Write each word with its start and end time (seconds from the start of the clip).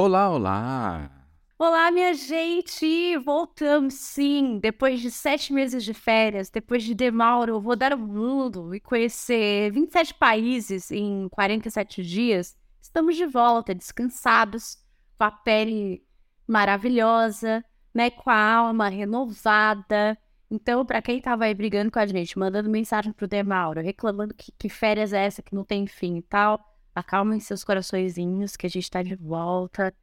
Olá, 0.00 0.30
olá! 0.30 1.10
Olá, 1.58 1.90
minha 1.90 2.14
gente! 2.14 3.16
Voltamos 3.16 3.94
sim! 3.94 4.60
Depois 4.60 5.00
de 5.00 5.10
sete 5.10 5.52
meses 5.52 5.82
de 5.82 5.92
férias, 5.92 6.48
depois 6.50 6.84
de 6.84 6.94
Demauro, 6.94 7.54
eu 7.54 7.60
vou 7.60 7.74
dar 7.74 7.92
o 7.92 7.98
mundo 7.98 8.72
e 8.72 8.78
conhecer 8.78 9.72
27 9.72 10.14
países 10.14 10.92
em 10.92 11.28
47 11.28 12.04
dias. 12.04 12.56
Estamos 12.80 13.16
de 13.16 13.26
volta, 13.26 13.74
descansados, 13.74 14.78
com 15.18 15.24
a 15.24 15.32
pele 15.32 16.06
maravilhosa, 16.46 17.64
né? 17.92 18.08
Com 18.08 18.30
a 18.30 18.52
alma 18.54 18.88
renovada. 18.88 20.16
Então, 20.48 20.86
para 20.86 21.02
quem 21.02 21.20
tava 21.20 21.46
aí 21.46 21.54
brigando 21.54 21.90
com 21.90 21.98
a 21.98 22.06
gente, 22.06 22.38
mandando 22.38 22.70
mensagem 22.70 23.12
pro 23.12 23.26
Demauro, 23.26 23.80
reclamando 23.80 24.32
que, 24.32 24.52
que 24.56 24.68
férias 24.68 25.12
é 25.12 25.24
essa 25.24 25.42
que 25.42 25.56
não 25.56 25.64
tem 25.64 25.88
fim 25.88 26.18
e 26.18 26.22
tal, 26.22 26.67
acalmem 26.98 27.40
seus 27.40 27.64
coraçõezinhos, 27.64 28.56
que 28.56 28.66
a 28.66 28.70
gente 28.70 28.90
tá 28.90 29.02
de 29.02 29.14
volta 29.14 29.94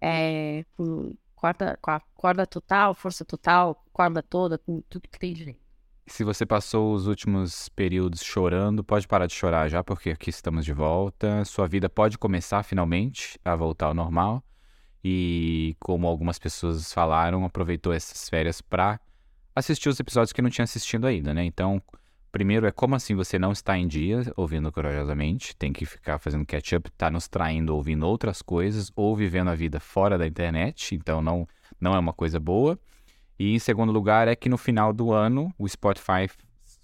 é, 0.00 0.64
com, 0.76 1.14
corda, 1.34 1.78
com 1.80 1.90
a 1.90 2.00
corda 2.14 2.46
total, 2.46 2.94
força 2.94 3.24
total, 3.24 3.84
corda 3.92 4.22
toda, 4.22 4.58
com 4.58 4.80
tudo 4.82 5.08
que 5.08 5.18
tem 5.18 5.32
direito. 5.32 5.60
Se 6.06 6.24
você 6.24 6.44
passou 6.44 6.92
os 6.92 7.06
últimos 7.06 7.68
períodos 7.68 8.22
chorando, 8.22 8.82
pode 8.82 9.06
parar 9.06 9.26
de 9.26 9.34
chorar 9.34 9.68
já, 9.68 9.84
porque 9.84 10.10
aqui 10.10 10.30
estamos 10.30 10.64
de 10.64 10.72
volta. 10.72 11.44
Sua 11.44 11.68
vida 11.68 11.88
pode 11.88 12.18
começar 12.18 12.64
finalmente 12.64 13.38
a 13.44 13.54
voltar 13.54 13.86
ao 13.86 13.94
normal. 13.94 14.42
E 15.04 15.76
como 15.78 16.08
algumas 16.08 16.38
pessoas 16.38 16.92
falaram, 16.92 17.44
aproveitou 17.44 17.92
essas 17.92 18.28
férias 18.28 18.60
para 18.60 18.98
assistir 19.54 19.88
os 19.88 20.00
episódios 20.00 20.32
que 20.32 20.42
não 20.42 20.50
tinha 20.50 20.64
assistido 20.64 21.06
ainda, 21.06 21.32
né? 21.32 21.44
Então, 21.44 21.80
Primeiro 22.32 22.66
é 22.66 22.70
como 22.70 22.94
assim 22.94 23.14
você 23.14 23.38
não 23.38 23.50
está 23.50 23.76
em 23.76 23.88
dia 23.88 24.22
ouvindo 24.36 24.70
corajosamente, 24.70 25.56
tem 25.56 25.72
que 25.72 25.84
ficar 25.84 26.18
fazendo 26.18 26.46
catch-up, 26.46 26.90
tá 26.92 27.10
nos 27.10 27.26
traindo 27.26 27.74
ouvindo 27.74 28.06
outras 28.06 28.40
coisas 28.40 28.92
ou 28.94 29.16
vivendo 29.16 29.48
a 29.48 29.54
vida 29.54 29.80
fora 29.80 30.16
da 30.16 30.26
internet, 30.26 30.94
então 30.94 31.20
não, 31.20 31.46
não 31.80 31.94
é 31.94 31.98
uma 31.98 32.12
coisa 32.12 32.38
boa. 32.38 32.78
E 33.38 33.54
em 33.54 33.58
segundo 33.58 33.90
lugar 33.90 34.28
é 34.28 34.36
que 34.36 34.48
no 34.48 34.56
final 34.56 34.92
do 34.92 35.12
ano 35.12 35.52
o 35.58 35.68
Spotify 35.68 36.28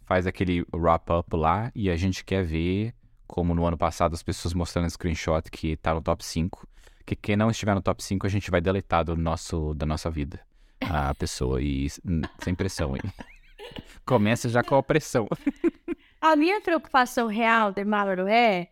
faz 0.05 0.27
aquele 0.27 0.65
wrap-up 0.75 1.37
lá 1.37 1.71
e 1.75 1.91
a 1.91 1.97
gente 1.97 2.25
quer 2.25 2.45
ver, 2.45 2.93
como 3.27 3.55
no 3.55 3.65
ano 3.65 3.77
passado 3.77 4.15
as 4.15 4.23
pessoas 4.23 4.53
mostrando 4.53 4.91
screenshot 4.91 5.49
que 5.51 5.77
tá 5.77 5.95
no 5.95 6.03
top 6.03 6.25
5, 6.25 6.67
que 7.05 7.15
quem 7.15 7.37
não 7.37 7.51
estiver 7.51 7.75
no 7.75 7.83
top 7.83 8.03
5 8.03 8.27
a 8.27 8.31
gente 8.31 8.51
vai 8.51 8.61
deletar 8.61 9.05
do 9.05 9.17
nosso, 9.17 9.75
da 9.75 9.87
nossa 9.87 10.11
vida 10.11 10.41
a 10.81 11.15
pessoa 11.15 11.61
e 11.63 11.89
sem 12.43 12.55
pressão 12.55 12.95
aí. 12.95 13.27
Começa 14.05 14.49
já 14.49 14.63
com 14.63 14.77
a 14.77 14.83
pressão. 14.83 15.27
A 16.21 16.35
minha 16.35 16.61
preocupação 16.61 17.27
real, 17.27 17.73
Demaro, 17.73 18.27
é 18.27 18.71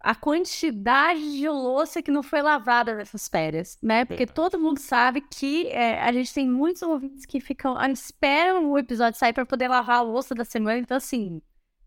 a 0.00 0.14
quantidade 0.14 1.20
de 1.20 1.48
louça 1.48 2.02
que 2.02 2.10
não 2.10 2.22
foi 2.22 2.40
lavada 2.40 2.94
nessas 2.94 3.28
férias, 3.28 3.76
né? 3.82 4.06
Porque 4.06 4.26
todo 4.26 4.58
mundo 4.58 4.78
sabe 4.78 5.20
que 5.20 5.68
é, 5.68 6.00
a 6.00 6.10
gente 6.10 6.32
tem 6.32 6.48
muitos 6.48 6.80
ouvintes 6.80 7.26
que 7.26 7.38
ficam, 7.38 7.76
ah, 7.76 7.90
esperam 7.90 8.70
o 8.70 8.78
episódio 8.78 9.18
sair 9.18 9.34
para 9.34 9.44
poder 9.44 9.68
lavar 9.68 9.98
a 9.98 10.02
louça 10.02 10.34
da 10.34 10.44
semana. 10.44 10.78
Então, 10.78 10.96
assim, 10.96 11.42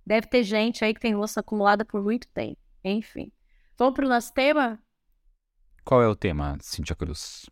deve 0.06 0.28
ter 0.28 0.44
gente 0.44 0.86
aí 0.86 0.94
que 0.94 1.00
tem 1.00 1.16
louça 1.16 1.40
acumulada 1.40 1.84
por 1.84 2.04
muito 2.04 2.28
tempo. 2.28 2.60
Enfim. 2.84 3.32
Vamos 3.78 3.96
para 3.96 4.06
o 4.06 4.10
nosso 4.10 4.32
tema? 4.32 4.80
Qual 5.84 6.02
é 6.02 6.08
o 6.08 6.16
tema, 6.16 6.58
Cintia 6.62 6.96
Cruz? 6.96 7.50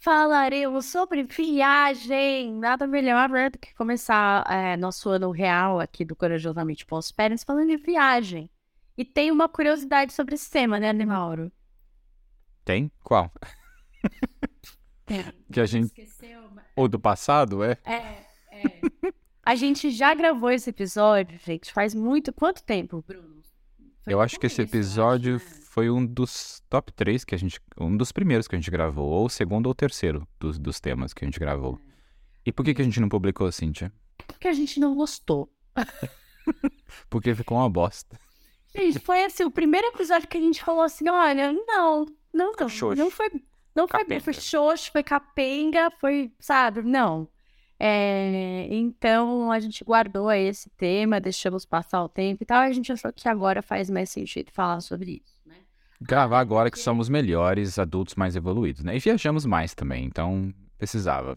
Falaremos 0.00 0.86
sobre 0.86 1.22
viagem. 1.22 2.54
Nada 2.54 2.86
melhor 2.86 3.28
né, 3.28 3.50
do 3.50 3.58
que 3.58 3.74
começar 3.74 4.44
é, 4.50 4.76
nosso 4.76 5.08
ano 5.10 5.30
real 5.30 5.78
aqui 5.78 6.04
do 6.04 6.16
Corajosamente 6.16 6.84
Pós-Férias 6.84 7.44
falando 7.44 7.68
de 7.68 7.76
viagem. 7.76 8.50
E 8.96 9.04
tem 9.04 9.30
uma 9.30 9.48
curiosidade 9.48 10.12
sobre 10.12 10.34
esse 10.34 10.50
tema, 10.50 10.80
né, 10.80 10.92
Mauro? 10.92 11.52
Tem? 12.64 12.90
Qual? 13.04 13.30
É, 15.12 15.24
que 15.52 15.58
a 15.58 15.66
gente... 15.66 15.86
Esqueceu, 15.86 16.40
mas... 16.54 16.66
Ou 16.76 16.86
do 16.86 16.96
passado, 16.96 17.64
é? 17.64 17.76
É, 17.84 17.96
é. 18.52 18.80
a 19.44 19.56
gente 19.56 19.90
já 19.90 20.14
gravou 20.14 20.52
esse 20.52 20.70
episódio, 20.70 21.36
gente, 21.44 21.72
faz 21.72 21.92
muito... 21.96 22.32
Quanto 22.32 22.62
tempo, 22.62 23.02
Bruno? 23.04 23.42
Foi 24.04 24.14
eu 24.14 24.20
acho 24.20 24.38
que 24.38 24.46
esse 24.46 24.62
episódio 24.62 25.34
acho, 25.34 25.44
né? 25.44 25.59
Foi 25.70 25.88
um 25.88 26.04
dos 26.04 26.60
top 26.68 26.92
3 26.92 27.24
que 27.24 27.32
a 27.32 27.38
gente. 27.38 27.60
Um 27.78 27.96
dos 27.96 28.10
primeiros 28.10 28.48
que 28.48 28.56
a 28.56 28.58
gente 28.58 28.70
gravou, 28.72 29.08
ou 29.08 29.26
o 29.26 29.30
segundo 29.30 29.66
ou 29.66 29.72
o 29.72 29.74
terceiro 29.74 30.26
dos, 30.38 30.58
dos 30.58 30.80
temas 30.80 31.14
que 31.14 31.24
a 31.24 31.28
gente 31.28 31.38
gravou. 31.38 31.78
E 32.44 32.50
por 32.50 32.64
que, 32.64 32.74
que 32.74 32.82
a 32.82 32.84
gente 32.84 32.98
não 32.98 33.08
publicou, 33.08 33.50
Cíntia? 33.52 33.92
Porque 34.26 34.48
a 34.48 34.52
gente 34.52 34.80
não 34.80 34.96
gostou. 34.96 35.48
Porque 37.08 37.32
ficou 37.36 37.56
uma 37.56 37.70
bosta. 37.70 38.18
Gente, 38.74 38.98
foi 38.98 39.24
assim, 39.24 39.44
o 39.44 39.50
primeiro 39.50 39.86
episódio 39.86 40.26
que 40.26 40.38
a 40.38 40.40
gente 40.40 40.62
falou 40.62 40.82
assim, 40.82 41.08
olha, 41.08 41.52
não, 41.52 42.04
não, 42.34 42.52
não, 42.58 42.68
xoxo. 42.68 43.00
não 43.00 43.10
foi, 43.10 43.30
não 43.74 43.86
foi 43.86 44.04
bem, 44.04 44.18
foi 44.18 44.32
xoxo, 44.32 44.90
foi 44.90 45.04
capenga, 45.04 45.88
foi, 46.00 46.32
sabe, 46.40 46.82
não. 46.82 47.28
É, 47.78 48.66
então 48.70 49.52
a 49.52 49.60
gente 49.60 49.84
guardou 49.84 50.30
esse 50.32 50.68
tema, 50.70 51.20
deixamos 51.20 51.64
passar 51.64 52.02
o 52.02 52.08
tempo 52.08 52.42
e 52.42 52.46
tal, 52.46 52.64
e 52.64 52.66
a 52.66 52.72
gente 52.72 52.90
achou 52.92 53.12
que 53.12 53.28
agora 53.28 53.62
faz 53.62 53.88
mais 53.88 54.10
sentido 54.10 54.50
falar 54.50 54.80
sobre 54.80 55.22
isso 55.24 55.39
gravar 56.00 56.40
agora 56.40 56.70
que 56.70 56.78
somos 56.78 57.08
melhores, 57.08 57.78
adultos 57.78 58.14
mais 58.14 58.34
evoluídos, 58.34 58.82
né? 58.82 58.96
E 58.96 58.98
viajamos 58.98 59.44
mais 59.44 59.74
também, 59.74 60.04
então 60.04 60.52
precisava. 60.78 61.36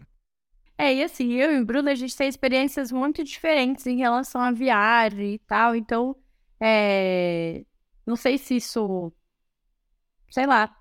É, 0.78 0.94
e 0.94 1.04
assim, 1.04 1.34
eu 1.34 1.52
e 1.52 1.62
o 1.62 1.66
Bruno, 1.66 1.90
a 1.90 1.96
gente 1.96 2.16
tem 2.16 2.28
experiências 2.28 2.92
muito 2.92 3.24
diferentes 3.24 3.86
em 3.86 3.98
relação 3.98 4.42
à 4.42 4.52
viagem 4.52 5.36
e 5.36 5.40
tal, 5.40 5.76
então, 5.76 6.16
é... 6.60 7.64
não 8.06 8.16
sei 8.16 8.38
se 8.38 8.56
isso, 8.56 9.12
sei 10.32 10.48
lá, 10.48 10.76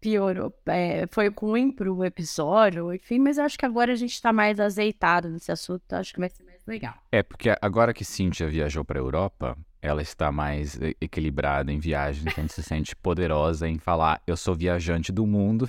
piorou, 0.00 0.52
é, 0.66 1.06
foi 1.10 1.30
ruim 1.30 1.72
pro 1.72 2.04
episódio, 2.04 2.92
enfim, 2.92 3.18
mas 3.18 3.38
eu 3.38 3.44
acho 3.44 3.58
que 3.58 3.64
agora 3.64 3.92
a 3.92 3.96
gente 3.96 4.20
tá 4.20 4.34
mais 4.34 4.60
azeitado 4.60 5.30
nesse 5.30 5.50
assunto, 5.50 5.82
então 5.86 5.98
acho 5.98 6.12
que 6.12 6.20
vai 6.20 6.28
ser 6.28 6.44
mais 6.44 6.64
legal. 6.66 6.94
É, 7.10 7.22
porque 7.22 7.54
agora 7.60 7.94
que 7.94 8.04
Cíntia 8.04 8.46
viajou 8.46 8.84
pra 8.84 9.00
Europa, 9.00 9.56
ela 9.84 10.00
está 10.00 10.32
mais 10.32 10.78
equilibrada 10.98 11.70
em 11.70 11.78
viagens, 11.78 12.24
então 12.26 12.48
se 12.48 12.62
sente 12.62 12.96
poderosa 12.96 13.68
em 13.68 13.78
falar: 13.78 14.22
eu 14.26 14.34
sou 14.34 14.54
viajante 14.54 15.12
do 15.12 15.26
mundo, 15.26 15.68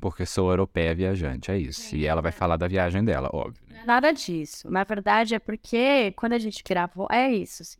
porque 0.00 0.26
sou 0.26 0.50
europeia 0.50 0.92
viajante, 0.92 1.52
é 1.52 1.56
isso. 1.56 1.94
E 1.94 2.06
ela 2.06 2.20
vai 2.20 2.32
falar 2.32 2.56
da 2.56 2.66
viagem 2.66 3.04
dela, 3.04 3.30
óbvio. 3.32 3.62
Né? 3.68 3.84
Nada 3.86 4.12
disso. 4.12 4.68
Na 4.68 4.82
verdade, 4.82 5.36
é 5.36 5.38
porque 5.38 6.12
quando 6.16 6.32
a 6.32 6.38
gente 6.40 6.60
gravou, 6.64 7.06
é 7.08 7.32
isso. 7.32 7.62
Assim. 7.62 7.78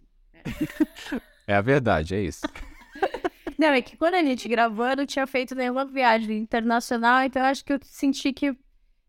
é 1.49 1.57
a 1.57 1.61
verdade, 1.61 2.15
é 2.15 2.21
isso. 2.21 2.47
Não, 3.59 3.69
é 3.69 3.83
que 3.83 3.97
quando 3.97 4.15
a 4.15 4.23
gente 4.23 4.49
gravou, 4.49 4.87
eu 4.87 4.97
não 4.97 5.07
tinha 5.07 5.27
feito 5.27 5.55
nenhuma 5.55 5.87
viagem 5.87 6.37
internacional, 6.37 7.23
então 7.23 7.41
eu 7.41 7.49
acho 7.49 7.65
que 7.65 7.73
eu 7.73 7.79
senti 7.83 8.31
que 8.31 8.55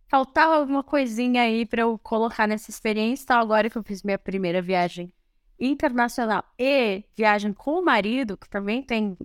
faltava 0.08 0.56
alguma 0.56 0.82
coisinha 0.82 1.42
aí 1.42 1.66
para 1.66 1.82
eu 1.82 2.00
colocar 2.00 2.48
nessa 2.48 2.72
experiência. 2.72 3.26
Então, 3.26 3.40
agora 3.42 3.70
que 3.70 3.78
eu 3.78 3.84
fiz 3.84 4.04
minha 4.04 4.18
primeira 4.18 4.62
viagem 4.62 5.12
internacional 5.60 6.44
e 6.58 7.04
viagem 7.16 7.54
com 7.54 7.80
o 7.80 7.86
marido, 7.86 8.38
que 8.38 8.50
também 8.50 8.82
tem, 8.82 9.18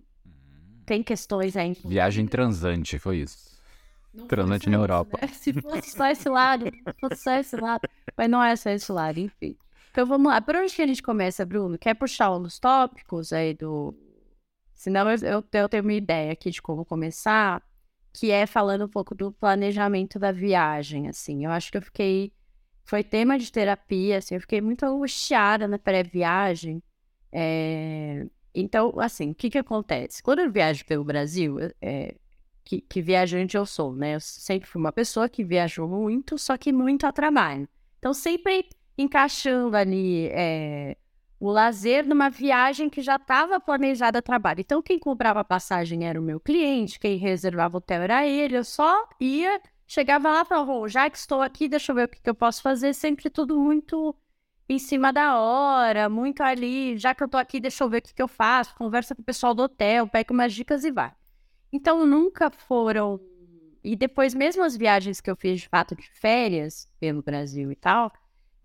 tem 0.87 1.03
questões 1.03 1.57
aí. 1.57 1.77
Viagem 1.85 2.27
transante, 2.27 2.99
foi 2.99 3.19
isso. 3.19 3.53
Não 4.13 4.27
transante 4.27 4.69
na 4.69 4.77
Europa. 4.77 5.19
Né? 5.21 5.29
Se 5.33 5.53
fosse 5.55 5.91
só 5.91 6.07
esse 6.09 6.29
lado, 6.29 6.67
se 6.67 7.01
fosse 7.01 7.23
só 7.23 7.33
esse 7.33 7.57
lado. 7.57 7.89
Mas 8.17 8.29
não 8.29 8.43
é 8.43 8.55
só 8.57 8.71
esse 8.71 8.93
lado, 8.93 9.19
enfim. 9.19 9.57
Então 9.91 10.07
vamos 10.07 10.31
lá. 10.31 10.41
Por 10.41 10.57
onde 10.57 10.75
que 10.75 10.83
a 10.83 10.87
gente 10.87 11.03
começa, 11.03 11.47
Bruno? 11.47 11.79
Quer 11.79 11.95
puxar 11.95 12.31
um 12.31 12.43
dos 12.43 12.59
tópicos 12.59 13.33
aí 13.33 13.55
do. 13.55 13.95
Senão 14.75 15.11
eu, 15.11 15.17
eu, 15.19 15.45
eu 15.53 15.69
tenho 15.69 15.83
uma 15.83 15.93
ideia 15.93 16.33
aqui 16.33 16.51
de 16.51 16.61
como 16.61 16.85
começar, 16.85 17.63
que 18.13 18.31
é 18.31 18.47
falando 18.47 18.85
um 18.85 18.89
pouco 18.89 19.15
do 19.15 19.33
planejamento 19.33 20.19
da 20.19 20.33
viagem, 20.33 21.09
assim. 21.09 21.45
Eu 21.45 21.51
acho 21.51 21.71
que 21.71 21.79
eu 21.79 21.83
fiquei 21.83 22.33
foi 22.85 23.03
tema 23.03 23.39
de 23.39 23.51
terapia, 23.51 24.19
assim, 24.19 24.35
eu 24.35 24.41
fiquei 24.41 24.61
muito 24.61 24.85
angustiada 24.85 25.69
na 25.69 25.79
pré-viagem. 25.79 26.83
É... 27.31 28.27
Então, 28.55 28.93
assim, 28.99 29.31
o 29.31 29.35
que 29.35 29.49
que 29.49 29.59
acontece? 29.59 30.23
Quando 30.23 30.41
eu 30.41 30.51
viajo 30.51 30.85
pelo 30.85 31.05
Brasil, 31.05 31.59
é... 31.81 32.15
que, 32.65 32.81
que 32.83 33.01
viajante 33.01 33.57
eu 33.57 33.65
sou, 33.65 33.95
né? 33.95 34.17
Eu 34.17 34.21
sempre 34.21 34.69
fui 34.69 34.81
uma 34.81 34.93
pessoa 34.93 35.29
que 35.29 35.45
viajou 35.45 35.89
muito, 35.89 36.39
só 36.39 36.57
que 36.57 36.73
muito 36.73 37.07
a 37.07 37.13
trabalho. 37.13 37.69
Então, 37.99 38.13
sempre 38.13 38.69
encaixando 38.99 39.77
ali 39.77 40.27
é... 40.33 40.97
o 41.41 41.51
lazer 41.51 42.07
numa 42.07 42.29
viagem 42.29 42.91
que 42.91 43.01
já 43.01 43.17
estava 43.17 43.59
planejada 43.61 44.19
a 44.19 44.23
trabalho. 44.23 44.61
Então, 44.61 44.83
quem 44.83 44.99
comprava 44.99 45.43
passagem 45.45 46.05
era 46.05 46.21
o 46.21 46.25
meu 46.25 46.41
cliente, 46.41 46.99
quem 46.99 47.17
reservava 47.17 47.77
o 47.77 47.79
hotel 47.79 48.03
era 48.03 48.27
ele, 48.27 48.57
eu 48.57 48.65
só 48.65 49.09
ia 49.21 49.61
chegava 49.93 50.31
lá 50.33 50.41
e 50.41 50.45
falava, 50.47 50.73
oh, 50.73 50.89
já 50.89 51.11
que 51.11 51.19
estou 51.19 51.43
aqui, 51.43 51.69
deixa 51.69 51.93
eu 51.93 51.97
ver 51.97 52.05
o 52.05 52.09
que, 52.09 52.23
que 52.23 52.31
eu 52.31 52.35
posso 52.35 52.63
fazer, 52.63 52.95
sempre 52.95 53.29
tudo 53.29 53.61
muito 53.61 54.17
em 54.67 54.79
cima 54.79 55.13
da 55.13 55.39
hora, 55.39 56.09
muito 56.09 56.43
ali, 56.43 56.97
já 56.97 57.15
que 57.15 57.23
eu 57.23 57.29
tô 57.29 57.37
aqui, 57.37 57.61
deixa 57.61 57.85
eu 57.85 57.91
ver 57.91 57.99
o 57.99 58.03
que, 58.03 58.15
que 58.15 58.23
eu 58.23 58.29
faço, 58.29 58.75
conversa 58.75 59.15
com 59.15 59.21
o 59.21 59.25
pessoal 59.25 59.53
do 59.53 59.65
hotel, 59.65 60.09
pega 60.09 60.33
umas 60.33 60.55
dicas 60.55 60.83
e 60.85 60.91
vai. 60.91 61.13
Então, 61.71 62.07
nunca 62.07 62.51
foram. 62.51 63.21
E 63.85 63.95
depois, 63.95 64.33
mesmo 64.33 64.63
as 64.63 64.77
viagens 64.77 65.21
que 65.21 65.31
eu 65.31 65.37
fiz 65.37 65.61
de 65.61 65.69
fato 65.69 65.95
de 65.95 66.09
férias 66.09 66.89
pelo 66.99 67.23
Brasil 67.23 67.71
e 67.71 67.77
tal, 67.77 68.11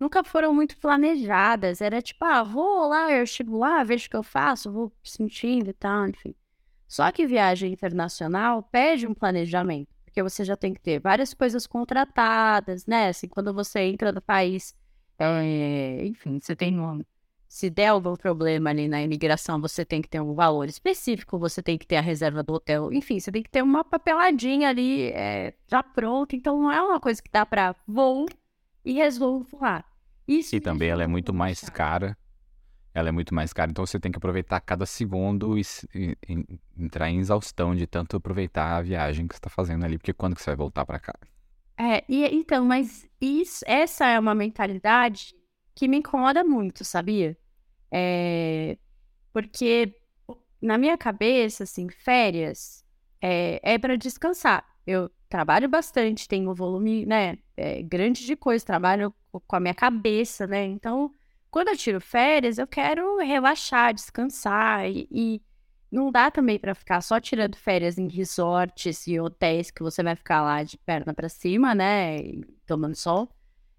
nunca 0.00 0.24
foram 0.24 0.54
muito 0.54 0.78
planejadas. 0.78 1.82
Era 1.82 2.00
tipo, 2.00 2.24
ah, 2.24 2.42
vou 2.42 2.88
lá, 2.88 3.12
eu 3.12 3.26
chego 3.26 3.58
lá, 3.58 3.84
vejo 3.84 4.06
o 4.06 4.10
que 4.10 4.16
eu 4.16 4.22
faço, 4.22 4.72
vou 4.72 4.92
sentindo 5.02 5.68
e 5.68 5.74
tal, 5.74 6.08
enfim. 6.08 6.34
Só 6.86 7.10
que 7.12 7.26
viagem 7.26 7.70
internacional 7.72 8.62
pede 8.62 9.06
um 9.06 9.12
planejamento, 9.12 9.90
porque 10.18 10.22
você 10.22 10.44
já 10.44 10.56
tem 10.56 10.74
que 10.74 10.80
ter 10.80 10.98
várias 10.98 11.32
coisas 11.32 11.66
contratadas, 11.66 12.86
né? 12.86 13.08
Assim, 13.08 13.28
quando 13.28 13.54
você 13.54 13.80
entra 13.80 14.10
no 14.10 14.20
país, 14.20 14.74
é, 15.16 16.04
enfim, 16.04 16.40
você 16.40 16.56
tem 16.56 16.78
um, 16.80 17.04
se 17.48 17.70
der 17.70 17.88
algum 17.88 18.16
problema 18.16 18.70
ali 18.70 18.88
na 18.88 19.00
imigração, 19.00 19.60
você 19.60 19.84
tem 19.84 20.02
que 20.02 20.08
ter 20.08 20.20
um 20.20 20.34
valor 20.34 20.68
específico, 20.68 21.38
você 21.38 21.62
tem 21.62 21.78
que 21.78 21.86
ter 21.86 21.96
a 21.96 22.00
reserva 22.00 22.42
do 22.42 22.54
hotel, 22.54 22.92
enfim, 22.92 23.20
você 23.20 23.30
tem 23.30 23.42
que 23.42 23.50
ter 23.50 23.62
uma 23.62 23.84
papeladinha 23.84 24.68
ali 24.68 25.04
é, 25.12 25.54
já 25.68 25.84
pronta. 25.84 26.34
Então 26.34 26.60
não 26.60 26.72
é 26.72 26.82
uma 26.82 26.98
coisa 26.98 27.22
que 27.22 27.30
dá 27.30 27.46
para 27.46 27.76
voo 27.86 28.26
e 28.84 28.94
resolvo 28.94 29.46
voar. 29.56 29.84
Isso 30.26 30.56
e 30.56 30.60
também 30.60 30.88
ela 30.88 31.04
é 31.04 31.06
muito 31.06 31.32
mais 31.32 31.60
cara 31.70 32.18
ela 32.94 33.08
é 33.08 33.12
muito 33.12 33.34
mais 33.34 33.52
cara, 33.52 33.70
então 33.70 33.86
você 33.86 34.00
tem 34.00 34.10
que 34.10 34.18
aproveitar 34.18 34.60
cada 34.60 34.86
segundo 34.86 35.58
e, 35.58 35.62
e, 35.94 36.16
e 36.28 36.60
entrar 36.76 37.10
em 37.10 37.18
exaustão 37.18 37.74
de 37.74 37.86
tanto 37.86 38.16
aproveitar 38.16 38.76
a 38.76 38.82
viagem 38.82 39.26
que 39.26 39.34
você 39.34 39.38
está 39.38 39.50
fazendo 39.50 39.84
ali, 39.84 39.98
porque 39.98 40.12
quando 40.12 40.34
que 40.34 40.42
você 40.42 40.50
vai 40.50 40.56
voltar 40.56 40.84
para 40.84 40.98
cá? 40.98 41.14
É, 41.76 42.04
e, 42.08 42.24
então, 42.34 42.64
mas 42.64 43.08
isso, 43.20 43.64
essa 43.66 44.06
é 44.06 44.18
uma 44.18 44.34
mentalidade 44.34 45.34
que 45.74 45.86
me 45.86 45.98
incomoda 45.98 46.42
muito, 46.42 46.84
sabia? 46.84 47.38
É, 47.90 48.76
porque 49.32 49.94
na 50.60 50.76
minha 50.76 50.98
cabeça, 50.98 51.62
assim, 51.62 51.88
férias 51.88 52.84
é, 53.20 53.60
é 53.62 53.78
para 53.78 53.96
descansar. 53.96 54.64
Eu 54.84 55.10
trabalho 55.28 55.68
bastante, 55.68 56.26
tenho 56.26 56.50
um 56.50 56.54
volume, 56.54 57.06
né, 57.06 57.38
é, 57.56 57.82
grande 57.82 58.26
de 58.26 58.34
coisa, 58.34 58.64
trabalho 58.64 59.14
com 59.30 59.56
a 59.56 59.60
minha 59.60 59.74
cabeça, 59.74 60.46
né? 60.46 60.64
Então, 60.64 61.12
quando 61.50 61.68
eu 61.68 61.76
tiro 61.76 62.00
férias, 62.00 62.58
eu 62.58 62.66
quero 62.66 63.18
relaxar, 63.18 63.94
descansar 63.94 64.88
e, 64.88 65.08
e 65.10 65.42
não 65.90 66.10
dá 66.10 66.30
também 66.30 66.58
para 66.58 66.74
ficar 66.74 67.00
só 67.00 67.18
tirando 67.18 67.56
férias 67.56 67.98
em 67.98 68.08
resorts 68.08 69.06
e 69.06 69.18
hotéis 69.18 69.70
que 69.70 69.82
você 69.82 70.02
vai 70.02 70.14
ficar 70.14 70.42
lá 70.42 70.62
de 70.62 70.76
perna 70.78 71.14
para 71.14 71.28
cima, 71.28 71.74
né, 71.74 72.18
tomando 72.66 72.94
sol. 72.94 73.28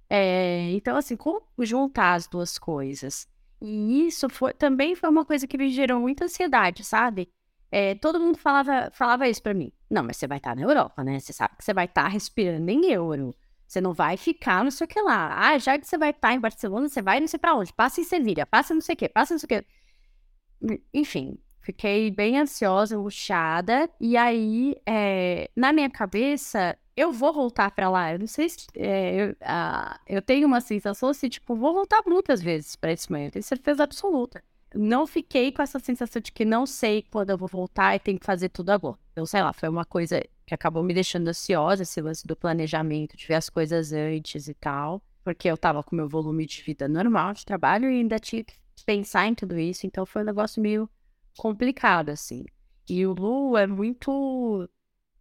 É, 0.09 0.71
então, 0.71 0.97
assim, 0.97 1.15
como 1.15 1.43
juntar 1.59 2.15
as 2.15 2.27
duas 2.27 2.57
coisas? 2.57 3.27
E 3.61 4.07
isso 4.07 4.27
foi, 4.29 4.53
também 4.53 4.95
foi 4.95 5.09
uma 5.09 5.23
coisa 5.23 5.45
que 5.45 5.57
me 5.57 5.69
gerou 5.69 5.99
muita 5.99 6.25
ansiedade, 6.25 6.83
sabe? 6.83 7.29
É, 7.71 7.93
todo 7.93 8.19
mundo 8.19 8.37
falava, 8.37 8.89
falava 8.91 9.27
isso 9.27 9.43
para 9.43 9.53
mim. 9.53 9.71
Não, 9.89 10.03
mas 10.03 10.17
você 10.17 10.25
vai 10.25 10.37
estar 10.39 10.51
tá 10.51 10.55
na 10.55 10.63
Europa, 10.63 11.03
né? 11.03 11.19
Você 11.19 11.31
sabe 11.31 11.55
que 11.57 11.63
você 11.63 11.73
vai 11.73 11.85
estar 11.85 12.03
tá 12.03 12.07
respirando 12.07 12.69
em 12.71 12.91
euro. 12.91 13.35
Você 13.69 13.79
não 13.79 13.93
vai 13.93 14.17
ficar 14.17 14.63
não 14.63 14.71
sei 14.71 14.85
o 14.85 14.87
que 14.87 14.99
lá. 14.99 15.31
Ah, 15.37 15.59
já 15.59 15.77
que 15.77 15.85
você 15.85 15.95
vai 15.95 16.09
estar 16.09 16.33
em 16.33 16.39
Barcelona, 16.39 16.89
você 16.89 17.03
vai 17.03 17.19
não 17.19 17.27
sei 17.27 17.37
pra 17.37 17.53
onde. 17.53 17.71
Passa 17.71 18.01
em 18.01 18.03
Sevilha, 18.03 18.43
passa 18.43 18.73
não 18.73 18.81
sei 18.81 18.95
o 18.95 18.97
que, 18.97 19.07
passa 19.07 19.35
não 19.35 19.39
sei 19.39 19.45
o 19.45 19.61
que. 19.61 20.79
Enfim, 20.91 21.37
fiquei 21.61 22.09
bem 22.09 22.39
ansiosa, 22.39 22.97
angustiada. 22.97 23.87
E 24.01 24.17
aí, 24.17 24.75
é, 24.87 25.51
na 25.55 25.71
minha 25.71 25.87
cabeça, 25.87 26.75
eu 26.97 27.11
vou 27.11 27.31
voltar 27.31 27.69
para 27.69 27.91
lá. 27.91 28.11
Eu 28.11 28.17
não 28.17 28.25
sei 28.25 28.49
se. 28.49 28.65
É, 28.75 29.29
eu, 29.29 29.35
ah, 29.41 29.99
eu 30.07 30.21
tenho 30.23 30.47
uma 30.47 30.61
sensação 30.61 31.09
assim, 31.09 31.29
tipo, 31.29 31.55
vou 31.55 31.71
voltar 31.71 32.01
muitas 32.07 32.41
vezes 32.41 32.75
para 32.75 32.91
esse 32.91 33.11
momento. 33.11 33.33
Tenho 33.33 33.43
certeza 33.43 33.83
absoluta. 33.83 34.43
Não 34.73 35.05
fiquei 35.05 35.51
com 35.51 35.61
essa 35.61 35.77
sensação 35.77 36.19
de 36.19 36.31
que 36.31 36.43
não 36.43 36.65
sei 36.65 37.03
quando 37.03 37.29
eu 37.29 37.37
vou 37.37 37.47
voltar 37.47 37.95
e 37.95 37.99
tenho 37.99 38.19
que 38.19 38.25
fazer 38.25 38.49
tudo 38.49 38.71
agora. 38.71 38.97
Então, 39.11 39.27
sei 39.27 39.43
lá, 39.43 39.53
foi 39.53 39.69
uma 39.69 39.85
coisa 39.85 40.23
que 40.49 40.55
acabou 40.55 40.81
me 40.81 40.95
deixando 40.95 41.27
ansiosa, 41.27 41.83
esse 41.83 42.01
lance 42.01 42.25
do 42.25 42.35
planejamento, 42.35 43.15
de 43.15 43.27
ver 43.27 43.35
as 43.35 43.49
coisas 43.49 43.93
antes 43.93 44.47
e 44.47 44.53
tal, 44.55 44.99
porque 45.23 45.47
eu 45.47 45.55
tava 45.55 45.83
com 45.83 45.95
meu 45.95 46.09
volume 46.09 46.43
de 46.43 46.63
vida 46.63 46.87
normal 46.87 47.33
de 47.33 47.45
trabalho 47.45 47.89
e 47.89 47.99
ainda 47.99 48.17
tinha 48.17 48.43
que 48.43 48.55
pensar 48.83 49.27
em 49.27 49.35
tudo 49.35 49.59
isso, 49.59 49.85
então 49.85 50.07
foi 50.07 50.23
um 50.23 50.25
negócio 50.25 50.59
meio 50.59 50.89
complicado, 51.37 52.09
assim. 52.09 52.45
E 52.89 53.05
o 53.05 53.13
Lu 53.13 53.55
é 53.55 53.67
muito. 53.67 54.67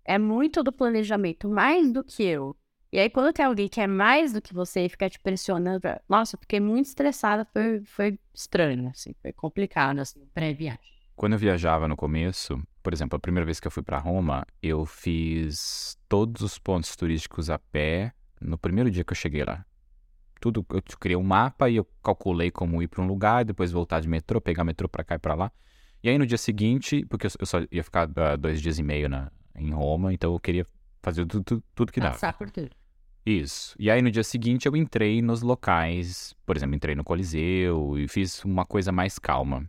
É 0.03 0.17
muito 0.17 0.63
do 0.63 0.73
planejamento, 0.73 1.47
mais 1.47 1.93
do 1.93 2.03
que 2.03 2.23
eu. 2.23 2.57
E 2.91 2.99
aí, 2.99 3.11
quando 3.11 3.35
tem 3.35 3.45
alguém 3.45 3.69
que 3.69 3.83
é 3.83 3.87
mais 3.87 4.33
do 4.33 4.41
que 4.41 4.55
você 4.55 4.87
e 4.87 4.89
fica 4.89 5.11
te 5.11 5.21
pressionando, 5.21 5.87
nossa, 6.09 6.37
eu 6.37 6.41
fiquei 6.41 6.59
muito 6.59 6.87
estressada, 6.87 7.47
foi, 7.53 7.85
foi 7.85 8.19
estranho, 8.33 8.89
assim, 8.89 9.15
foi 9.21 9.31
complicado, 9.35 9.99
assim, 9.99 10.25
pré-viagem. 10.33 10.98
Quando 11.19 11.33
eu 11.33 11.39
viajava 11.41 11.89
no 11.89 11.97
começo, 11.97 12.63
por 12.81 12.93
exemplo, 12.93 13.17
a 13.17 13.19
primeira 13.19 13.45
vez 13.45 13.59
que 13.59 13.67
eu 13.67 13.73
fui 13.73 13.83
para 13.83 13.99
Roma, 13.99 14.47
eu 14.63 14.87
fiz 14.87 15.99
todos 16.09 16.43
os 16.43 16.61
pontos 16.61 16.95
turísticos 16.95 17.51
a 17.51 17.59
pé 17.59 18.13
no 18.41 18.57
primeiro 18.57 18.89
dia 18.89 19.03
que 19.03 19.11
eu 19.11 19.17
cheguei 19.17 19.43
lá. 19.43 19.67
Tudo, 20.41 20.65
eu 20.71 20.81
criei 21.01 21.17
um 21.17 21.23
mapa 21.25 21.69
e 21.69 21.75
eu 21.75 21.85
calculei 22.05 22.53
como 22.53 22.81
ir 22.81 22.87
para 22.87 23.03
um 23.03 23.07
lugar, 23.09 23.45
depois 23.45 23.73
voltar 23.73 23.99
de 23.99 24.07
metrô, 24.07 24.41
pegar 24.41 24.63
metrô 24.63 24.89
para 24.89 25.03
cá 25.03 25.17
e 25.17 25.19
para 25.19 25.35
lá. 25.35 25.51
E 26.05 26.09
aí 26.09 26.17
no 26.17 26.25
dia 26.25 26.39
seguinte, 26.39 27.05
porque 27.07 27.27
eu 27.27 27.47
só 27.47 27.63
ia 27.69 27.83
ficar 27.83 28.09
uh, 28.09 28.39
dois 28.39 28.63
dias 28.63 28.79
e 28.79 28.83
meio 28.85 29.09
na, 29.09 29.29
em 29.57 29.73
Roma, 29.73 30.15
então 30.15 30.33
eu 30.33 30.39
queria 30.39 30.65
fazer 31.03 31.27
tudo, 31.27 31.43
tudo, 31.43 31.65
tudo 31.75 31.93
que 31.93 31.99
dava. 31.99 32.13
Passar 32.13 32.35
por 32.35 32.49
tudo. 32.49 32.71
Isso. 33.27 33.75
E 33.77 33.91
aí 33.91 34.01
no 34.01 34.11
dia 34.13 34.23
seguinte 34.23 34.67
eu 34.67 34.77
entrei 34.77 35.21
nos 35.21 35.43
locais, 35.43 36.33
por 36.47 36.57
exemplo, 36.57 36.77
entrei 36.77 36.95
no 36.95 37.03
Coliseu 37.03 37.99
e 37.99 38.07
fiz 38.07 38.45
uma 38.45 38.65
coisa 38.65 38.93
mais 38.93 39.19
calma. 39.19 39.69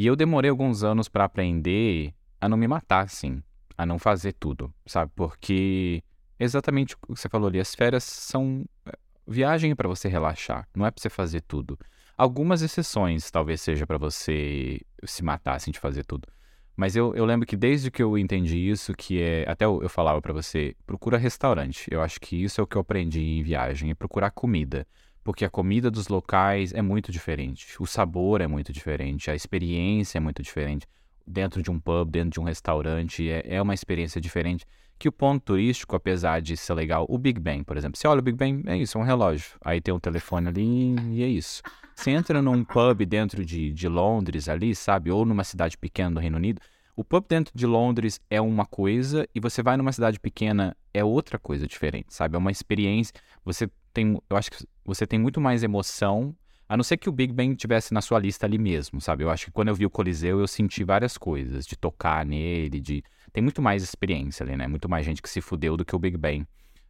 E 0.00 0.06
eu 0.06 0.16
demorei 0.16 0.50
alguns 0.50 0.82
anos 0.82 1.10
para 1.10 1.24
aprender 1.24 2.14
a 2.40 2.48
não 2.48 2.56
me 2.56 2.66
matar, 2.66 3.04
assim, 3.04 3.42
a 3.76 3.84
não 3.84 3.98
fazer 3.98 4.32
tudo, 4.32 4.72
sabe? 4.86 5.12
Porque 5.14 6.02
exatamente 6.38 6.94
o 6.94 6.98
que 7.14 7.20
você 7.20 7.28
falou 7.28 7.48
ali, 7.48 7.60
as 7.60 7.74
férias 7.74 8.04
são 8.04 8.64
eh, 8.86 8.92
viagem 9.28 9.76
para 9.76 9.86
você 9.86 10.08
relaxar, 10.08 10.66
não 10.74 10.86
é 10.86 10.90
para 10.90 11.02
você 11.02 11.10
fazer 11.10 11.42
tudo. 11.42 11.78
Algumas 12.16 12.62
exceções 12.62 13.30
talvez 13.30 13.60
seja 13.60 13.86
para 13.86 13.98
você 13.98 14.80
se 15.04 15.22
matar 15.22 15.56
assim 15.56 15.70
de 15.70 15.78
fazer 15.78 16.06
tudo. 16.06 16.26
Mas 16.74 16.96
eu, 16.96 17.14
eu 17.14 17.26
lembro 17.26 17.46
que 17.46 17.54
desde 17.54 17.90
que 17.90 18.02
eu 18.02 18.16
entendi 18.16 18.56
isso, 18.56 18.94
que 18.94 19.20
é. 19.20 19.44
Até 19.46 19.66
eu, 19.66 19.82
eu 19.82 19.88
falava 19.90 20.22
para 20.22 20.32
você, 20.32 20.74
procura 20.86 21.18
restaurante. 21.18 21.86
Eu 21.90 22.00
acho 22.00 22.18
que 22.18 22.42
isso 22.42 22.58
é 22.58 22.64
o 22.64 22.66
que 22.66 22.76
eu 22.76 22.80
aprendi 22.80 23.20
em 23.20 23.42
viagem, 23.42 23.90
é 23.90 23.94
procurar 23.94 24.30
comida 24.30 24.86
porque 25.22 25.44
a 25.44 25.50
comida 25.50 25.90
dos 25.90 26.08
locais 26.08 26.72
é 26.72 26.82
muito 26.82 27.12
diferente, 27.12 27.80
o 27.80 27.86
sabor 27.86 28.40
é 28.40 28.46
muito 28.46 28.72
diferente, 28.72 29.30
a 29.30 29.34
experiência 29.34 30.18
é 30.18 30.20
muito 30.20 30.42
diferente. 30.42 30.86
Dentro 31.26 31.62
de 31.62 31.70
um 31.70 31.78
pub, 31.78 32.10
dentro 32.10 32.30
de 32.30 32.40
um 32.40 32.44
restaurante, 32.44 33.30
é, 33.30 33.42
é 33.46 33.62
uma 33.62 33.74
experiência 33.74 34.20
diferente. 34.20 34.64
Que 34.98 35.08
o 35.08 35.12
ponto 35.12 35.42
turístico, 35.44 35.94
apesar 35.94 36.40
de 36.40 36.56
ser 36.56 36.74
legal, 36.74 37.06
o 37.08 37.16
Big 37.16 37.38
Ben, 37.40 37.62
por 37.62 37.76
exemplo, 37.76 37.98
você 37.98 38.08
olha 38.08 38.18
o 38.18 38.22
Big 38.22 38.36
Ben, 38.36 38.62
é 38.66 38.76
isso, 38.76 38.98
é 38.98 39.00
um 39.00 39.04
relógio. 39.04 39.56
Aí 39.64 39.80
tem 39.80 39.94
um 39.94 40.00
telefone 40.00 40.48
ali 40.48 40.96
e 41.12 41.22
é 41.22 41.28
isso. 41.28 41.62
Você 41.94 42.10
entra 42.10 42.42
num 42.42 42.64
pub 42.64 43.04
dentro 43.06 43.44
de, 43.44 43.72
de 43.72 43.88
Londres 43.88 44.48
ali, 44.48 44.74
sabe? 44.74 45.10
Ou 45.10 45.24
numa 45.24 45.44
cidade 45.44 45.78
pequena 45.78 46.10
do 46.12 46.20
Reino 46.20 46.36
Unido, 46.36 46.60
o 46.96 47.04
pub 47.04 47.24
dentro 47.28 47.52
de 47.54 47.66
Londres 47.66 48.20
é 48.28 48.40
uma 48.40 48.66
coisa 48.66 49.26
e 49.34 49.40
você 49.40 49.62
vai 49.62 49.76
numa 49.76 49.92
cidade 49.92 50.18
pequena 50.18 50.76
é 50.92 51.04
outra 51.04 51.38
coisa 51.38 51.66
diferente, 51.66 52.12
sabe? 52.12 52.36
É 52.36 52.38
uma 52.38 52.50
experiência. 52.50 53.14
Você 53.44 53.70
tem, 53.92 54.20
eu 54.28 54.36
acho 54.36 54.50
que 54.50 54.66
você 54.84 55.06
tem 55.06 55.18
muito 55.18 55.40
mais 55.40 55.62
emoção, 55.62 56.34
a 56.68 56.76
não 56.76 56.84
ser 56.84 56.96
que 56.96 57.08
o 57.08 57.12
Big 57.12 57.32
Bang 57.32 57.54
tivesse 57.56 57.92
na 57.92 58.00
sua 58.00 58.18
lista 58.18 58.46
ali 58.46 58.58
mesmo, 58.58 59.00
sabe? 59.00 59.24
Eu 59.24 59.30
acho 59.30 59.46
que 59.46 59.50
quando 59.50 59.68
eu 59.68 59.74
vi 59.74 59.84
o 59.84 59.90
Coliseu 59.90 60.38
eu 60.38 60.46
senti 60.46 60.84
várias 60.84 61.18
coisas, 61.18 61.66
de 61.66 61.76
tocar 61.76 62.24
nele, 62.24 62.80
de 62.80 63.02
tem 63.32 63.42
muito 63.42 63.60
mais 63.60 63.82
experiência 63.82 64.44
ali, 64.44 64.56
né? 64.56 64.66
Muito 64.68 64.88
mais 64.88 65.04
gente 65.04 65.20
que 65.20 65.28
se 65.28 65.40
fudeu 65.40 65.76
do 65.76 65.84
que 65.84 65.94
o 65.94 65.98
Big 65.98 66.16
Bang. 66.16 66.46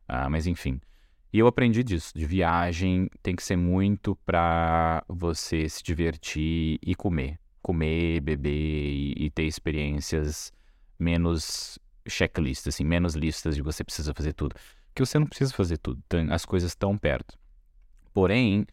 Ah, 0.06 0.28
mas 0.28 0.46
enfim. 0.46 0.80
E 1.32 1.38
eu 1.38 1.46
aprendi 1.46 1.82
disso, 1.82 2.12
de 2.14 2.26
viagem 2.26 3.08
tem 3.22 3.36
que 3.36 3.42
ser 3.42 3.56
muito 3.56 4.16
pra 4.26 5.02
você 5.08 5.68
se 5.68 5.82
divertir 5.82 6.78
e 6.82 6.94
comer. 6.94 7.38
Comer, 7.62 8.20
beber 8.20 8.50
e, 8.50 9.14
e 9.16 9.30
ter 9.30 9.44
experiências 9.44 10.52
menos 10.98 11.78
checklist, 12.06 12.66
assim, 12.66 12.84
menos 12.84 13.14
listas 13.14 13.54
de 13.54 13.62
você 13.62 13.84
precisa 13.84 14.12
fazer 14.12 14.32
tudo 14.32 14.56
que 14.94 15.04
você 15.04 15.18
não 15.18 15.26
precisa 15.26 15.52
fazer 15.52 15.78
tudo, 15.78 16.02
as 16.30 16.44
coisas 16.44 16.70
estão 16.72 16.96
perto. 16.96 17.38
Porém, 18.12 18.66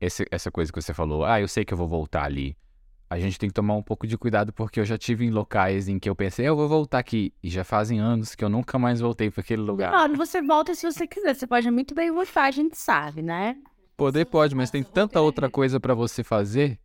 esse, 0.00 0.26
essa 0.30 0.50
coisa 0.50 0.72
que 0.72 0.80
você 0.80 0.94
falou, 0.94 1.24
ah, 1.24 1.40
eu 1.40 1.48
sei 1.48 1.64
que 1.64 1.74
eu 1.74 1.78
vou 1.78 1.88
voltar 1.88 2.24
ali. 2.24 2.56
A 3.08 3.18
gente 3.18 3.38
tem 3.38 3.48
que 3.48 3.54
tomar 3.54 3.74
um 3.74 3.82
pouco 3.82 4.06
de 4.06 4.16
cuidado 4.16 4.52
porque 4.52 4.78
eu 4.78 4.84
já 4.84 4.96
tive 4.96 5.24
em 5.26 5.30
locais 5.30 5.88
em 5.88 5.98
que 5.98 6.08
eu 6.08 6.14
pensei, 6.14 6.46
eu 6.46 6.54
vou 6.54 6.68
voltar 6.68 7.00
aqui. 7.00 7.34
E 7.42 7.50
já 7.50 7.64
fazem 7.64 7.98
anos 7.98 8.36
que 8.36 8.44
eu 8.44 8.48
nunca 8.48 8.78
mais 8.78 9.00
voltei 9.00 9.30
para 9.30 9.40
aquele 9.40 9.62
lugar. 9.62 9.90
Claro, 9.90 10.14
você 10.16 10.40
volta 10.40 10.74
se 10.74 10.90
você 10.90 11.08
quiser. 11.08 11.34
Você 11.34 11.46
pode 11.46 11.68
muito 11.72 11.92
bem 11.92 12.12
voltar, 12.12 12.44
a 12.44 12.50
gente 12.52 12.78
sabe, 12.78 13.20
né? 13.20 13.56
Poder 13.96 14.26
pode, 14.26 14.54
mas 14.54 14.70
tem 14.70 14.84
tanta 14.84 15.20
outra 15.20 15.50
coisa 15.50 15.80
para 15.80 15.92
você 15.92 16.22
fazer. 16.22 16.78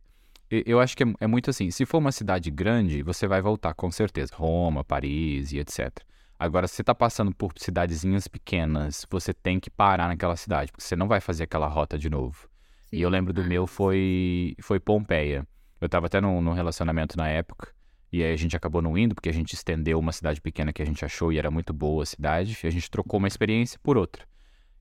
Eu 0.50 0.80
acho 0.80 0.96
que 0.96 1.04
é, 1.04 1.06
é 1.20 1.26
muito 1.28 1.48
assim. 1.48 1.70
Se 1.70 1.86
for 1.86 1.98
uma 1.98 2.12
cidade 2.12 2.50
grande, 2.50 3.02
você 3.02 3.28
vai 3.28 3.40
voltar 3.40 3.72
com 3.74 3.90
certeza. 3.90 4.32
Roma, 4.34 4.84
Paris 4.84 5.52
e 5.52 5.58
etc. 5.58 5.90
Agora, 6.38 6.68
se 6.68 6.74
você 6.74 6.82
está 6.82 6.94
passando 6.94 7.34
por 7.34 7.52
cidadezinhas 7.56 8.28
pequenas, 8.28 9.06
você 9.10 9.32
tem 9.32 9.58
que 9.58 9.70
parar 9.70 10.08
naquela 10.08 10.36
cidade, 10.36 10.70
porque 10.70 10.84
você 10.84 10.94
não 10.94 11.08
vai 11.08 11.20
fazer 11.20 11.44
aquela 11.44 11.66
rota 11.66 11.98
de 11.98 12.10
novo. 12.10 12.48
Sim. 12.90 12.98
E 12.98 13.02
eu 13.02 13.08
lembro 13.08 13.32
do 13.32 13.40
ah, 13.40 13.44
meu 13.44 13.66
foi, 13.66 14.54
foi 14.60 14.78
Pompeia. 14.78 15.46
Eu 15.80 15.86
estava 15.86 16.06
até 16.06 16.20
num, 16.20 16.40
num 16.42 16.52
relacionamento 16.52 17.16
na 17.16 17.28
época, 17.28 17.74
e 18.12 18.22
aí 18.22 18.32
a 18.32 18.36
gente 18.36 18.54
acabou 18.54 18.82
não 18.82 18.96
indo, 18.98 19.14
porque 19.14 19.30
a 19.30 19.32
gente 19.32 19.54
estendeu 19.54 19.98
uma 19.98 20.12
cidade 20.12 20.40
pequena 20.40 20.72
que 20.72 20.82
a 20.82 20.86
gente 20.86 21.04
achou 21.04 21.32
e 21.32 21.38
era 21.38 21.50
muito 21.50 21.72
boa 21.72 22.02
a 22.02 22.06
cidade, 22.06 22.56
e 22.62 22.66
a 22.66 22.70
gente 22.70 22.90
trocou 22.90 23.18
uma 23.18 23.28
experiência 23.28 23.78
por 23.82 23.96
outra. 23.96 24.24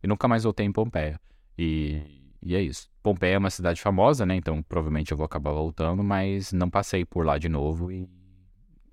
E 0.04 0.08
nunca 0.08 0.28
mais 0.28 0.44
voltei 0.44 0.66
em 0.66 0.72
Pompeia. 0.74 1.20
E, 1.58 2.02
e 2.44 2.54
é 2.54 2.62
isso. 2.62 2.90
Pompeia 3.02 3.36
é 3.36 3.38
uma 3.38 3.50
cidade 3.50 3.82
famosa, 3.82 4.26
né? 4.26 4.36
Então 4.36 4.62
provavelmente 4.62 5.12
eu 5.12 5.18
vou 5.18 5.26
acabar 5.26 5.52
voltando, 5.52 6.04
mas 6.04 6.52
não 6.52 6.70
passei 6.70 7.06
por 7.06 7.26
lá 7.26 7.38
de 7.38 7.48
novo 7.48 7.92
e 7.92 8.10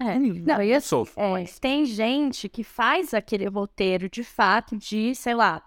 É. 0.02 0.18
Não, 0.18 0.62
e 0.62 0.74
assim, 0.74 0.88
Sofro, 0.88 1.20
é, 1.22 1.30
mas- 1.32 1.58
tem 1.58 1.84
gente 1.84 2.48
que 2.48 2.64
faz 2.64 3.14
aquele 3.14 3.46
roteiro 3.48 4.08
de 4.08 4.24
fato 4.24 4.76
de, 4.76 5.14
sei 5.14 5.34
lá, 5.34 5.62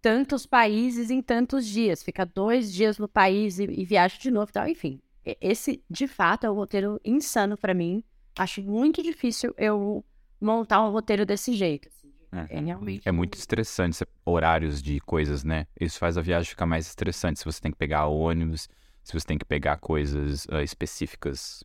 tantos 0.00 0.46
países 0.46 1.10
em 1.10 1.20
tantos 1.22 1.66
dias. 1.66 2.02
Fica 2.02 2.24
dois 2.24 2.72
dias 2.72 2.98
no 2.98 3.08
país 3.08 3.58
e, 3.58 3.64
e 3.64 3.84
viaja 3.84 4.18
de 4.18 4.30
novo 4.30 4.50
e 4.50 4.52
tal. 4.52 4.68
Enfim, 4.68 5.00
esse 5.40 5.82
de 5.88 6.06
fato 6.06 6.44
é 6.46 6.50
um 6.50 6.54
roteiro 6.54 7.00
insano 7.04 7.56
pra 7.56 7.74
mim. 7.74 8.02
Acho 8.38 8.62
muito 8.62 9.02
difícil 9.02 9.54
eu 9.58 10.04
montar 10.40 10.84
um 10.86 10.90
roteiro 10.90 11.24
desse 11.24 11.52
jeito. 11.54 11.88
assim. 11.88 12.12
É 12.50 12.58
realmente. 12.60 13.06
É 13.06 13.12
muito 13.12 13.36
estressante 13.36 14.04
horários 14.24 14.82
de 14.82 14.98
coisas, 15.00 15.44
né? 15.44 15.66
Isso 15.78 15.98
faz 15.98 16.16
a 16.16 16.22
viagem 16.22 16.48
ficar 16.48 16.64
mais 16.66 16.86
estressante. 16.86 17.38
Se 17.38 17.44
você 17.44 17.60
tem 17.60 17.70
que 17.70 17.76
pegar 17.76 18.06
ônibus, 18.06 18.68
se 19.04 19.12
você 19.12 19.26
tem 19.26 19.36
que 19.36 19.44
pegar 19.44 19.76
coisas 19.76 20.46
ah, 20.50 20.62
específicas. 20.62 21.62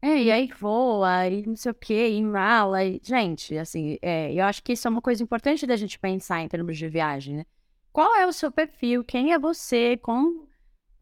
É, 0.00 0.22
e 0.22 0.30
aí 0.30 0.46
voa, 0.60 1.26
e 1.28 1.44
não 1.44 1.56
sei 1.56 1.72
o 1.72 1.74
quê, 1.74 2.08
e 2.10 2.22
mala, 2.22 2.84
e... 2.84 3.00
Gente, 3.02 3.58
assim, 3.58 3.98
é, 4.00 4.32
eu 4.32 4.44
acho 4.44 4.62
que 4.62 4.72
isso 4.72 4.86
é 4.86 4.90
uma 4.90 5.02
coisa 5.02 5.22
importante 5.22 5.66
da 5.66 5.74
gente 5.76 5.98
pensar 5.98 6.40
em 6.40 6.48
termos 6.48 6.78
de 6.78 6.88
viagem, 6.88 7.38
né? 7.38 7.46
Qual 7.92 8.14
é 8.16 8.24
o 8.26 8.32
seu 8.32 8.50
perfil? 8.52 9.02
Quem 9.04 9.32
é 9.32 9.38
você? 9.38 9.96
Como... 9.96 10.48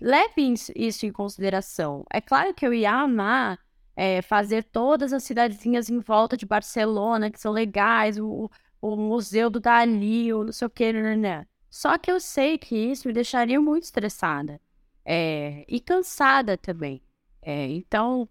Leve 0.00 0.42
isso- 0.76 1.06
em 1.06 1.12
consideração. 1.12 2.04
É 2.12 2.20
claro 2.20 2.54
que 2.54 2.66
eu 2.66 2.72
ia 2.74 2.92
amar 2.92 3.58
é, 3.96 4.22
fazer 4.22 4.64
todas 4.64 5.12
as 5.12 5.24
cidadezinhas 5.24 5.90
em 5.90 6.00
volta 6.00 6.36
de 6.36 6.46
Barcelona, 6.46 7.30
que 7.30 7.40
são 7.40 7.52
legais, 7.52 8.18
o, 8.18 8.50
o 8.80 8.96
Museu 8.96 9.50
do 9.50 9.60
Dali, 9.60 10.32
o 10.34 10.44
não 10.44 10.52
sei 10.52 10.66
o 10.66 10.70
quê, 10.70 10.92
né, 10.92 11.16
né. 11.16 11.46
Só 11.70 11.98
que 11.98 12.10
eu 12.10 12.20
sei 12.20 12.58
que 12.58 12.76
isso 12.76 13.08
me 13.08 13.14
deixaria 13.14 13.60
muito 13.60 13.84
estressada. 13.84 14.60
é, 15.04 15.64
e 15.68 15.80
cansada 15.80 16.56
também. 16.58 17.02
É, 17.42 17.66
então, 17.68 18.28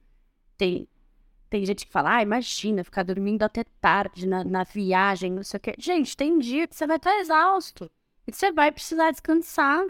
tem, 0.58 0.88
tem 1.50 1.66
gente 1.66 1.86
que 1.86 1.92
fala, 1.92 2.18
ah, 2.18 2.22
imagina, 2.22 2.84
ficar 2.84 3.04
dormindo 3.04 3.44
até 3.44 3.64
tarde 3.80 4.28
na, 4.28 4.44
na 4.44 4.64
viagem, 4.64 5.32
não 5.32 5.44
sei 5.44 5.58
o 5.58 5.62
quê. 5.62 5.76
Gente, 5.78 6.16
tem 6.18 6.38
dia 6.40 6.68
que 6.68 6.76
você 6.76 6.88
vai 6.88 6.98
estar 6.98 7.18
exausto 7.20 7.90
e 8.28 8.34
você 8.34 8.52
vai 8.52 8.72
precisar 8.72 9.12
descansar. 9.12 9.86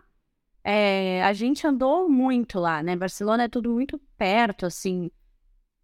É, 0.63 1.23
a 1.23 1.33
gente 1.33 1.65
andou 1.65 2.09
muito 2.09 2.59
lá, 2.59 2.81
né? 2.81 2.95
Barcelona 2.95 3.43
é 3.43 3.47
tudo 3.47 3.71
muito 3.71 3.99
perto, 4.17 4.65
assim, 4.65 5.11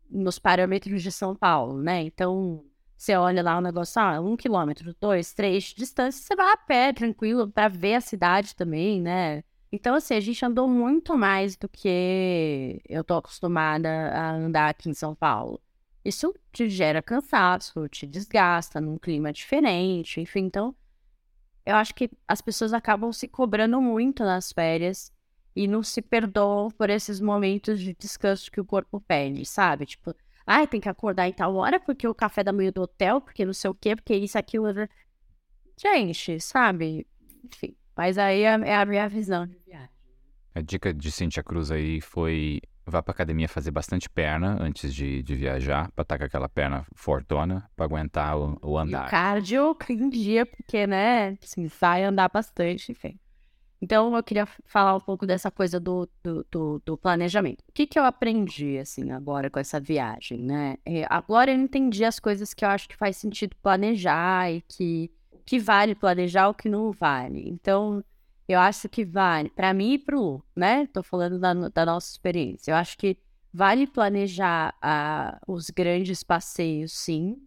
nos 0.10 0.40
parâmetros 0.40 1.04
de 1.04 1.12
São 1.12 1.36
Paulo, 1.36 1.82
né? 1.82 2.02
Então, 2.02 2.66
você 2.98 3.16
olha 3.16 3.42
lá 3.42 3.58
o 3.58 3.62
negócio, 3.62 4.02
ah, 4.02 4.20
um 4.20 4.36
quilômetro, 4.36 4.96
dois, 5.00 5.34
três 5.34 5.66
de 5.66 5.76
distância, 5.76 6.24
você 6.24 6.36
vai 6.36 6.54
a 6.54 6.58
pé, 6.58 6.94
tranquilo, 6.94 7.50
para 7.50 7.68
ver 7.68 7.96
a 7.96 8.02
cidade 8.02 8.56
também, 8.56 9.02
né? 9.02 9.44
Então, 9.72 9.96
assim, 9.96 10.14
a 10.16 10.20
gente 10.20 10.44
andou 10.46 10.68
muito 10.68 11.18
mais 11.18 11.56
do 11.56 11.70
que 11.70 12.82
eu 12.90 13.04
tô 13.04 13.16
acostumada 13.16 13.90
a 13.90 14.32
andar 14.34 14.70
aqui 14.70 14.90
em 14.90 14.94
São 14.94 15.16
Paulo. 15.16 15.62
Isso 16.04 16.34
te 16.52 16.68
gera 16.70 17.02
cansaço, 17.02 17.88
te 17.88 18.06
desgasta 18.06 18.82
num 18.82 18.98
clima 18.98 19.32
diferente, 19.32 20.20
enfim. 20.20 20.42
Então, 20.42 20.76
eu 21.66 21.76
acho 21.76 21.94
que 21.96 22.10
as 22.28 22.42
pessoas 22.42 22.74
acabam 22.74 23.12
se 23.14 23.28
cobrando 23.28 23.82
muito 23.82 24.24
nas 24.24 24.52
férias 24.52 25.14
e 25.56 25.68
não 25.68 25.84
se 25.84 26.02
perdoam 26.02 26.70
por 26.72 26.90
esses 26.90 27.20
momentos 27.22 27.80
de 27.80 27.94
descanso 27.94 28.52
que 28.52 28.60
o 28.60 28.66
corpo 28.66 29.00
pede, 29.02 29.46
sabe? 29.46 29.86
Tipo, 29.86 30.14
ai, 30.46 30.68
tem 30.68 30.82
que 30.82 30.90
acordar 30.90 31.28
em 31.30 31.34
tal 31.34 31.56
hora 31.56 31.80
porque 31.80 32.08
o 32.08 32.16
café 32.16 32.44
da 32.44 32.52
manhã 32.54 32.72
do 32.72 32.82
hotel, 32.82 33.22
porque 33.22 33.46
não 33.46 33.54
sei 33.54 33.70
o 33.70 33.76
quê, 33.76 33.96
porque 33.96 34.16
isso, 34.16 34.38
aquilo. 34.38 34.68
Gente, 35.78 36.40
sabe? 36.40 37.08
Enfim. 37.44 37.76
Mas 37.96 38.18
aí 38.18 38.42
é 38.44 38.54
é 38.54 38.76
a 38.76 38.86
minha 38.86 39.08
visão 39.08 39.46
de 39.46 39.58
viagem. 39.66 39.90
A 40.54 40.62
dica 40.62 40.94
de 40.94 41.12
Cintia 41.12 41.44
Cruz 41.44 41.72
aí 41.72 42.02
foi 42.02 42.60
vá 42.86 43.02
pra 43.02 43.12
academia 43.14 43.48
fazer 43.48 43.72
bastante 43.72 44.10
perna 44.10 44.58
antes 44.60 44.94
de, 44.94 45.24
de 45.24 45.36
viajar, 45.36 45.90
pra 45.92 46.02
estar 46.02 46.18
com 46.18 46.26
aquela 46.26 46.50
perna 46.50 46.86
fortona, 46.94 47.70
pra 47.76 47.86
aguentar 47.86 48.38
o, 48.38 48.58
o 48.62 48.72
E 48.72 48.74
o 48.74 48.78
andar. 48.78 49.10
cardio 49.10 49.78
em 49.90 50.10
dia, 50.10 50.46
porque, 50.46 50.86
né, 50.86 51.38
assim, 51.42 51.68
vai 51.80 52.04
andar 52.04 52.30
bastante, 52.30 52.92
enfim. 52.92 53.18
Então, 53.82 54.16
eu 54.16 54.22
queria 54.24 54.46
falar 54.66 54.96
um 54.96 55.00
pouco 55.00 55.26
dessa 55.26 55.50
coisa 55.50 55.80
do, 55.80 56.08
do, 56.24 56.46
do, 56.52 56.82
do 56.86 56.98
planejamento. 56.98 57.62
O 57.68 57.72
que 57.74 57.88
que 57.88 57.98
eu 57.98 58.04
aprendi, 58.04 58.78
assim, 58.78 59.10
agora 59.12 59.50
com 59.50 59.60
essa 59.60 59.80
viagem, 59.80 60.40
né? 60.44 60.78
É, 60.86 61.06
agora 61.10 61.50
eu 61.52 61.56
entendi 61.56 62.04
as 62.06 62.20
coisas 62.20 62.54
que 62.54 62.64
eu 62.64 62.70
acho 62.70 62.88
que 62.88 62.96
faz 62.96 63.18
sentido 63.18 63.56
planejar 63.62 64.52
e 64.52 64.62
que 64.62 65.10
que 65.42 65.60
vale 65.60 65.96
planejar, 65.96 66.50
o 66.50 66.54
que 66.54 66.70
não 66.70 66.92
vale. 66.92 67.48
Então, 67.50 68.04
eu 68.48 68.60
acho 68.60 68.88
que 68.90 69.06
vale, 69.06 69.50
para 69.50 69.74
mim 69.74 69.94
e 69.94 70.00
pro 70.00 70.20
Lu, 70.20 70.44
né? 70.56 70.88
Tô 70.88 71.04
falando 71.04 71.40
da, 71.40 71.54
da 71.54 71.86
nossa 71.86 72.12
experiência. 72.12 72.72
Eu 72.72 72.76
acho 72.76 72.98
que 72.98 73.18
vale 73.54 73.88
planejar 73.88 74.74
ah, 74.82 75.40
os 75.48 75.70
grandes 75.70 76.24
passeios, 76.24 76.92
sim, 76.94 77.38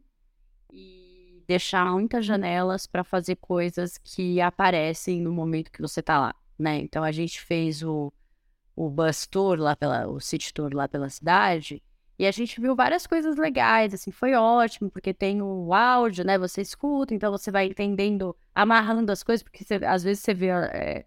e 0.72 1.42
deixar 1.46 1.84
muitas 1.92 2.24
janelas 2.26 2.86
para 2.86 3.04
fazer 3.04 3.36
coisas 3.36 3.98
que 3.98 4.40
aparecem 4.40 5.20
no 5.20 5.32
momento 5.32 5.70
que 5.70 5.80
você 5.80 6.02
tá 6.02 6.18
lá, 6.18 6.34
né? 6.58 6.78
Então 6.78 7.04
a 7.04 7.12
gente 7.12 7.40
fez 7.40 7.82
o, 7.82 8.12
o 8.74 8.90
bus 8.90 9.26
tour 9.26 9.58
lá 9.58 9.76
pela, 9.76 10.08
o 10.08 10.20
city 10.20 10.52
tour 10.52 10.74
lá 10.74 10.88
pela 10.88 11.08
cidade 11.08 11.82
e 12.18 12.26
a 12.26 12.30
gente 12.30 12.60
viu 12.60 12.76
várias 12.76 13.06
coisas 13.06 13.36
legais, 13.36 13.92
assim, 13.94 14.10
foi 14.10 14.34
ótimo, 14.34 14.90
porque 14.90 15.12
tem 15.14 15.42
o 15.42 15.72
áudio, 15.74 16.24
né? 16.24 16.38
Você 16.38 16.60
escuta, 16.62 17.14
então 17.14 17.30
você 17.32 17.50
vai 17.50 17.66
entendendo, 17.66 18.36
amarrando 18.54 19.10
as 19.12 19.22
coisas, 19.22 19.42
porque 19.42 19.64
você- 19.64 19.80
às 19.84 20.02
vezes 20.04 20.22
você 20.22 20.34
vê 20.34 20.48
é, 20.48 21.06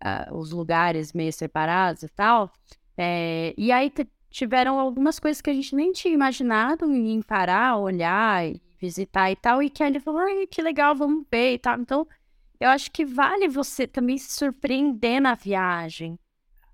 ah, 0.00 0.28
os 0.32 0.52
lugares 0.52 1.12
meio 1.12 1.32
separados 1.32 2.02
e 2.02 2.08
tal. 2.08 2.50
É, 2.96 3.54
e 3.56 3.72
aí 3.72 3.90
tiveram 4.30 4.78
algumas 4.78 5.18
coisas 5.18 5.40
que 5.40 5.50
a 5.50 5.54
gente 5.54 5.74
nem 5.74 5.92
tinha 5.92 6.12
imaginado 6.14 6.84
em 6.92 7.22
parar, 7.22 7.76
olhar 7.78 8.46
e 8.46 8.60
visitar 8.80 9.30
e 9.30 9.36
tal, 9.36 9.62
e 9.62 9.70
que 9.70 9.82
ali 9.82 9.98
falou, 10.00 10.20
ai, 10.20 10.46
que 10.46 10.60
legal, 10.62 10.94
vamos 10.94 11.24
ver 11.30 11.54
e 11.54 11.58
tal. 11.58 11.78
Então, 11.80 12.06
eu 12.60 12.68
acho 12.70 12.90
que 12.90 13.04
vale 13.04 13.48
você 13.48 13.86
também 13.86 14.18
se 14.18 14.32
surpreender 14.32 15.20
na 15.20 15.34
viagem. 15.34 16.18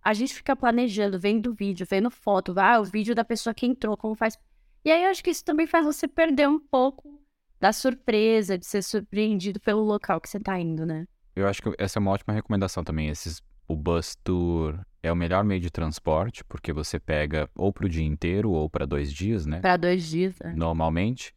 A 0.03 0.13
gente 0.15 0.35
fica 0.35 0.57
planejando, 0.57 1.19
vendo 1.19 1.55
vídeo, 1.55 1.87
vendo 1.89 2.11
foto, 2.11 2.55
ah, 2.59 2.81
o 2.81 2.85
vídeo 2.85 3.15
da 3.15 3.25
pessoa 3.25 3.55
que 3.55 3.67
entrou, 3.67 3.97
como 3.97 4.15
faz. 4.15 4.37
E 4.85 4.91
aí 4.91 5.05
eu 5.05 5.11
acho 5.11 5.23
que 5.23 5.31
isso 5.31 5.45
também 5.45 5.67
faz 5.67 5.85
você 5.85 6.09
perder 6.09 6.49
um 6.49 6.59
pouco 6.59 7.21
da 7.61 7.73
surpresa, 7.73 8.59
de 8.59 8.67
ser 8.67 8.83
surpreendido 8.83 9.61
pelo 9.61 9.83
local 9.83 10.21
que 10.21 10.29
você 10.29 10.41
tá 10.41 10.59
indo, 10.59 10.85
né? 10.85 11.07
Eu 11.37 11.47
acho 11.47 11.63
que 11.63 11.73
essa 11.79 11.99
é 11.99 12.01
uma 12.01 12.11
ótima 12.11 12.35
recomendação 12.35 12.83
também. 12.83 13.09
Esses, 13.09 13.41
o 13.69 13.77
bus 13.77 14.17
tour 14.25 14.79
é 15.03 15.13
o 15.13 15.17
melhor 15.17 15.45
meio 15.45 15.61
de 15.61 15.71
transporte, 15.71 16.43
porque 16.45 16.73
você 16.73 16.99
pega 16.99 17.49
ou 17.55 17.73
pro 17.73 17.89
dia 17.89 18.05
inteiro 18.05 18.51
ou 18.51 18.69
para 18.69 18.85
dois 18.85 19.13
dias, 19.13 19.47
né? 19.47 19.61
Pra 19.61 19.77
dois 19.77 20.05
dias. 20.09 20.37
né? 20.41 20.53
Normalmente. 20.57 21.33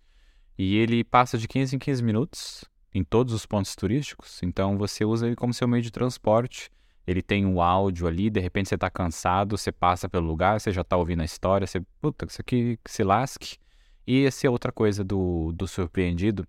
E 0.57 0.77
ele 0.77 1.03
passa 1.03 1.38
de 1.38 1.48
15 1.48 1.75
em 1.75 1.79
15 1.79 2.03
minutos 2.03 2.65
em 2.93 3.03
todos 3.03 3.34
os 3.34 3.45
pontos 3.45 3.75
turísticos. 3.75 4.41
Então 4.41 4.77
você 4.77 5.05
usa 5.05 5.27
ele 5.27 5.36
como 5.36 5.53
seu 5.53 5.67
meio 5.67 5.84
de 5.84 5.91
transporte. 5.91 6.72
Ele 7.07 7.21
tem 7.21 7.45
um 7.45 7.62
áudio 7.62 8.07
ali, 8.07 8.29
de 8.29 8.39
repente 8.39 8.69
você 8.69 8.77
tá 8.77 8.89
cansado, 8.89 9.57
você 9.57 9.71
passa 9.71 10.09
pelo 10.09 10.25
lugar, 10.27 10.59
você 10.59 10.71
já 10.71 10.83
tá 10.83 10.97
ouvindo 10.97 11.21
a 11.21 11.25
história, 11.25 11.67
você, 11.67 11.81
puta, 12.01 12.25
isso 12.25 12.41
aqui 12.41 12.79
se 12.85 13.03
lasque. 13.03 13.57
E 14.07 14.25
essa 14.25 14.47
é 14.47 14.50
outra 14.50 14.71
coisa 14.71 15.03
do, 15.03 15.51
do 15.53 15.67
surpreendido. 15.67 16.47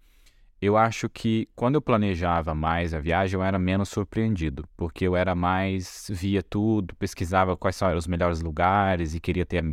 Eu 0.60 0.76
acho 0.76 1.08
que 1.08 1.48
quando 1.54 1.74
eu 1.74 1.82
planejava 1.82 2.54
mais 2.54 2.94
a 2.94 2.98
viagem, 2.98 3.38
eu 3.38 3.44
era 3.44 3.58
menos 3.58 3.90
surpreendido, 3.90 4.66
porque 4.76 5.06
eu 5.06 5.14
era 5.14 5.34
mais, 5.34 6.10
via 6.10 6.42
tudo, 6.42 6.94
pesquisava 6.96 7.56
quais 7.56 7.76
são 7.76 7.94
os 7.94 8.06
melhores 8.06 8.40
lugares 8.40 9.14
e 9.14 9.20
queria 9.20 9.44
ter 9.44 9.62
a, 9.62 9.68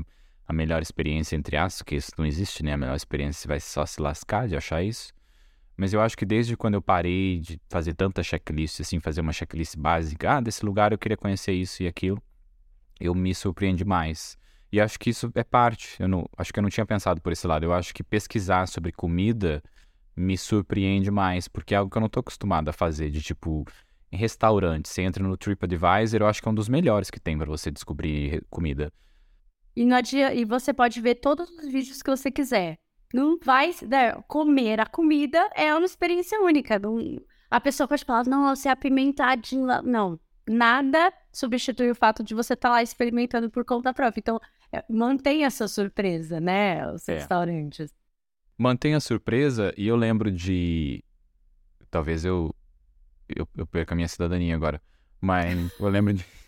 a 0.48 0.54
melhor 0.54 0.82
experiência, 0.82 1.38
entre 1.38 1.56
aspas, 1.56 1.82
que 1.84 1.96
isso 1.96 2.12
não 2.18 2.26
existe, 2.26 2.64
né? 2.64 2.74
A 2.74 2.78
melhor 2.78 2.96
experiência 2.96 3.42
você 3.42 3.48
vai 3.48 3.60
só 3.62 3.86
se 3.86 4.02
lascar 4.02 4.48
de 4.48 4.58
achar 4.58 4.84
isso. 4.84 5.14
Mas 5.76 5.94
eu 5.94 6.02
acho 6.02 6.18
que 6.18 6.26
desde 6.26 6.56
quando 6.56 6.76
eu 6.76 6.82
parei 6.82 7.40
de 7.40 7.60
fazer 7.70 7.94
tanta 7.94 8.22
checklist, 8.22 8.80
assim, 8.80 9.00
fazer 9.00 9.22
uma 9.22 9.34
checklist 9.34 9.76
básica, 9.76 10.38
ah, 10.38 10.42
desse 10.42 10.66
lugar 10.66 10.92
eu 10.92 10.98
queria 10.98 11.18
conhecer 11.18 11.54
isso 11.54 11.82
e 11.84 11.88
aquilo, 11.88 12.22
eu 13.00 13.16
me 13.16 13.34
surpreendi 13.34 13.84
mais. 13.84 14.38
E 14.72 14.80
acho 14.80 15.00
que 15.00 15.10
isso 15.10 15.32
é 15.36 15.44
parte. 15.44 16.02
Eu 16.02 16.08
não, 16.08 16.30
acho 16.38 16.52
que 16.52 16.60
eu 16.60 16.64
não 16.64 16.70
tinha 16.70 16.86
pensado 16.86 17.22
por 17.22 17.32
esse 17.32 17.46
lado. 17.46 17.64
Eu 17.64 17.74
acho 17.74 17.94
que 17.94 18.04
pesquisar 18.04 18.68
sobre 18.68 18.92
comida 18.92 19.62
me 20.16 20.38
surpreende 20.38 21.12
mais, 21.12 21.48
porque 21.48 21.74
é 21.74 21.78
algo 21.78 21.92
que 21.92 21.98
eu 21.98 22.02
não 22.02 22.10
tô 22.10 22.20
acostumado 22.20 22.70
a 22.70 22.74
fazer, 22.74 23.10
de 23.10 23.22
tipo, 23.22 23.66
em 24.12 24.18
restaurante, 24.18 24.88
você 24.88 25.02
entra 25.02 25.24
no 25.24 25.36
TripAdvisor, 25.36 26.22
eu 26.22 26.28
acho 26.28 26.42
que 26.42 26.48
é 26.48 26.52
um 26.52 26.56
dos 26.56 26.70
melhores 26.70 27.10
que 27.10 27.20
tem 27.20 27.36
para 27.36 27.48
você 27.48 27.72
descobrir 27.72 28.44
comida. 28.50 28.94
E, 29.76 29.84
e 30.36 30.46
você 30.46 30.72
pode 30.72 31.02
ver 31.02 31.16
todos 31.16 31.50
os 31.50 31.66
vídeos 31.66 32.04
que 32.04 32.10
você 32.12 32.30
quiser. 32.30 32.78
Não 33.14 33.38
vai 33.40 33.72
né, 33.88 34.14
comer 34.28 34.80
a 34.80 34.86
comida 34.88 35.48
é 35.56 35.74
uma 35.76 35.86
experiência 35.86 36.42
única. 36.42 36.80
Não- 36.80 37.22
a 37.52 37.62
pessoa 37.62 37.88
pode 37.88 38.04
falar, 38.04 38.26
nossa, 38.26 38.70
é 38.70 38.72
apimentadinho 38.72 39.66
lá. 39.66 39.82
Não, 39.84 40.20
nada 40.50 41.14
substitui 41.32 41.92
o 41.92 41.96
fato 41.96 42.24
de 42.24 42.34
você 42.34 42.54
estar 42.56 42.72
lá 42.72 42.82
experimentando 42.82 43.52
por 43.52 43.64
conta 43.64 43.94
própria. 43.94 44.20
Então, 44.20 44.40
é, 44.72 44.84
mantenha 44.90 45.46
essa 45.46 45.68
surpresa, 45.68 46.40
né? 46.40 46.92
Os 46.92 47.08
É. 47.08 47.14
restaurantes. 47.16 47.94
Mantenha 48.58 48.98
a 48.98 49.02
surpresa 49.02 49.72
e 49.78 49.88
eu 49.88 49.96
lembro 49.96 50.32
de. 50.32 51.04
Talvez 51.92 52.26
eu. 52.26 52.54
Eu, 53.30 53.48
eu 53.56 53.68
perca 53.68 53.94
a 53.94 53.96
minha 53.96 54.08
cidadania 54.08 54.56
agora. 54.56 54.82
Mas 55.22 55.72
eu 55.80 55.90
lembro 55.90 56.14
de. 56.14 56.26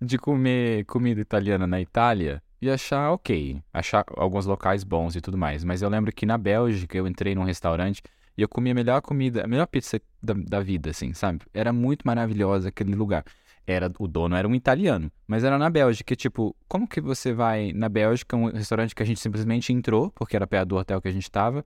de 0.00 0.18
comer 0.18 0.84
comida 0.84 1.20
italiana 1.20 1.66
na 1.66 1.80
Itália. 1.80 2.42
E 2.60 2.70
achar 2.70 3.10
ok, 3.10 3.62
achar 3.72 4.04
alguns 4.16 4.46
locais 4.46 4.84
bons 4.84 5.16
e 5.16 5.20
tudo 5.20 5.36
mais. 5.36 5.64
Mas 5.64 5.82
eu 5.82 5.88
lembro 5.88 6.12
que 6.12 6.24
na 6.24 6.38
Bélgica 6.38 6.96
eu 6.96 7.06
entrei 7.06 7.34
num 7.34 7.44
restaurante 7.44 8.02
e 8.36 8.42
eu 8.42 8.48
comi 8.48 8.70
a 8.70 8.74
melhor 8.74 9.00
comida, 9.00 9.44
a 9.44 9.46
melhor 9.46 9.66
pizza 9.66 10.00
da, 10.22 10.34
da 10.34 10.60
vida, 10.60 10.90
assim, 10.90 11.12
sabe? 11.12 11.40
Era 11.52 11.72
muito 11.72 12.02
maravilhosa 12.04 12.68
aquele 12.68 12.94
lugar. 12.94 13.24
Era, 13.66 13.90
o 13.98 14.06
dono 14.06 14.36
era 14.36 14.46
um 14.46 14.54
italiano, 14.54 15.10
mas 15.26 15.42
era 15.42 15.56
na 15.56 15.70
Bélgica. 15.70 16.14
Tipo, 16.14 16.54
como 16.68 16.86
que 16.86 17.00
você 17.00 17.32
vai 17.32 17.72
na 17.72 17.88
Bélgica, 17.88 18.36
um 18.36 18.46
restaurante 18.46 18.94
que 18.94 19.02
a 19.02 19.06
gente 19.06 19.20
simplesmente 19.20 19.72
entrou, 19.72 20.10
porque 20.10 20.36
era 20.36 20.46
perto 20.46 20.70
do 20.70 20.76
hotel 20.76 21.00
que 21.00 21.08
a 21.08 21.12
gente 21.12 21.22
estava, 21.22 21.64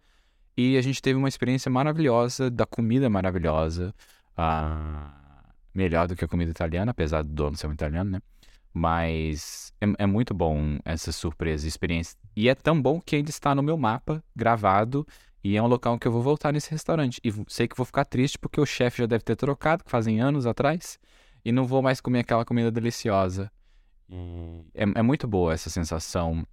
e 0.56 0.76
a 0.76 0.82
gente 0.82 1.00
teve 1.00 1.18
uma 1.18 1.28
experiência 1.28 1.70
maravilhosa, 1.70 2.50
da 2.50 2.66
comida 2.66 3.08
maravilhosa, 3.08 3.94
ah, 4.36 5.10
melhor 5.74 6.06
do 6.06 6.14
que 6.14 6.24
a 6.24 6.28
comida 6.28 6.50
italiana, 6.50 6.90
apesar 6.90 7.22
do 7.22 7.30
dono 7.32 7.56
ser 7.56 7.66
um 7.66 7.72
italiano, 7.72 8.10
né? 8.10 8.20
Mas 8.78 9.72
é, 9.80 10.04
é 10.04 10.06
muito 10.06 10.32
bom 10.32 10.78
essa 10.84 11.10
surpresa, 11.10 11.66
experiência. 11.66 12.16
E 12.36 12.48
é 12.48 12.54
tão 12.54 12.80
bom 12.80 13.00
que 13.00 13.16
ainda 13.16 13.28
está 13.28 13.52
no 13.52 13.60
meu 13.60 13.76
mapa, 13.76 14.22
gravado, 14.36 15.04
e 15.42 15.56
é 15.56 15.62
um 15.62 15.66
local 15.66 15.98
que 15.98 16.06
eu 16.06 16.12
vou 16.12 16.22
voltar 16.22 16.52
nesse 16.52 16.70
restaurante. 16.70 17.20
E 17.24 17.32
sei 17.48 17.66
que 17.66 17.76
vou 17.76 17.84
ficar 17.84 18.04
triste 18.04 18.38
porque 18.38 18.60
o 18.60 18.66
chefe 18.66 18.98
já 18.98 19.06
deve 19.06 19.24
ter 19.24 19.34
trocado, 19.34 19.82
que 19.82 19.90
fazem 19.90 20.20
anos 20.20 20.46
atrás, 20.46 20.96
e 21.44 21.50
não 21.50 21.64
vou 21.64 21.82
mais 21.82 22.00
comer 22.00 22.20
aquela 22.20 22.44
comida 22.44 22.70
deliciosa. 22.70 23.50
É, 24.72 24.84
é 24.84 25.02
muito 25.02 25.26
boa 25.26 25.52
essa 25.52 25.68
sensação. 25.68 26.46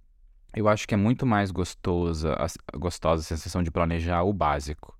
Eu 0.52 0.68
acho 0.68 0.88
que 0.88 0.94
é 0.94 0.96
muito 0.96 1.24
mais 1.24 1.52
gostosa, 1.52 2.34
a, 2.34 2.76
gostosa 2.76 3.22
a 3.22 3.24
sensação 3.24 3.62
de 3.62 3.70
planejar 3.70 4.24
o 4.24 4.32
básico. 4.32 4.98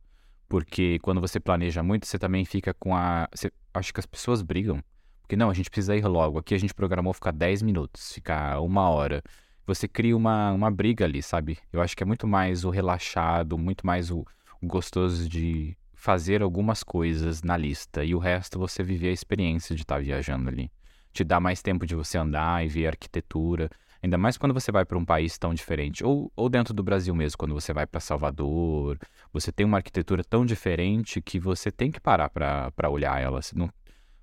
Porque 0.48 1.00
quando 1.00 1.20
você 1.20 1.40
planeja 1.40 1.82
muito, 1.82 2.06
você 2.06 2.20
também 2.20 2.44
fica 2.44 2.72
com 2.74 2.94
a. 2.94 3.28
Você, 3.34 3.50
acho 3.74 3.92
que 3.92 3.98
as 3.98 4.06
pessoas 4.06 4.42
brigam. 4.42 4.80
Porque 5.26 5.34
não, 5.34 5.50
a 5.50 5.54
gente 5.54 5.68
precisa 5.68 5.96
ir 5.96 6.06
logo. 6.06 6.38
Aqui 6.38 6.54
a 6.54 6.58
gente 6.58 6.72
programou 6.72 7.12
ficar 7.12 7.32
10 7.32 7.60
minutos, 7.62 8.12
ficar 8.12 8.60
uma 8.60 8.88
hora. 8.88 9.20
Você 9.66 9.88
cria 9.88 10.16
uma, 10.16 10.52
uma 10.52 10.70
briga 10.70 11.04
ali, 11.04 11.20
sabe? 11.20 11.58
Eu 11.72 11.82
acho 11.82 11.96
que 11.96 12.04
é 12.04 12.06
muito 12.06 12.28
mais 12.28 12.64
o 12.64 12.70
relaxado, 12.70 13.58
muito 13.58 13.84
mais 13.84 14.12
o, 14.12 14.24
o 14.62 14.66
gostoso 14.68 15.28
de 15.28 15.76
fazer 15.92 16.42
algumas 16.42 16.84
coisas 16.84 17.42
na 17.42 17.56
lista. 17.56 18.04
E 18.04 18.14
o 18.14 18.20
resto 18.20 18.56
você 18.56 18.84
viver 18.84 19.08
a 19.08 19.12
experiência 19.12 19.74
de 19.74 19.82
estar 19.82 19.96
tá 19.96 20.00
viajando 20.00 20.48
ali. 20.48 20.70
Te 21.12 21.24
dá 21.24 21.40
mais 21.40 21.60
tempo 21.60 21.84
de 21.84 21.96
você 21.96 22.16
andar 22.16 22.64
e 22.64 22.68
ver 22.68 22.86
a 22.86 22.90
arquitetura. 22.90 23.68
Ainda 24.00 24.16
mais 24.16 24.38
quando 24.38 24.54
você 24.54 24.70
vai 24.70 24.84
para 24.84 24.96
um 24.96 25.04
país 25.04 25.36
tão 25.36 25.52
diferente. 25.52 26.04
Ou, 26.04 26.30
ou 26.36 26.48
dentro 26.48 26.72
do 26.72 26.84
Brasil 26.84 27.12
mesmo, 27.16 27.36
quando 27.36 27.52
você 27.52 27.72
vai 27.72 27.84
para 27.84 27.98
Salvador. 27.98 28.96
Você 29.32 29.50
tem 29.50 29.66
uma 29.66 29.78
arquitetura 29.78 30.22
tão 30.22 30.46
diferente 30.46 31.20
que 31.20 31.40
você 31.40 31.72
tem 31.72 31.90
que 31.90 31.98
parar 31.98 32.30
para 32.30 32.88
olhar 32.88 33.20
ela. 33.20 33.40
Não, 33.56 33.68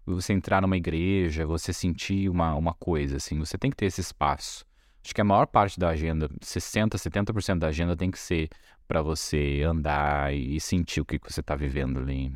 você 0.05 0.33
entrar 0.33 0.61
numa 0.61 0.77
igreja, 0.77 1.45
você 1.45 1.71
sentir 1.71 2.29
uma, 2.29 2.55
uma 2.55 2.73
coisa, 2.73 3.17
assim, 3.17 3.39
você 3.39 3.57
tem 3.57 3.71
que 3.71 3.77
ter 3.77 3.85
esse 3.85 4.01
espaço. 4.01 4.65
Acho 5.03 5.13
que 5.13 5.21
a 5.21 5.25
maior 5.25 5.47
parte 5.47 5.79
da 5.79 5.89
agenda, 5.89 6.29
60%, 6.41 6.95
70% 6.95 7.59
da 7.59 7.67
agenda 7.67 7.95
tem 7.95 8.09
que 8.09 8.19
ser 8.19 8.49
para 8.87 9.01
você 9.01 9.61
andar 9.65 10.33
e 10.33 10.59
sentir 10.59 11.01
o 11.01 11.05
que 11.05 11.19
você 11.21 11.41
está 11.41 11.55
vivendo 11.55 11.99
ali. 11.99 12.33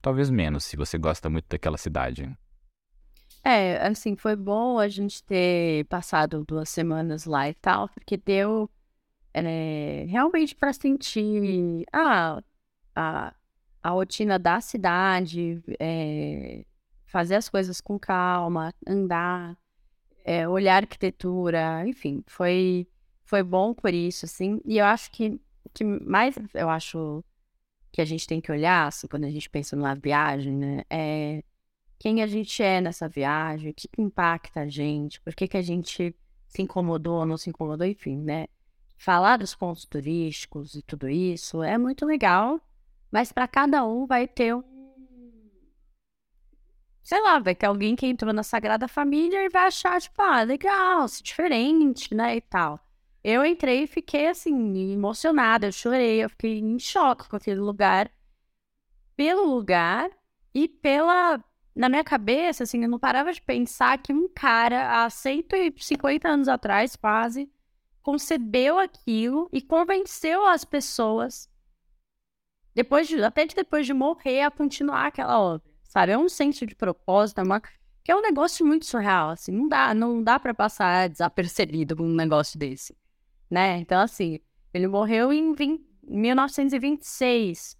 Talvez 0.00 0.30
menos, 0.30 0.64
se 0.64 0.76
você 0.76 0.98
gosta 0.98 1.28
muito 1.30 1.46
daquela 1.48 1.78
cidade. 1.78 2.30
É, 3.42 3.86
assim, 3.86 4.16
foi 4.16 4.36
bom 4.36 4.78
a 4.78 4.88
gente 4.88 5.22
ter 5.24 5.84
passado 5.86 6.44
duas 6.46 6.68
semanas 6.68 7.26
lá 7.26 7.48
e 7.48 7.54
tal, 7.54 7.88
porque 7.88 8.16
deu 8.16 8.70
é, 9.34 10.06
realmente 10.08 10.54
para 10.54 10.72
sentir 10.72 11.84
ah, 11.92 12.40
a, 12.94 13.34
a 13.82 13.90
rotina 13.90 14.38
da 14.38 14.60
cidade, 14.60 15.62
é, 15.80 16.64
fazer 17.14 17.36
as 17.36 17.48
coisas 17.48 17.80
com 17.80 17.96
calma, 17.96 18.74
andar, 18.84 19.56
é, 20.24 20.48
olhar 20.48 20.82
arquitetura, 20.82 21.86
enfim, 21.86 22.24
foi, 22.26 22.88
foi 23.24 23.40
bom 23.40 23.72
por 23.72 23.94
isso, 23.94 24.24
assim. 24.24 24.60
E 24.64 24.78
eu 24.78 24.84
acho 24.84 25.12
que 25.12 25.40
o 25.64 25.70
que 25.72 25.84
mais 25.84 26.34
eu 26.52 26.68
acho 26.68 27.22
que 27.92 28.00
a 28.00 28.04
gente 28.04 28.26
tem 28.26 28.40
que 28.40 28.50
olhar, 28.50 28.88
assim, 28.88 29.06
quando 29.06 29.26
a 29.26 29.30
gente 29.30 29.48
pensa 29.48 29.76
numa 29.76 29.94
viagem, 29.94 30.56
né, 30.56 30.82
é 30.90 31.44
quem 32.00 32.20
a 32.20 32.26
gente 32.26 32.60
é 32.60 32.80
nessa 32.80 33.08
viagem, 33.08 33.70
o 33.70 33.74
que 33.74 33.88
impacta 33.96 34.62
a 34.62 34.68
gente, 34.68 35.20
por 35.20 35.36
que, 35.36 35.46
que 35.46 35.56
a 35.56 35.62
gente 35.62 36.12
se 36.48 36.62
incomodou 36.62 37.20
ou 37.20 37.26
não 37.26 37.36
se 37.36 37.48
incomodou, 37.48 37.86
enfim, 37.86 38.16
né? 38.16 38.48
Falar 38.96 39.36
dos 39.36 39.54
pontos 39.54 39.84
turísticos 39.84 40.74
e 40.74 40.82
tudo 40.82 41.08
isso 41.08 41.62
é 41.62 41.78
muito 41.78 42.04
legal, 42.04 42.60
mas 43.08 43.30
para 43.30 43.46
cada 43.46 43.86
um 43.86 44.04
vai 44.04 44.26
ter 44.26 44.52
um 44.52 44.73
sei 47.04 47.20
lá, 47.20 47.38
vai 47.38 47.54
ter 47.54 47.66
alguém 47.66 47.94
que 47.94 48.06
entrou 48.06 48.32
na 48.32 48.42
Sagrada 48.42 48.88
Família 48.88 49.44
e 49.44 49.50
vai 49.50 49.66
achar, 49.66 50.00
tipo, 50.00 50.20
ah, 50.22 50.42
legal, 50.42 51.06
se 51.06 51.22
diferente, 51.22 52.14
né, 52.14 52.36
e 52.36 52.40
tal. 52.40 52.80
Eu 53.22 53.44
entrei 53.44 53.84
e 53.84 53.86
fiquei, 53.86 54.28
assim, 54.28 54.92
emocionada, 54.92 55.66
eu 55.66 55.72
chorei, 55.72 56.24
eu 56.24 56.30
fiquei 56.30 56.58
em 56.58 56.78
choque 56.78 57.28
com 57.28 57.36
aquele 57.36 57.60
lugar, 57.60 58.10
pelo 59.16 59.44
lugar 59.44 60.10
e 60.54 60.66
pela... 60.66 61.42
Na 61.76 61.88
minha 61.88 62.04
cabeça, 62.04 62.62
assim, 62.62 62.82
eu 62.82 62.88
não 62.88 62.98
parava 62.98 63.32
de 63.32 63.42
pensar 63.42 63.98
que 63.98 64.12
um 64.12 64.28
cara, 64.28 65.04
há 65.04 65.10
150 65.10 66.28
anos 66.28 66.48
atrás, 66.48 66.96
quase, 66.96 67.50
concebeu 68.02 68.78
aquilo 68.78 69.48
e 69.52 69.60
convenceu 69.60 70.46
as 70.46 70.64
pessoas, 70.64 71.50
depois 72.74 73.08
de, 73.08 73.22
até 73.22 73.44
de 73.44 73.54
depois 73.54 73.86
de 73.86 73.92
morrer, 73.92 74.42
a 74.42 74.50
continuar 74.50 75.06
aquela 75.06 75.38
obra 75.40 75.73
sabe? 75.94 76.12
É 76.12 76.18
um 76.18 76.28
senso 76.28 76.66
de 76.66 76.74
propósito, 76.74 77.40
é 77.40 77.44
uma... 77.44 77.60
que 78.02 78.10
é 78.10 78.16
um 78.16 78.20
negócio 78.20 78.66
muito 78.66 78.84
surreal, 78.84 79.30
assim, 79.30 79.52
não 79.52 79.68
dá, 79.68 79.94
não 79.94 80.22
dá 80.22 80.38
para 80.38 80.52
passar 80.52 81.08
desapercebido 81.08 82.02
um 82.02 82.14
negócio 82.14 82.58
desse, 82.58 82.94
né? 83.48 83.78
Então, 83.78 84.00
assim, 84.00 84.40
ele 84.74 84.88
morreu 84.88 85.32
em 85.32 85.54
20... 85.54 85.94
1926, 86.06 87.78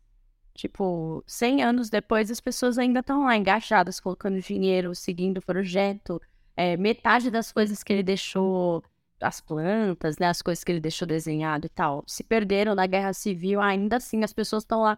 tipo, 0.54 1.22
100 1.26 1.62
anos 1.62 1.90
depois, 1.90 2.30
as 2.30 2.40
pessoas 2.40 2.78
ainda 2.78 3.00
estão 3.00 3.24
lá 3.24 3.36
engajadas, 3.36 4.00
colocando 4.00 4.40
dinheiro, 4.40 4.94
seguindo 4.94 5.38
o 5.38 5.44
projeto, 5.44 6.18
é, 6.56 6.74
metade 6.76 7.30
das 7.30 7.52
coisas 7.52 7.82
que 7.82 7.92
ele 7.92 8.02
deixou 8.02 8.82
as 9.20 9.40
plantas, 9.40 10.18
né, 10.18 10.28
as 10.28 10.40
coisas 10.40 10.64
que 10.64 10.72
ele 10.72 10.80
deixou 10.80 11.06
desenhado 11.06 11.66
e 11.66 11.68
tal, 11.68 12.02
se 12.06 12.24
perderam 12.24 12.74
na 12.74 12.86
guerra 12.86 13.12
civil, 13.12 13.60
ainda 13.60 13.96
assim 13.96 14.22
as 14.24 14.32
pessoas 14.32 14.62
estão 14.62 14.80
lá. 14.80 14.96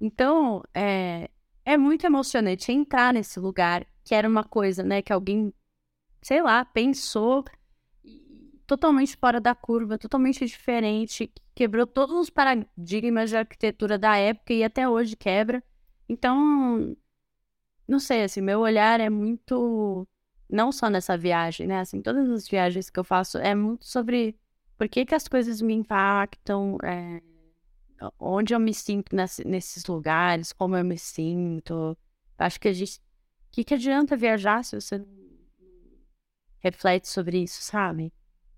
Então, 0.00 0.62
é, 0.74 1.30
é 1.66 1.76
muito 1.76 2.06
emocionante 2.06 2.70
entrar 2.70 3.12
nesse 3.12 3.40
lugar, 3.40 3.84
que 4.04 4.14
era 4.14 4.28
uma 4.28 4.44
coisa, 4.44 4.84
né, 4.84 5.02
que 5.02 5.12
alguém, 5.12 5.52
sei 6.22 6.40
lá, 6.40 6.64
pensou 6.64 7.44
totalmente 8.64 9.16
fora 9.16 9.40
da 9.40 9.52
curva, 9.52 9.98
totalmente 9.98 10.46
diferente, 10.46 11.30
quebrou 11.54 11.86
todos 11.86 12.14
os 12.16 12.30
paradigmas 12.30 13.30
de 13.30 13.36
arquitetura 13.36 13.98
da 13.98 14.16
época 14.16 14.52
e 14.52 14.62
até 14.62 14.88
hoje 14.88 15.16
quebra. 15.16 15.62
Então, 16.08 16.96
não 17.86 17.98
sei, 17.98 18.22
assim, 18.22 18.40
meu 18.40 18.60
olhar 18.60 19.00
é 19.00 19.10
muito 19.10 20.06
não 20.48 20.70
só 20.70 20.88
nessa 20.88 21.18
viagem, 21.18 21.66
né? 21.66 21.80
Assim, 21.80 22.00
todas 22.00 22.30
as 22.30 22.48
viagens 22.48 22.88
que 22.88 22.98
eu 22.98 23.04
faço 23.04 23.38
é 23.38 23.54
muito 23.56 23.86
sobre 23.86 24.38
por 24.78 24.88
que, 24.88 25.04
que 25.04 25.14
as 25.16 25.26
coisas 25.26 25.60
me 25.60 25.74
impactam, 25.74 26.78
é, 26.84 27.20
onde 28.18 28.54
eu 28.54 28.60
me 28.60 28.74
sinto 28.74 29.14
nesse, 29.14 29.46
nesses 29.46 29.84
lugares, 29.86 30.52
como 30.52 30.76
eu 30.76 30.84
me 30.84 30.98
sinto. 30.98 31.96
Acho 32.38 32.60
que 32.60 32.68
a 32.68 32.72
gente. 32.72 32.98
O 32.98 33.56
que, 33.56 33.64
que 33.64 33.74
adianta 33.74 34.16
viajar 34.16 34.62
se 34.64 34.78
você 34.78 34.98
não 34.98 35.06
reflete 36.58 37.08
sobre 37.08 37.38
isso, 37.38 37.62
sabe? 37.62 38.12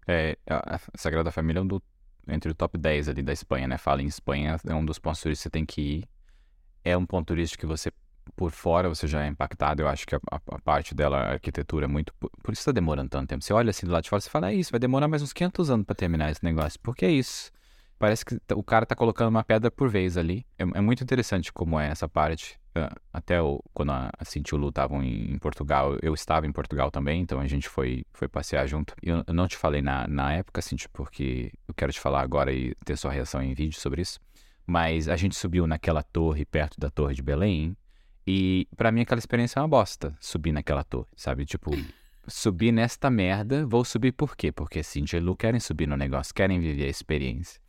É, 0.06 0.36
a 0.48 0.80
Sagrada 0.96 1.30
Família 1.30 1.60
é 1.60 1.62
um 1.62 1.66
do, 1.66 1.82
entre 2.26 2.50
o 2.50 2.54
top 2.54 2.78
10 2.78 3.10
ali 3.10 3.22
da 3.22 3.32
Espanha, 3.32 3.68
né? 3.68 3.78
Fala 3.78 4.02
em 4.02 4.06
Espanha, 4.06 4.58
é 4.66 4.74
um 4.74 4.84
dos 4.84 4.98
pontos 4.98 5.20
turísticos 5.20 5.42
que 5.42 5.48
você 5.48 5.50
tem 5.50 5.66
que 5.66 5.80
ir. 5.80 6.08
É 6.82 6.96
um 6.96 7.04
ponto 7.04 7.26
turístico 7.26 7.60
que 7.60 7.66
você, 7.66 7.92
por 8.34 8.50
fora, 8.50 8.88
você 8.88 9.06
já 9.06 9.24
é 9.24 9.28
impactado. 9.28 9.82
Eu 9.82 9.88
acho 9.88 10.06
que 10.06 10.14
a, 10.14 10.20
a, 10.30 10.58
parte 10.60 10.94
dela, 10.94 11.18
a 11.18 11.32
arquitetura, 11.32 11.84
é 11.84 11.88
muito. 11.88 12.14
Por, 12.14 12.30
por 12.42 12.52
isso 12.52 12.62
está 12.62 12.72
demorando 12.72 13.10
tanto 13.10 13.28
tempo. 13.28 13.44
Você 13.44 13.52
olha 13.52 13.70
assim 13.70 13.86
do 13.86 13.92
lado 13.92 14.04
de 14.04 14.10
fora 14.10 14.22
e 14.24 14.30
fala, 14.30 14.50
é 14.50 14.54
isso, 14.54 14.70
vai 14.70 14.80
demorar 14.80 15.06
mais 15.06 15.22
uns 15.22 15.32
500 15.32 15.70
anos 15.70 15.86
para 15.86 15.94
terminar 15.94 16.30
esse 16.30 16.42
negócio. 16.42 16.80
Porque 16.82 17.04
é 17.04 17.10
isso. 17.10 17.52
Parece 17.98 18.24
que 18.24 18.38
o 18.54 18.62
cara 18.62 18.86
tá 18.86 18.94
colocando 18.94 19.28
uma 19.28 19.42
pedra 19.42 19.70
por 19.70 19.88
vez 19.88 20.16
ali. 20.16 20.46
É, 20.56 20.62
é 20.62 20.80
muito 20.80 21.02
interessante 21.02 21.52
como 21.52 21.78
é 21.80 21.88
essa 21.88 22.08
parte. 22.08 22.58
Ah, 22.74 22.94
até 23.12 23.42
o, 23.42 23.60
quando 23.74 23.90
a 23.90 24.10
Cintia 24.24 24.54
e 24.54 24.58
o 24.58 24.60
Lu 24.60 24.68
estavam 24.68 25.02
em, 25.02 25.32
em, 25.32 25.38
Portugal, 25.38 25.96
eu 26.00 26.14
estava 26.14 26.46
em 26.46 26.52
Portugal 26.52 26.90
também, 26.90 27.20
então 27.20 27.40
a 27.40 27.46
gente 27.46 27.68
foi, 27.68 28.04
foi 28.12 28.28
passear 28.28 28.66
junto. 28.68 28.94
Eu, 29.02 29.24
eu 29.26 29.34
não 29.34 29.48
te 29.48 29.56
falei 29.56 29.82
na, 29.82 30.06
na 30.06 30.32
época, 30.32 30.62
Cintia, 30.62 30.88
porque 30.92 31.52
eu 31.66 31.74
quero 31.74 31.92
te 31.92 31.98
falar 31.98 32.20
agora 32.20 32.52
e 32.52 32.74
ter 32.84 32.96
sua 32.96 33.10
reação 33.10 33.42
em 33.42 33.52
vídeo 33.52 33.78
sobre 33.80 34.02
isso. 34.02 34.20
Mas 34.64 35.08
a 35.08 35.16
gente 35.16 35.34
subiu 35.34 35.66
naquela 35.66 36.02
torre, 36.02 36.44
perto 36.44 36.78
da 36.78 36.90
Torre 36.90 37.14
de 37.14 37.22
Belém, 37.22 37.76
e 38.26 38.68
para 38.76 38.92
mim 38.92 39.00
aquela 39.00 39.18
experiência 39.18 39.58
é 39.58 39.62
uma 39.62 39.68
bosta, 39.68 40.14
subir 40.20 40.52
naquela 40.52 40.84
torre, 40.84 41.08
sabe? 41.16 41.46
Tipo, 41.46 41.70
subir 42.28 42.70
nesta 42.70 43.10
merda, 43.10 43.66
vou 43.66 43.84
subir 43.84 44.12
por 44.12 44.36
quê? 44.36 44.52
Porque 44.52 44.82
Cintia 44.82 45.18
e 45.18 45.22
Lu 45.22 45.34
querem 45.34 45.58
subir 45.58 45.88
no 45.88 45.96
negócio, 45.96 46.34
querem 46.34 46.60
viver 46.60 46.84
a 46.84 46.90
experiência. 46.90 47.60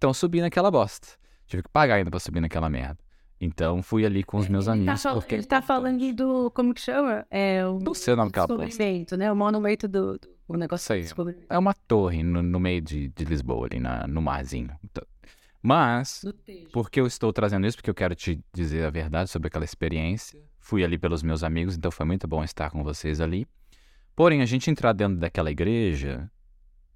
Então 0.00 0.14
subi 0.14 0.40
naquela 0.40 0.70
bosta. 0.70 1.08
Tive 1.46 1.62
que 1.62 1.68
pagar 1.68 1.96
ainda 1.96 2.10
pra 2.10 2.18
subir 2.18 2.40
naquela 2.40 2.70
merda. 2.70 2.96
Então 3.38 3.82
fui 3.82 4.06
ali 4.06 4.24
com 4.24 4.38
os 4.38 4.48
meus 4.48 4.66
Ele 4.66 4.76
tá, 4.76 4.80
amigos. 4.92 5.02
fal- 5.02 5.14
porque 5.16 5.34
ele 5.34 5.44
tá 5.44 5.60
falando 5.60 6.14
do. 6.14 6.50
Como 6.52 6.72
que 6.72 6.80
chama? 6.80 7.26
É 7.30 7.66
o. 7.66 7.78
Não 7.78 7.92
sei 7.92 8.14
o 8.14 8.16
nome 8.16 8.30
daquela 8.30 8.46
bosta. 8.46 8.64
descobrimento, 8.66 9.16
né? 9.18 9.30
O 9.30 9.36
monumento 9.36 9.86
do. 9.86 10.18
do 10.18 10.28
o 10.48 10.56
negócio 10.56 10.94
descobrimento. 10.96 11.44
É 11.50 11.58
uma 11.58 11.74
torre 11.74 12.22
no, 12.22 12.42
no 12.42 12.58
meio 12.58 12.80
de, 12.80 13.08
de 13.08 13.24
Lisboa, 13.26 13.66
ali 13.70 13.78
na, 13.78 14.06
no 14.06 14.22
marzinho. 14.22 14.70
Então, 14.82 15.06
Mas, 15.62 16.22
Do 16.24 16.32
texto. 16.32 16.72
por 16.72 16.90
que 16.90 16.98
eu 16.98 17.06
estou 17.06 17.30
trazendo 17.30 17.66
isso? 17.66 17.76
Porque 17.76 17.90
eu 17.90 17.94
quero 17.94 18.14
te 18.14 18.42
dizer 18.54 18.84
a 18.86 18.90
verdade 18.90 19.28
sobre 19.28 19.48
aquela 19.48 19.64
experiência. 19.66 20.40
Fui 20.58 20.82
ali 20.82 20.96
pelos 20.98 21.22
meus 21.22 21.42
amigos, 21.44 21.76
então 21.76 21.90
foi 21.90 22.06
muito 22.06 22.26
bom 22.26 22.42
estar 22.42 22.70
com 22.70 22.82
vocês 22.82 23.20
ali. 23.20 23.46
Porém, 24.16 24.40
a 24.40 24.46
gente 24.46 24.70
entrar 24.70 24.92
dentro 24.94 25.18
daquela 25.18 25.50
igreja 25.50 26.30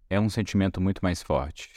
é 0.08 0.18
um 0.18 0.30
sentimento 0.30 0.80
muito 0.80 1.00
mais 1.02 1.22
forte. 1.22 1.70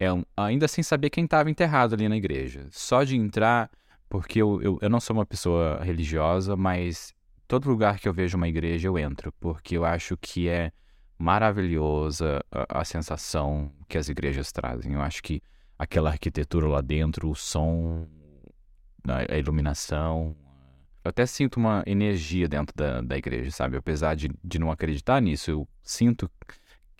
É 0.00 0.06
ainda 0.34 0.66
sem 0.66 0.82
saber 0.82 1.10
quem 1.10 1.24
estava 1.24 1.50
enterrado 1.50 1.94
ali 1.94 2.08
na 2.08 2.16
igreja. 2.16 2.66
Só 2.70 3.04
de 3.04 3.16
entrar, 3.16 3.70
porque 4.08 4.40
eu, 4.40 4.60
eu, 4.62 4.78
eu 4.80 4.88
não 4.88 4.98
sou 4.98 5.14
uma 5.14 5.26
pessoa 5.26 5.78
religiosa, 5.84 6.56
mas 6.56 7.12
todo 7.46 7.68
lugar 7.68 8.00
que 8.00 8.08
eu 8.08 8.14
vejo 8.14 8.38
uma 8.38 8.48
igreja 8.48 8.88
eu 8.88 8.98
entro, 8.98 9.30
porque 9.38 9.76
eu 9.76 9.84
acho 9.84 10.16
que 10.16 10.48
é 10.48 10.72
maravilhosa 11.18 12.40
a, 12.50 12.80
a 12.80 12.84
sensação 12.84 13.70
que 13.86 13.98
as 13.98 14.08
igrejas 14.08 14.50
trazem. 14.50 14.94
Eu 14.94 15.02
acho 15.02 15.22
que 15.22 15.42
aquela 15.78 16.08
arquitetura 16.08 16.66
lá 16.66 16.80
dentro, 16.80 17.28
o 17.28 17.34
som, 17.34 18.08
a 19.06 19.36
iluminação. 19.36 20.34
Eu 21.04 21.10
até 21.10 21.26
sinto 21.26 21.58
uma 21.58 21.82
energia 21.86 22.48
dentro 22.48 22.74
da, 22.74 23.02
da 23.02 23.18
igreja, 23.18 23.50
sabe? 23.50 23.76
Apesar 23.76 24.14
de, 24.14 24.30
de 24.42 24.58
não 24.58 24.70
acreditar 24.70 25.20
nisso, 25.20 25.50
eu 25.50 25.68
sinto 25.82 26.30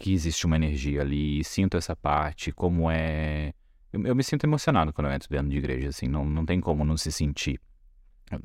que 0.01 0.15
existe 0.15 0.47
uma 0.47 0.57
energia 0.57 1.03
ali, 1.03 1.45
sinto 1.45 1.77
essa 1.77 1.95
parte, 1.95 2.51
como 2.51 2.91
é. 2.91 3.53
Eu, 3.93 4.03
eu 4.07 4.17
me 4.17 4.25
sinto 4.25 4.45
emocionado 4.45 4.93
quando 4.95 5.09
eu 5.09 5.13
entro 5.13 5.29
dentro 5.29 5.49
de 5.49 5.59
igreja, 5.59 5.91
assim, 5.91 6.09
não, 6.09 6.25
não 6.25 6.47
tem 6.47 6.59
como 6.59 6.85
não 6.85 6.97
se 6.97 7.13
sentir. 7.13 7.61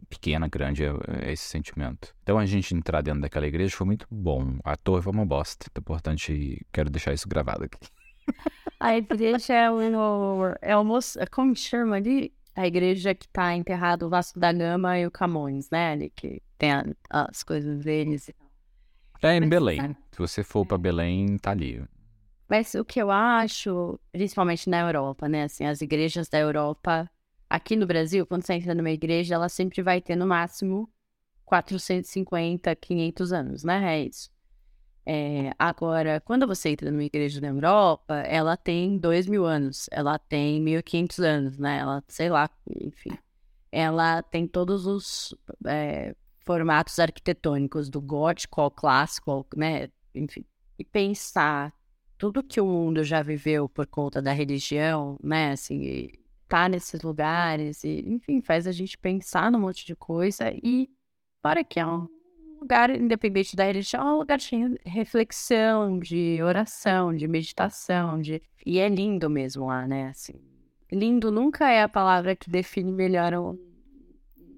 Pequena, 0.10 0.48
grande, 0.48 0.84
é, 0.84 0.91
é 1.22 1.32
esse 1.32 1.44
sentimento. 1.44 2.13
Então 2.24 2.38
a 2.38 2.46
gente 2.46 2.76
entrar 2.76 3.02
dentro 3.02 3.22
daquela 3.22 3.48
igreja 3.48 3.76
foi 3.76 3.86
muito 3.86 4.06
bom. 4.12 4.58
A 4.63 4.76
torre 4.76 5.02
foi 5.02 5.13
uma 5.13 5.26
bosta. 5.26 5.68
Então, 5.72 5.82
importante, 5.82 6.65
quero 6.74 6.89
deixar 6.89 7.13
isso 7.13 7.30
gravado 7.30 7.63
aqui. 7.63 7.78
A 8.80 8.98
igreja 8.98 9.54
é 9.54 9.72
o. 9.72 9.78
É 10.62 10.76
o 10.76 10.84
moço- 10.84 11.20
como 11.32 11.56
chama 11.56 11.96
ali? 11.96 12.34
A 12.56 12.65
igreja 12.68 13.13
que 13.13 13.28
tá 13.28 13.56
enterrado 13.56 14.08
o 14.08 14.10
Vasco 14.10 14.39
da 14.39 14.52
Gama 14.52 14.98
e 14.98 15.06
o 15.06 15.12
Camões, 15.12 15.70
né? 15.70 15.91
Ali 15.91 16.10
que 16.10 16.41
tem 16.58 16.72
as 17.10 17.44
coisas 17.44 17.84
deles 17.84 18.28
e 18.28 18.34
tal. 18.34 18.44
É 19.21 19.36
em 19.36 19.47
Belém. 19.47 19.95
Se 20.12 20.17
você 20.17 20.43
for 20.43 20.65
pra 20.65 20.78
Belém, 20.78 21.38
tá 21.38 21.51
ali. 21.51 21.84
Mas 22.47 22.75
o 22.75 22.86
que 22.86 23.01
eu 23.01 23.10
acho, 23.10 23.99
principalmente 24.12 24.69
na 24.69 24.82
Europa, 24.82 25.28
né? 25.28 25.43
Assim, 25.43 25.65
as 25.65 25.82
igrejas 25.82 26.30
da 26.30 26.38
Europa, 26.39 27.10
aqui 27.49 27.75
no 27.75 27.88
Brasil, 27.88 28.25
quando 28.25 28.45
você 28.45 28.54
entra 28.54 28.75
numa 28.75 28.91
igreja, 28.91 29.36
ela 29.36 29.49
sempre 29.49 29.82
vai 29.82 29.99
ter 29.99 30.15
no 30.15 30.28
máximo 30.28 30.89
450, 31.43 32.75
500 32.75 33.34
anos, 33.34 33.63
né? 33.63 33.95
É 33.95 34.06
isso. 34.06 34.30
É, 35.08 35.51
agora, 35.58 36.19
quando 36.21 36.47
você 36.47 36.69
entra 36.69 36.89
numa 36.91 37.04
igreja 37.04 37.39
na 37.39 37.47
Europa, 37.47 38.15
ela 38.15 38.58
tem 38.58 38.97
2 38.97 39.28
mil 39.28 39.45
anos, 39.45 39.88
ela 39.91 40.17
tem 40.17 40.60
1.500 40.62 41.19
anos, 41.19 41.58
né? 41.60 41.80
Ela, 41.80 42.04
sei 42.08 42.30
lá, 42.30 42.49
enfim. 42.82 43.12
Ela 43.71 44.23
tem 44.23 44.47
todos 44.47 44.88
os 44.88 45.36
é, 45.65 46.15
formatos 46.45 46.99
arquitetônicos, 46.99 47.89
do 47.89 47.99
gótico 47.99 48.62
ao 48.62 48.71
clássico, 48.71 49.31
ao, 49.31 49.45
né? 49.55 49.89
Enfim. 50.13 50.45
E 50.77 50.84
pensar 50.84 51.73
tudo 52.17 52.43
que 52.43 52.62
o 52.62 52.65
mundo 52.65 53.03
já 53.03 53.21
viveu 53.21 53.67
por 53.67 53.88
conta 53.88 54.21
da 54.21 54.31
religião, 54.31 55.17
né? 55.23 55.51
Assim, 55.51 56.10
tá 56.47 56.69
nesses 56.69 57.01
lugares, 57.01 57.84
e, 57.84 58.03
enfim, 58.08 58.41
faz 58.41 58.67
a 58.67 58.71
gente 58.71 58.97
pensar 58.97 59.51
num 59.51 59.60
monte 59.60 59.86
de 59.86 59.95
coisa 59.95 60.51
e 60.63 60.89
para 61.41 61.63
que 61.63 61.79
é 61.79 61.86
um 61.86 62.08
lugar, 62.60 62.89
independente 62.89 63.55
da 63.55 63.65
religião, 63.65 64.08
é 64.08 64.13
um 64.13 64.17
lugar 64.17 64.38
de 64.38 64.55
reflexão, 64.86 65.99
de 65.99 66.39
oração, 66.41 67.15
de 67.15 67.27
meditação, 67.27 68.21
de... 68.21 68.41
e 68.65 68.79
é 68.79 68.88
lindo 68.88 69.29
mesmo 69.29 69.67
lá, 69.67 69.88
né? 69.88 70.10
Assim, 70.10 70.34
lindo 70.91 71.31
nunca 71.31 71.69
é 71.69 71.84
a 71.84 71.89
palavra 71.89 72.36
que 72.36 72.49
define 72.49 72.91
melhor 72.91 73.34
um, 73.34 73.58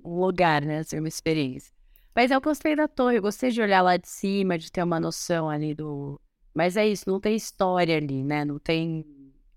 um 0.03 0.19
lugar, 0.19 0.61
né? 0.61 0.79
Assim, 0.79 0.99
uma 0.99 1.07
experiência. 1.07 1.76
Mas 2.17 2.31
eu 2.31 2.41
gostei 2.41 2.75
da 2.75 2.87
torre, 2.87 3.19
eu 3.19 3.21
gostei 3.21 3.51
de 3.51 3.61
olhar 3.61 3.83
lá 3.83 3.95
de 3.95 4.07
cima, 4.07 4.57
de 4.57 4.71
ter 4.71 4.81
uma 4.81 4.99
noção 4.99 5.47
ali 5.47 5.75
do, 5.75 6.19
mas 6.51 6.75
é 6.75 6.87
isso, 6.87 7.07
não 7.07 7.19
tem 7.19 7.35
história 7.35 7.95
ali, 7.95 8.23
né? 8.23 8.43
Não 8.43 8.57
tem 8.57 9.05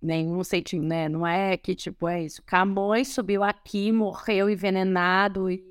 nenhum 0.03 0.45
sentimento, 0.45 0.87
né? 0.87 1.09
Não 1.09 1.27
é 1.27 1.57
que, 1.57 1.75
tipo, 1.75 2.07
é 2.07 2.23
isso. 2.23 2.43
Camões 2.45 3.09
subiu 3.09 3.43
aqui, 3.43 3.91
morreu 3.91 4.51
envenenado 4.51 5.51
e... 5.51 5.65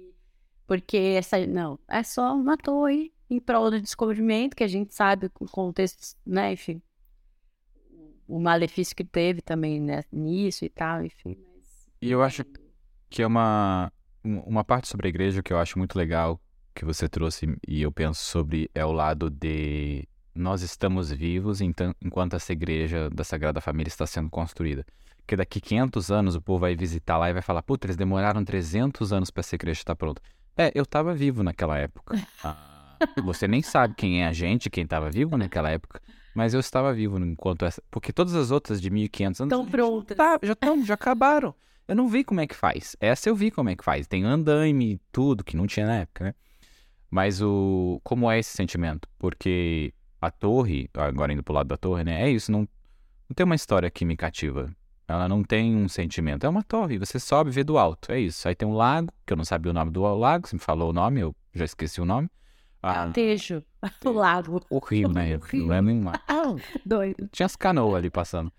Porque 0.66 0.98
essa... 0.98 1.46
Não, 1.46 1.78
é 1.88 2.02
só 2.02 2.34
uma 2.34 2.58
torre 2.58 3.14
em 3.30 3.40
prol 3.40 3.70
do 3.70 3.80
descobrimento, 3.80 4.56
que 4.56 4.64
a 4.64 4.68
gente 4.68 4.92
sabe 4.92 5.30
com 5.30 5.46
contextos, 5.46 6.16
né? 6.26 6.54
Enfim, 6.54 6.82
o 8.28 8.40
malefício 8.40 8.96
que 8.96 9.04
teve 9.04 9.44
também 9.44 9.80
né? 9.80 10.02
nisso 10.12 10.66
e 10.66 10.70
tal, 10.70 11.06
enfim. 11.06 11.38
E 12.02 12.10
eu 12.10 12.24
acho 12.24 12.44
que 13.12 13.22
é 13.22 13.28
uma, 13.28 13.94
um- 14.26 14.40
uma 14.40 14.64
parte 14.64 14.88
sobre 14.88 15.06
a 15.06 15.10
igreja 15.10 15.44
que 15.44 15.54
eu 15.54 15.60
acho 15.60 15.78
muito 15.78 15.96
legal 15.96 16.42
que 16.74 16.86
você 16.86 17.08
trouxe 17.08 17.58
e 17.68 17.82
eu 17.82 17.92
penso 17.92 18.22
sobre 18.24 18.70
é 18.74 18.86
o 18.86 18.92
lado 18.92 19.30
de 19.30 20.08
nós 20.34 20.62
estamos 20.62 21.12
vivos 21.12 21.60
então, 21.62 21.94
enquanto 22.02 22.36
essa 22.36 22.54
igreja 22.54 23.10
da 23.10 23.24
Sagrada 23.24 23.60
Família 23.60 23.90
está 23.90 24.08
sendo 24.08 24.30
construída. 24.30 24.86
Porque 25.18 25.36
daqui 25.36 25.62
500 25.62 26.12
anos 26.12 26.36
o 26.36 26.42
povo 26.42 26.60
vai 26.60 26.76
visitar 26.76 27.18
lá 27.18 27.30
e 27.30 27.34
vai 27.34 27.42
falar, 27.42 27.62
puta, 27.62 27.86
eles 27.86 27.96
demoraram 27.96 28.44
300 28.44 29.14
anos 29.14 29.30
para 29.30 29.42
essa 29.42 29.56
igreja 29.56 29.82
estar 29.82 29.96
pronta. 29.96 30.22
É, 30.58 30.72
eu 30.74 30.84
estava 30.84 31.14
vivo 31.14 31.44
naquela 31.44 31.78
época. 31.78 32.18
Ah, 33.02 33.24
você 33.24 33.48
nem 33.48 33.62
sabe 33.62 33.96
quem 33.96 34.24
é 34.24 34.28
a 34.28 34.34
gente, 34.34 34.70
quem 34.70 34.84
estava 34.84 35.10
vivo 35.10 35.38
naquela 35.38 35.70
época, 35.70 36.02
mas 36.36 36.54
eu 36.54 36.60
estava 36.60 36.94
vivo 36.94 37.18
enquanto 37.18 37.64
essa... 37.64 37.82
Porque 37.90 38.12
todas 38.12 38.36
as 38.36 38.52
outras 38.52 38.82
de 38.82 38.90
1500 38.90 39.40
anos... 39.40 39.54
Estão 39.54 39.66
prontas. 39.72 40.18
Tá, 40.18 40.38
já 40.44 40.52
estão, 40.52 40.86
já 40.86 40.96
acabaram. 40.96 41.56
Eu 41.88 41.96
não 41.96 42.10
vi 42.10 42.26
como 42.26 42.42
é 42.42 42.48
que 42.48 42.56
faz. 42.56 42.98
Essa 43.00 43.30
eu 43.30 43.36
vi 43.36 43.52
como 43.52 43.70
é 43.70 43.76
que 43.76 43.86
faz. 43.86 44.06
Tem 44.06 44.26
andaime 44.26 44.94
e 44.94 45.02
tudo, 45.14 45.46
que 45.46 45.56
não 45.56 45.66
tinha 45.66 45.86
na 45.86 45.96
época, 45.96 46.26
né? 46.26 46.36
Mas 47.10 47.42
o. 47.42 48.00
Como 48.04 48.30
é 48.30 48.40
esse 48.40 48.56
sentimento? 48.56 49.08
Porque 49.18 49.94
a 50.22 50.30
torre, 50.30 50.90
agora 50.94 51.34
indo 51.34 51.44
pro 51.44 51.54
lado 51.54 51.68
da 51.68 51.78
torre, 51.78 52.04
né? 52.04 52.24
É 52.24 52.30
isso, 52.30 52.52
não, 52.52 52.60
não 52.62 53.36
tem 53.36 53.46
uma 53.46 53.56
história 53.56 53.90
que 53.90 54.06
me 54.06 54.16
cativa. 54.16 54.70
Ela 55.08 55.28
não 55.28 55.44
tem 55.44 55.76
um 55.76 55.90
sentimento. 55.90 56.46
É 56.46 56.50
uma 56.50 56.62
torre, 56.62 57.00
você 57.00 57.20
sobe 57.20 57.50
e 57.50 57.54
vê 57.54 57.64
do 57.64 57.80
alto. 57.80 58.12
É 58.12 58.20
isso. 58.20 58.48
Aí 58.48 58.54
tem 58.54 58.68
um 58.68 58.74
lago, 58.74 59.12
que 59.26 59.34
eu 59.34 59.38
não 59.38 59.44
sabia 59.44 59.72
o 59.72 59.74
nome 59.74 59.92
do 59.92 60.02
lago, 60.16 60.48
você 60.48 60.56
me 60.56 60.62
falou 60.62 60.92
o 60.92 60.94
nome, 60.94 61.22
eu 61.22 61.36
já 61.54 61.66
esqueci 61.66 62.00
o 62.00 62.06
nome. 62.06 62.30
Ah, 62.82 63.10
Tejo, 63.10 63.64
do 64.02 64.14
lado. 64.14 64.62
o 64.70 64.80
rio, 64.80 65.10
né? 65.10 65.36
O 65.38 65.40
rio. 65.40 65.66
Não 65.66 65.74
é 65.74 65.82
nem 65.82 66.00
mar. 66.00 66.24
Doido. 66.86 67.28
Tinha 67.32 67.48
as 67.48 67.56
canoas 67.56 67.96
ali 67.96 68.10
passando. 68.10 68.52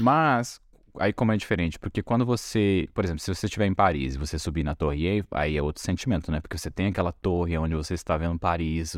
Mas, 0.00 0.60
aí 0.98 1.12
como 1.12 1.32
é 1.32 1.36
diferente, 1.36 1.78
porque 1.78 2.02
quando 2.02 2.24
você, 2.24 2.88
por 2.94 3.04
exemplo, 3.04 3.20
se 3.20 3.34
você 3.34 3.46
estiver 3.46 3.66
em 3.66 3.74
Paris 3.74 4.14
e 4.14 4.18
você 4.18 4.38
subir 4.38 4.64
na 4.64 4.74
torre 4.74 5.06
Eiffel, 5.06 5.38
aí 5.38 5.56
é 5.56 5.62
outro 5.62 5.82
sentimento, 5.82 6.30
né? 6.30 6.40
Porque 6.40 6.58
você 6.58 6.70
tem 6.70 6.86
aquela 6.86 7.12
torre 7.12 7.56
onde 7.58 7.74
você 7.74 7.94
está 7.94 8.16
vendo 8.16 8.38
Paris. 8.38 8.96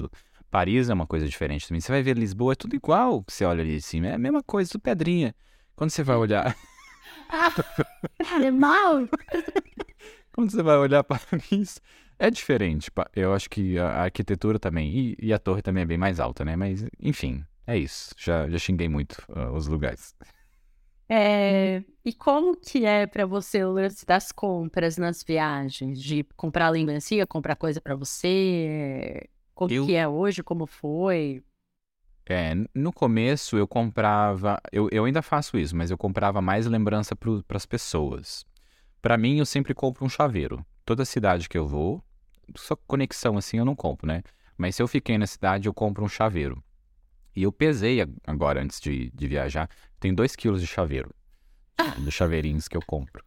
Paris 0.50 0.88
é 0.88 0.94
uma 0.94 1.06
coisa 1.06 1.26
diferente 1.26 1.68
também. 1.68 1.80
Você 1.80 1.90
vai 1.90 2.02
ver 2.02 2.16
Lisboa, 2.16 2.52
é 2.52 2.56
tudo 2.56 2.76
igual 2.76 3.24
você 3.26 3.44
olha 3.44 3.62
ali 3.62 3.80
cima. 3.80 4.08
É 4.08 4.14
a 4.14 4.18
mesma 4.18 4.42
coisa, 4.42 4.70
tudo 4.70 4.82
pedrinha. 4.82 5.34
Quando 5.74 5.90
você 5.90 6.02
vai 6.02 6.16
olhar, 6.16 6.56
Animal. 8.34 9.08
quando 10.32 10.50
você 10.50 10.62
vai 10.62 10.76
olhar 10.76 11.02
Paris, 11.04 11.80
é 12.18 12.30
diferente. 12.30 12.90
Eu 13.14 13.32
acho 13.32 13.48
que 13.48 13.78
a 13.78 14.02
arquitetura 14.02 14.58
também, 14.58 14.88
e, 14.94 15.16
e 15.20 15.32
a 15.32 15.38
torre 15.38 15.62
também 15.62 15.82
é 15.82 15.86
bem 15.86 15.98
mais 15.98 16.20
alta, 16.20 16.44
né? 16.44 16.56
Mas, 16.56 16.84
enfim, 17.00 17.44
é 17.66 17.76
isso. 17.76 18.14
Já, 18.16 18.48
já 18.48 18.58
xinguei 18.58 18.88
muito 18.88 19.22
ah, 19.34 19.50
os 19.52 19.66
lugares. 19.66 20.14
É, 21.14 21.84
e 22.02 22.10
como 22.14 22.56
que 22.56 22.86
é 22.86 23.06
pra 23.06 23.26
você 23.26 23.62
o 23.62 23.72
lance 23.72 24.06
das 24.06 24.32
compras 24.32 24.96
nas 24.96 25.22
viagens? 25.22 26.00
De 26.02 26.24
comprar 26.36 26.70
lembrancinha, 26.70 27.26
comprar 27.26 27.54
coisa 27.54 27.82
pra 27.82 27.94
você? 27.94 29.28
Como 29.54 29.70
Eu- 29.70 29.84
que 29.84 29.94
é 29.94 30.08
hoje? 30.08 30.42
Como 30.42 30.66
foi? 30.66 31.44
É, 32.24 32.54
no 32.74 32.90
começo 32.94 33.58
eu 33.58 33.68
comprava, 33.68 34.58
eu, 34.72 34.88
eu 34.90 35.04
ainda 35.04 35.20
faço 35.20 35.58
isso, 35.58 35.76
mas 35.76 35.90
eu 35.90 35.98
comprava 35.98 36.40
mais 36.40 36.66
lembrança 36.66 37.14
para 37.14 37.56
as 37.56 37.66
pessoas. 37.66 38.46
Para 39.02 39.18
mim, 39.18 39.38
eu 39.38 39.44
sempre 39.44 39.74
compro 39.74 40.06
um 40.06 40.08
chaveiro. 40.08 40.64
Toda 40.82 41.04
cidade 41.04 41.46
que 41.46 41.58
eu 41.58 41.66
vou, 41.66 42.02
só 42.56 42.74
conexão 42.86 43.36
assim 43.36 43.58
eu 43.58 43.66
não 43.66 43.74
compro, 43.76 44.06
né? 44.06 44.22
Mas 44.56 44.76
se 44.76 44.82
eu 44.82 44.88
fiquei 44.88 45.18
na 45.18 45.26
cidade, 45.26 45.68
eu 45.68 45.74
compro 45.74 46.02
um 46.04 46.08
chaveiro. 46.08 46.62
E 47.34 47.42
eu 47.42 47.52
pesei 47.52 48.04
agora, 48.26 48.62
antes 48.62 48.80
de, 48.80 49.10
de 49.14 49.26
viajar, 49.26 49.68
tem 49.98 50.12
2 50.14 50.36
quilos 50.36 50.60
de 50.60 50.66
chaveiro. 50.66 51.10
Dos 51.98 52.12
chaveirinhos 52.14 52.68
que 52.68 52.76
eu 52.76 52.82
compro. 52.86 53.24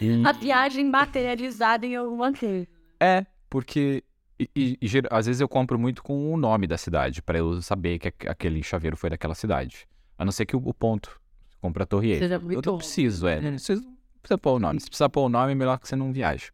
E- 0.00 0.22
A 0.26 0.32
viagem 0.32 0.84
materializada 0.90 1.86
em 1.86 1.94
alguma 1.96 2.32
coisa. 2.32 2.66
é, 3.00 3.24
porque 3.48 4.02
e- 4.40 4.50
e- 4.56 4.78
e 4.82 4.88
às 5.10 5.26
vezes 5.26 5.40
eu 5.40 5.48
compro 5.48 5.78
muito 5.78 6.02
com 6.02 6.32
o 6.32 6.36
nome 6.36 6.66
da 6.66 6.76
cidade, 6.76 7.22
pra 7.22 7.38
eu 7.38 7.62
saber 7.62 7.98
que 8.00 8.08
aqu- 8.08 8.28
aquele 8.28 8.62
chaveiro 8.62 8.96
foi 8.96 9.08
daquela 9.10 9.34
cidade. 9.34 9.86
A 10.18 10.24
não 10.24 10.32
ser 10.32 10.44
que 10.46 10.56
o, 10.56 10.58
o 10.64 10.74
ponto 10.74 11.20
compra 11.60 11.84
a 11.84 11.86
Torre 11.86 12.10
Eiffel. 12.12 12.28
Eu 12.50 12.62
não 12.72 12.78
preciso, 12.78 13.28
é. 13.28 13.34
É. 13.36 13.40
Não 13.40 13.50
precisa 13.56 14.38
pôr 14.40 14.54
o 14.54 14.58
nome. 14.58 14.80
Se 14.80 14.86
precisar 14.88 15.08
pôr 15.08 15.26
o 15.26 15.28
nome, 15.28 15.52
é 15.52 15.54
melhor 15.54 15.78
que 15.78 15.86
você 15.88 15.94
não 15.94 16.12
viaje. 16.12 16.50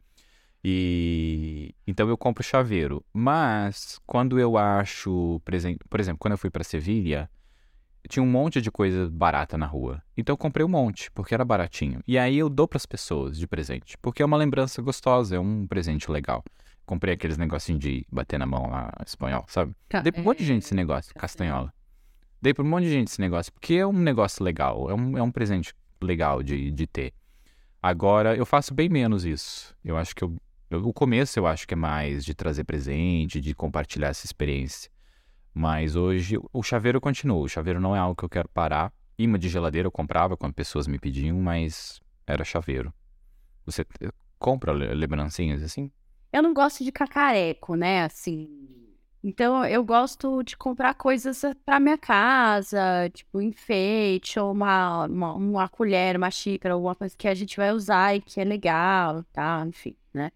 E 0.62 1.74
então 1.86 2.08
eu 2.08 2.16
compro 2.16 2.42
chaveiro. 2.42 3.04
Mas 3.12 3.98
quando 4.06 4.38
eu 4.38 4.56
acho, 4.58 5.40
por 5.44 5.54
exemplo, 6.00 6.18
quando 6.18 6.32
eu 6.32 6.38
fui 6.38 6.50
para 6.50 6.62
Sevilha, 6.62 7.30
tinha 8.08 8.22
um 8.22 8.26
monte 8.26 8.60
de 8.60 8.70
coisa 8.70 9.08
barata 9.10 9.56
na 9.58 9.66
rua. 9.66 10.02
Então 10.16 10.32
eu 10.32 10.36
comprei 10.36 10.64
um 10.64 10.68
monte, 10.68 11.10
porque 11.12 11.34
era 11.34 11.44
baratinho. 11.44 12.00
E 12.06 12.18
aí 12.18 12.38
eu 12.38 12.48
dou 12.48 12.66
para 12.66 12.76
as 12.76 12.86
pessoas 12.86 13.38
de 13.38 13.46
presente, 13.46 13.96
porque 13.98 14.22
é 14.22 14.26
uma 14.26 14.36
lembrança 14.36 14.80
gostosa, 14.82 15.36
é 15.36 15.40
um 15.40 15.66
presente 15.66 16.10
legal. 16.10 16.44
Comprei 16.84 17.14
aqueles 17.14 17.36
negocinhos 17.36 17.80
de 17.80 18.06
bater 18.10 18.38
na 18.38 18.46
mão 18.46 18.68
lá, 18.68 18.92
espanhol, 19.06 19.44
sabe? 19.48 19.74
Dei 20.02 20.12
pra 20.12 20.20
um 20.20 20.24
monte 20.24 20.38
de 20.38 20.46
gente 20.46 20.64
esse 20.64 20.74
negócio, 20.74 21.14
castanhola. 21.14 21.72
Dei 22.42 22.54
pra 22.54 22.64
um 22.64 22.68
monte 22.68 22.84
de 22.84 22.90
gente 22.90 23.08
esse 23.08 23.20
negócio, 23.20 23.52
porque 23.52 23.74
é 23.74 23.86
um 23.86 23.92
negócio 23.92 24.42
legal, 24.42 24.90
é 24.90 24.94
um, 24.94 25.18
é 25.18 25.22
um 25.22 25.30
presente 25.30 25.74
legal 26.02 26.42
de, 26.42 26.70
de 26.70 26.86
ter. 26.86 27.12
Agora, 27.82 28.34
eu 28.36 28.44
faço 28.44 28.74
bem 28.74 28.88
menos 28.88 29.24
isso. 29.24 29.74
Eu 29.84 29.96
acho 29.96 30.14
que 30.14 30.24
eu, 30.24 30.36
o 30.70 30.92
começo 30.92 31.38
eu 31.38 31.46
acho 31.46 31.66
que 31.66 31.74
é 31.74 31.76
mais 31.76 32.24
de 32.24 32.34
trazer 32.34 32.64
presente, 32.64 33.40
de 33.40 33.54
compartilhar 33.54 34.08
essa 34.08 34.24
experiência. 34.24 34.90
Mas 35.52 35.96
hoje 35.96 36.38
o 36.52 36.62
chaveiro 36.62 37.00
continua. 37.00 37.38
O 37.38 37.48
chaveiro 37.48 37.80
não 37.80 37.94
é 37.94 37.98
algo 37.98 38.14
que 38.14 38.24
eu 38.24 38.28
quero 38.28 38.48
parar. 38.48 38.92
Imã 39.18 39.38
de 39.38 39.48
geladeira 39.48 39.86
eu 39.86 39.92
comprava 39.92 40.36
quando 40.36 40.54
pessoas 40.54 40.86
me 40.86 40.98
pediam, 40.98 41.38
mas 41.40 42.00
era 42.26 42.44
chaveiro. 42.44 42.94
Você 43.66 43.84
compra 44.38 44.72
lembrancinhas 44.72 45.62
assim? 45.62 45.90
Eu 46.32 46.42
não 46.42 46.54
gosto 46.54 46.84
de 46.84 46.92
cacareco, 46.92 47.74
né? 47.74 48.04
Assim. 48.04 48.48
Então 49.22 49.64
eu 49.66 49.84
gosto 49.84 50.42
de 50.42 50.56
comprar 50.56 50.94
coisas 50.94 51.42
para 51.66 51.78
minha 51.78 51.98
casa, 51.98 53.10
tipo 53.12 53.40
enfeite, 53.42 54.38
ou 54.38 54.52
uma, 54.52 55.04
uma, 55.06 55.34
uma 55.34 55.68
colher, 55.68 56.16
uma 56.16 56.30
xícara, 56.30 56.74
alguma 56.74 56.94
coisa 56.94 57.14
que 57.16 57.28
a 57.28 57.34
gente 57.34 57.56
vai 57.56 57.72
usar 57.72 58.14
e 58.14 58.22
que 58.22 58.40
é 58.40 58.44
legal, 58.44 59.22
tá? 59.32 59.62
Enfim, 59.66 59.94
né? 60.14 60.30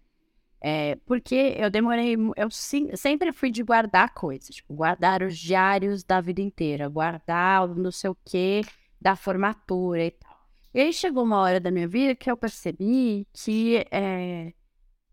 É, 0.67 0.95
porque 1.05 1.55
eu 1.59 1.69
demorei, 1.69 2.15
eu 2.35 2.49
sim, 2.49 2.89
sempre 2.95 3.31
fui 3.31 3.51
de 3.51 3.61
guardar 3.61 4.15
coisas, 4.15 4.55
tipo, 4.55 4.73
guardar 4.73 5.21
os 5.21 5.37
diários 5.37 6.03
da 6.03 6.19
vida 6.19 6.41
inteira, 6.41 6.89
guardar 6.89 7.67
não 7.67 7.91
sei 7.91 8.09
o 8.09 8.17
que 8.25 8.61
da 8.99 9.15
formatura 9.15 10.05
e 10.05 10.09
tal. 10.09 10.35
E 10.73 10.79
aí 10.81 10.91
chegou 10.91 11.23
uma 11.23 11.37
hora 11.39 11.59
da 11.59 11.69
minha 11.69 11.87
vida 11.87 12.15
que 12.15 12.31
eu 12.31 12.35
percebi 12.35 13.27
que 13.31 13.85
é, 13.91 14.53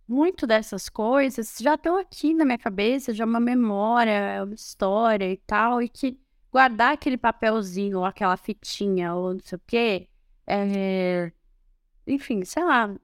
muito 0.09 0.47
dessas 0.47 0.89
coisas 0.89 1.59
já 1.61 1.75
estão 1.75 1.99
aqui 1.99 2.33
na 2.33 2.47
minha 2.47 2.57
cabeça, 2.57 3.13
já 3.13 3.25
é 3.25 3.27
uma 3.27 3.39
memória, 3.39 4.11
é 4.11 4.43
uma 4.43 4.55
história 4.55 5.31
e 5.31 5.37
tal, 5.37 5.83
e 5.83 5.89
que 5.89 6.19
guardar 6.51 6.95
aquele 6.95 7.19
papelzinho, 7.19 7.99
ou 7.99 8.07
aquela 8.07 8.39
fitinha, 8.39 9.15
ou 9.15 9.35
não 9.35 9.41
sei 9.41 9.57
o 9.59 9.63
quê, 9.67 10.09
é, 10.47 11.31
enfim, 12.07 12.43
sei 12.43 12.65
lá, 12.65 12.95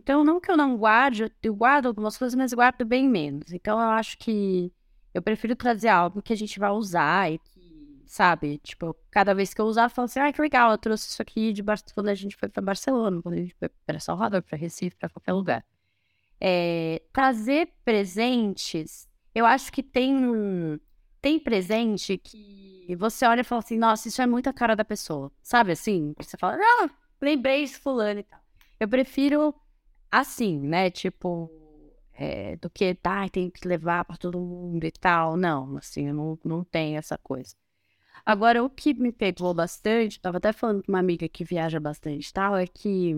então, 0.00 0.24
não 0.24 0.40
que 0.40 0.50
eu 0.50 0.56
não 0.56 0.78
guarde, 0.78 1.30
eu 1.42 1.54
guardo 1.54 1.86
algumas 1.86 2.16
coisas, 2.16 2.34
mas 2.34 2.54
guardo 2.54 2.86
bem 2.86 3.06
menos. 3.06 3.52
Então, 3.52 3.78
eu 3.78 3.90
acho 3.90 4.16
que 4.16 4.72
eu 5.12 5.20
prefiro 5.20 5.54
trazer 5.54 5.88
algo 5.88 6.22
que 6.22 6.32
a 6.32 6.36
gente 6.36 6.58
vai 6.58 6.70
usar 6.70 7.30
e 7.30 7.38
que, 7.38 8.02
sabe, 8.06 8.56
tipo, 8.64 8.96
cada 9.10 9.34
vez 9.34 9.52
que 9.52 9.60
eu 9.60 9.66
usar, 9.66 9.84
eu 9.84 9.90
falo 9.90 10.06
assim, 10.06 10.18
ah, 10.18 10.32
que 10.32 10.40
legal, 10.40 10.70
eu 10.70 10.78
trouxe 10.78 11.10
isso 11.10 11.20
aqui 11.20 11.52
de 11.52 11.62
Bar 11.62 11.78
quando 11.94 12.08
a 12.08 12.14
gente 12.14 12.34
foi 12.34 12.48
para 12.48 12.62
Barcelona, 12.62 13.20
quando 13.20 13.34
a 13.34 13.38
gente 13.38 13.54
foi 13.58 13.68
para 13.86 14.00
Salvador, 14.00 14.40
para 14.42 14.56
Recife, 14.56 14.96
para 14.96 15.10
qualquer 15.10 15.34
lugar. 15.34 15.64
É, 16.40 17.02
trazer 17.12 17.70
presentes, 17.84 19.06
eu 19.34 19.44
acho 19.44 19.70
que 19.70 19.82
tem 19.82 20.80
tem 21.20 21.38
presente 21.38 22.16
que 22.16 22.96
você 22.98 23.26
olha 23.26 23.42
e 23.42 23.44
fala 23.44 23.58
assim, 23.58 23.76
nossa, 23.76 24.08
isso 24.08 24.22
é 24.22 24.26
muito 24.26 24.48
a 24.48 24.52
cara 24.54 24.74
da 24.74 24.84
pessoa, 24.84 25.30
sabe 25.42 25.72
assim? 25.72 26.14
Você 26.18 26.38
fala, 26.38 26.58
ah, 26.58 26.88
lembrei 27.20 27.66
de 27.66 27.76
fulano 27.76 28.20
e 28.20 28.22
tal. 28.22 28.40
Eu 28.80 28.88
prefiro 28.88 29.54
assim, 30.10 30.58
né? 30.60 30.90
Tipo, 30.90 31.50
é, 32.14 32.56
do 32.56 32.68
que, 32.68 32.94
tá, 32.94 33.28
tem 33.28 33.50
que 33.50 33.66
levar 33.66 34.04
para 34.04 34.16
todo 34.16 34.38
mundo 34.38 34.84
e 34.84 34.90
tal. 34.90 35.36
Não, 35.36 35.76
assim, 35.78 36.08
eu 36.08 36.14
não, 36.14 36.38
não 36.44 36.64
tenho 36.64 36.98
essa 36.98 37.16
coisa. 37.18 37.54
Agora, 38.24 38.62
o 38.62 38.68
que 38.68 38.92
me 38.94 39.12
pegou 39.12 39.54
bastante, 39.54 40.20
tava 40.20 40.36
até 40.38 40.52
falando 40.52 40.82
com 40.82 40.92
uma 40.92 40.98
amiga 40.98 41.28
que 41.28 41.44
viaja 41.44 41.80
bastante 41.80 42.28
e 42.28 42.32
tal, 42.32 42.56
é 42.56 42.66
que 42.66 43.14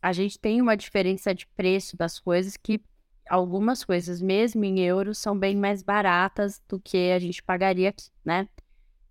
a 0.00 0.12
gente 0.12 0.38
tem 0.38 0.62
uma 0.62 0.76
diferença 0.76 1.34
de 1.34 1.46
preço 1.48 1.96
das 1.96 2.18
coisas 2.18 2.56
que 2.56 2.80
algumas 3.28 3.84
coisas, 3.84 4.22
mesmo 4.22 4.64
em 4.64 4.80
euros, 4.80 5.18
são 5.18 5.38
bem 5.38 5.56
mais 5.56 5.82
baratas 5.82 6.62
do 6.68 6.80
que 6.80 7.10
a 7.10 7.18
gente 7.18 7.42
pagaria 7.42 7.90
aqui, 7.90 8.08
né? 8.24 8.48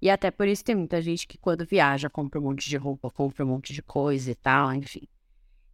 E 0.01 0.09
até 0.09 0.31
por 0.31 0.47
isso 0.47 0.63
tem 0.63 0.75
muita 0.75 1.01
gente 1.01 1.27
que 1.27 1.37
quando 1.37 1.65
viaja 1.65 2.09
compra 2.09 2.39
um 2.39 2.43
monte 2.43 2.69
de 2.69 2.77
roupa, 2.77 3.11
compra 3.11 3.45
um 3.45 3.49
monte 3.49 3.73
de 3.73 3.81
coisa 3.81 4.31
e 4.31 4.35
tal, 4.35 4.73
enfim. 4.73 5.07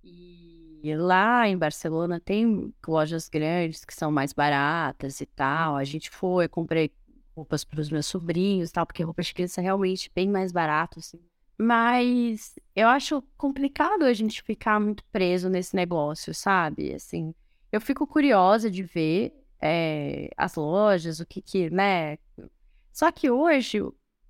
E 0.03 0.60
e 0.83 0.95
lá 0.95 1.47
em 1.47 1.57
Barcelona 1.57 2.19
tem 2.19 2.73
lojas 2.87 3.29
grandes 3.29 3.85
que 3.85 3.93
são 3.93 4.11
mais 4.11 4.33
baratas 4.33 5.21
e 5.21 5.25
tal. 5.25 5.75
A 5.75 5.83
gente 5.83 6.09
foi, 6.09 6.47
comprei 6.47 6.91
roupas 7.35 7.63
para 7.63 7.79
os 7.79 7.89
meus 7.89 8.05
sobrinhos 8.05 8.69
e 8.69 8.73
tal, 8.73 8.85
porque 8.85 9.03
roupa 9.03 9.21
de 9.21 9.33
criança 9.33 9.61
é 9.61 9.63
realmente 9.63 10.11
bem 10.13 10.29
mais 10.29 10.51
barato, 10.51 10.99
assim. 10.99 11.19
Mas 11.57 12.55
eu 12.75 12.87
acho 12.87 13.21
complicado 13.37 14.03
a 14.03 14.13
gente 14.13 14.41
ficar 14.41 14.79
muito 14.79 15.03
preso 15.11 15.47
nesse 15.49 15.75
negócio, 15.75 16.33
sabe? 16.33 16.93
Assim, 16.93 17.33
eu 17.71 17.79
fico 17.79 18.07
curiosa 18.07 18.69
de 18.69 18.81
ver 18.81 19.33
é, 19.61 20.31
as 20.35 20.55
lojas, 20.55 21.19
o 21.19 21.25
que 21.25 21.41
que, 21.41 21.69
né? 21.69 22.17
Só 22.91 23.11
que 23.11 23.29
hoje, 23.29 23.79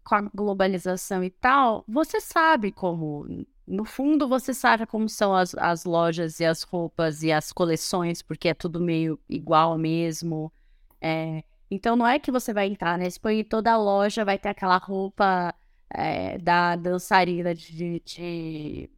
com 0.03 0.15
a 0.15 0.21
globalização 0.21 1.23
e 1.23 1.29
tal, 1.29 1.85
você 1.87 2.19
sabe 2.19 2.71
como 2.71 3.25
no 3.71 3.85
fundo 3.85 4.27
você 4.27 4.53
sabe 4.53 4.85
como 4.85 5.07
são 5.07 5.33
as, 5.33 5.55
as 5.55 5.85
lojas 5.85 6.39
e 6.41 6.45
as 6.45 6.61
roupas 6.63 7.23
e 7.23 7.31
as 7.31 7.53
coleções, 7.53 8.21
porque 8.21 8.49
é 8.49 8.53
tudo 8.53 8.81
meio 8.81 9.17
igual 9.29 9.77
mesmo. 9.77 10.51
É, 10.99 11.43
então 11.69 11.95
não 11.95 12.05
é 12.05 12.19
que 12.19 12.31
você 12.31 12.53
vai 12.53 12.67
entrar 12.67 12.97
na 12.97 13.05
Espanha 13.05 13.39
e 13.39 13.45
toda 13.45 13.77
loja 13.77 14.25
vai 14.25 14.37
ter 14.37 14.49
aquela 14.49 14.77
roupa 14.77 15.55
é, 15.89 16.37
da 16.37 16.75
dançarina 16.75 17.55
de, 17.55 18.01
de, 18.03 18.89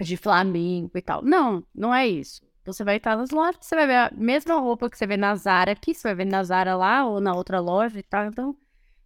de 0.00 0.16
flamengo 0.16 0.90
e 0.96 1.02
tal. 1.02 1.22
Não, 1.22 1.64
não 1.72 1.94
é 1.94 2.08
isso. 2.08 2.42
Você 2.64 2.82
vai 2.82 2.96
entrar 2.96 3.16
nas 3.16 3.30
lojas, 3.30 3.58
você 3.60 3.76
vai 3.76 3.86
ver 3.86 3.96
a 3.96 4.10
mesma 4.16 4.58
roupa 4.58 4.90
que 4.90 4.98
você 4.98 5.06
vê 5.06 5.16
na 5.16 5.36
Zara 5.36 5.72
aqui, 5.72 5.94
você 5.94 6.08
vai 6.08 6.14
ver 6.16 6.24
na 6.24 6.42
Zara 6.42 6.74
lá 6.76 7.06
ou 7.06 7.20
na 7.20 7.34
outra 7.34 7.60
loja 7.60 8.00
e 8.00 8.02
tal. 8.02 8.26
Então, 8.26 8.56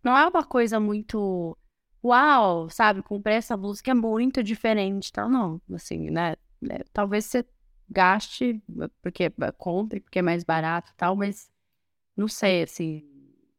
não 0.02 0.16
é 0.16 0.26
uma 0.26 0.44
coisa 0.44 0.80
muito 0.80 1.56
uau, 2.02 2.68
sabe, 2.70 3.02
comprei 3.02 3.36
essa 3.36 3.56
blusa 3.56 3.82
que 3.82 3.90
é 3.90 3.94
muito 3.94 4.42
diferente, 4.42 5.12
tal, 5.12 5.28
não, 5.28 5.60
assim, 5.72 6.10
né, 6.10 6.36
é, 6.70 6.84
talvez 6.92 7.24
você 7.24 7.44
gaste, 7.88 8.62
porque 9.02 9.24
é, 9.24 9.52
compre, 9.56 10.00
porque 10.00 10.18
é 10.18 10.22
mais 10.22 10.44
barato 10.44 10.92
tal, 10.96 11.16
mas 11.16 11.50
não 12.16 12.28
sei, 12.28 12.62
assim, 12.62 13.04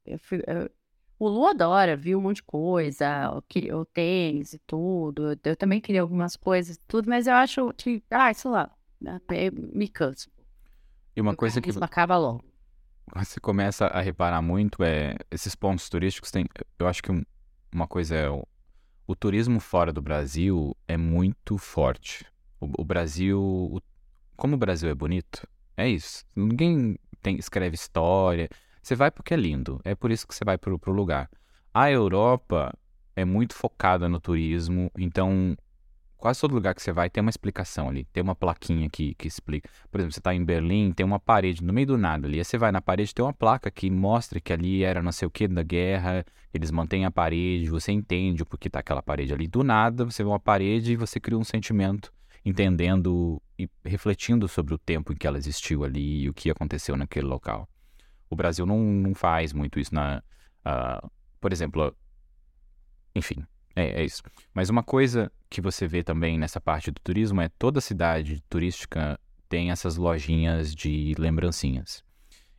eu, 0.05 0.19
eu, 0.47 0.69
o 1.17 1.27
Lu 1.27 1.47
adora, 1.47 1.97
viu 1.97 2.17
um 2.19 2.21
monte 2.21 2.37
de 2.37 2.43
coisa, 2.43 3.31
o, 3.31 3.77
o 3.77 3.85
tênis 3.85 4.53
e 4.53 4.59
tudo, 4.59 5.37
eu 5.43 5.55
também 5.55 5.81
queria 5.81 6.01
algumas 6.01 6.35
coisas, 6.35 6.79
tudo, 6.87 7.09
mas 7.09 7.27
eu 7.27 7.33
acho 7.33 7.73
que, 7.73 8.03
ah, 8.09 8.33
sei 8.33 8.51
lá, 8.51 8.71
né, 9.01 9.19
me 9.73 9.87
canso. 9.87 10.29
E 11.15 11.21
uma 11.21 11.35
coisa 11.35 11.59
que... 11.59 11.71
acaba 11.81 12.17
logo. 12.17 12.43
Você 13.15 13.39
começa 13.39 13.87
a 13.87 14.01
reparar 14.01 14.41
muito, 14.41 14.83
é, 14.83 15.15
esses 15.31 15.55
pontos 15.55 15.89
turísticos 15.89 16.29
tem, 16.29 16.45
eu 16.77 16.87
acho 16.87 17.01
que 17.01 17.11
um, 17.11 17.23
uma 17.71 17.87
coisa 17.87 18.15
é 18.15 18.29
o, 18.29 18.47
o 19.07 19.15
turismo 19.15 19.59
fora 19.59 19.91
do 19.93 20.01
Brasil 20.01 20.75
é 20.87 20.97
muito 20.97 21.57
forte. 21.57 22.25
O, 22.59 22.81
o 22.81 22.83
Brasil, 22.83 23.41
o, 23.41 23.79
como 24.35 24.55
o 24.55 24.57
Brasil 24.59 24.89
é 24.89 24.95
bonito, 24.95 25.47
é 25.77 25.87
isso. 25.87 26.23
Ninguém 26.35 26.97
tem, 27.21 27.37
escreve 27.37 27.75
história. 27.75 28.49
Você 28.81 28.95
vai 28.95 29.11
porque 29.11 29.33
é 29.33 29.37
lindo. 29.37 29.79
É 29.83 29.95
por 29.95 30.11
isso 30.11 30.27
que 30.27 30.35
você 30.35 30.43
vai 30.43 30.57
para 30.57 30.73
o 30.73 30.91
lugar. 30.91 31.29
A 31.73 31.89
Europa 31.91 32.73
é 33.15 33.23
muito 33.23 33.53
focada 33.53 34.09
no 34.09 34.19
turismo, 34.19 34.91
então 34.97 35.55
quase 36.19 36.41
todo 36.41 36.53
lugar 36.53 36.75
que 36.75 36.81
você 36.81 36.91
vai 36.91 37.09
tem 37.09 37.21
uma 37.21 37.29
explicação 37.29 37.89
ali, 37.89 38.03
tem 38.05 38.21
uma 38.21 38.35
plaquinha 38.35 38.89
que, 38.89 39.15
que 39.15 39.27
explica. 39.27 39.69
Por 39.89 39.99
exemplo, 39.99 40.13
você 40.13 40.19
está 40.19 40.35
em 40.35 40.43
Berlim, 40.43 40.91
tem 40.91 41.05
uma 41.05 41.19
parede 41.19 41.63
no 41.63 41.73
meio 41.73 41.87
do 41.87 41.97
nada 41.97 42.27
ali. 42.27 42.37
Aí 42.37 42.45
você 42.45 42.57
vai 42.57 42.71
na 42.71 42.81
parede, 42.81 43.15
tem 43.15 43.23
uma 43.23 43.33
placa 43.33 43.71
que 43.71 43.89
mostra 43.89 44.39
que 44.39 44.51
ali 44.51 44.83
era 44.83 45.01
não 45.01 45.11
sei 45.11 45.27
o 45.27 45.31
que 45.31 45.47
da 45.47 45.63
guerra, 45.63 46.25
eles 46.53 46.69
mantêm 46.69 47.05
a 47.05 47.11
parede, 47.11 47.69
você 47.69 47.91
entende 47.91 48.43
o 48.43 48.45
porquê 48.45 48.67
está 48.67 48.79
aquela 48.79 49.01
parede 49.01 49.33
ali. 49.33 49.47
Do 49.47 49.63
nada, 49.63 50.05
você 50.05 50.21
vê 50.21 50.29
uma 50.29 50.39
parede 50.39 50.93
e 50.93 50.95
você 50.95 51.19
cria 51.19 51.37
um 51.37 51.43
sentimento, 51.43 52.11
entendendo 52.45 53.41
e 53.57 53.69
refletindo 53.85 54.47
sobre 54.47 54.73
o 54.73 54.77
tempo 54.77 55.13
em 55.13 55.15
que 55.15 55.25
ela 55.25 55.37
existiu 55.37 55.83
ali 55.83 56.23
e 56.23 56.29
o 56.29 56.33
que 56.33 56.51
aconteceu 56.51 56.97
naquele 56.97 57.27
local. 57.27 57.67
O 58.29 58.35
Brasil 58.35 58.65
não, 58.65 58.79
não 58.79 59.15
faz 59.15 59.53
muito 59.53 59.79
isso 59.79 59.95
na. 59.95 60.21
Uh, 60.65 61.09
por 61.39 61.53
exemplo, 61.53 61.95
enfim, 63.15 63.45
é, 63.75 64.01
é 64.01 64.05
isso. 64.05 64.21
Mas 64.53 64.69
uma 64.69 64.83
coisa 64.83 65.31
que 65.49 65.61
você 65.61 65.87
vê 65.87 66.03
também 66.03 66.37
nessa 66.37 66.59
parte 66.59 66.91
do 66.91 66.99
turismo 67.01 67.41
é 67.41 67.49
toda 67.49 67.81
cidade 67.81 68.41
turística 68.49 69.19
tem 69.47 69.71
essas 69.71 69.95
lojinhas 69.95 70.75
de 70.75 71.15
lembrancinhas. 71.17 72.03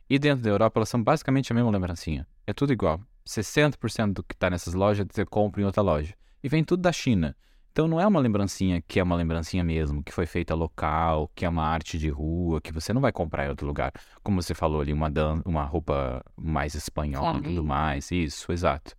E 0.09 0.19
dentro 0.19 0.43
da 0.43 0.49
Europa 0.49 0.79
elas 0.79 0.89
são 0.89 1.01
basicamente 1.01 1.51
a 1.51 1.55
mesma 1.55 1.71
lembrancinha. 1.71 2.27
É 2.45 2.53
tudo 2.53 2.73
igual. 2.73 2.99
60% 3.25 4.13
do 4.13 4.23
que 4.23 4.33
está 4.33 4.49
nessas 4.49 4.73
lojas 4.73 5.05
você 5.09 5.25
compra 5.25 5.61
em 5.61 5.65
outra 5.65 5.81
loja. 5.81 6.13
E 6.43 6.49
vem 6.49 6.63
tudo 6.63 6.81
da 6.81 6.91
China. 6.91 7.35
Então 7.71 7.87
não 7.87 8.01
é 8.01 8.05
uma 8.05 8.19
lembrancinha 8.19 8.81
que 8.85 8.99
é 8.99 9.03
uma 9.03 9.15
lembrancinha 9.15 9.63
mesmo, 9.63 10.03
que 10.03 10.11
foi 10.11 10.25
feita 10.25 10.53
local, 10.53 11.31
que 11.33 11.45
é 11.45 11.49
uma 11.49 11.63
arte 11.63 11.97
de 11.97 12.09
rua, 12.09 12.59
que 12.59 12.73
você 12.73 12.91
não 12.91 12.99
vai 12.99 13.13
comprar 13.13 13.45
em 13.45 13.49
outro 13.49 13.65
lugar. 13.65 13.93
Como 14.21 14.41
você 14.41 14.53
falou 14.53 14.81
ali, 14.81 14.91
uma, 14.91 15.09
dan 15.09 15.41
uma 15.45 15.63
roupa 15.63 16.21
mais 16.35 16.75
espanhola 16.75 17.39
e 17.39 17.43
tudo 17.43 17.63
mais. 17.63 18.11
Isso, 18.11 18.51
exato. 18.51 18.97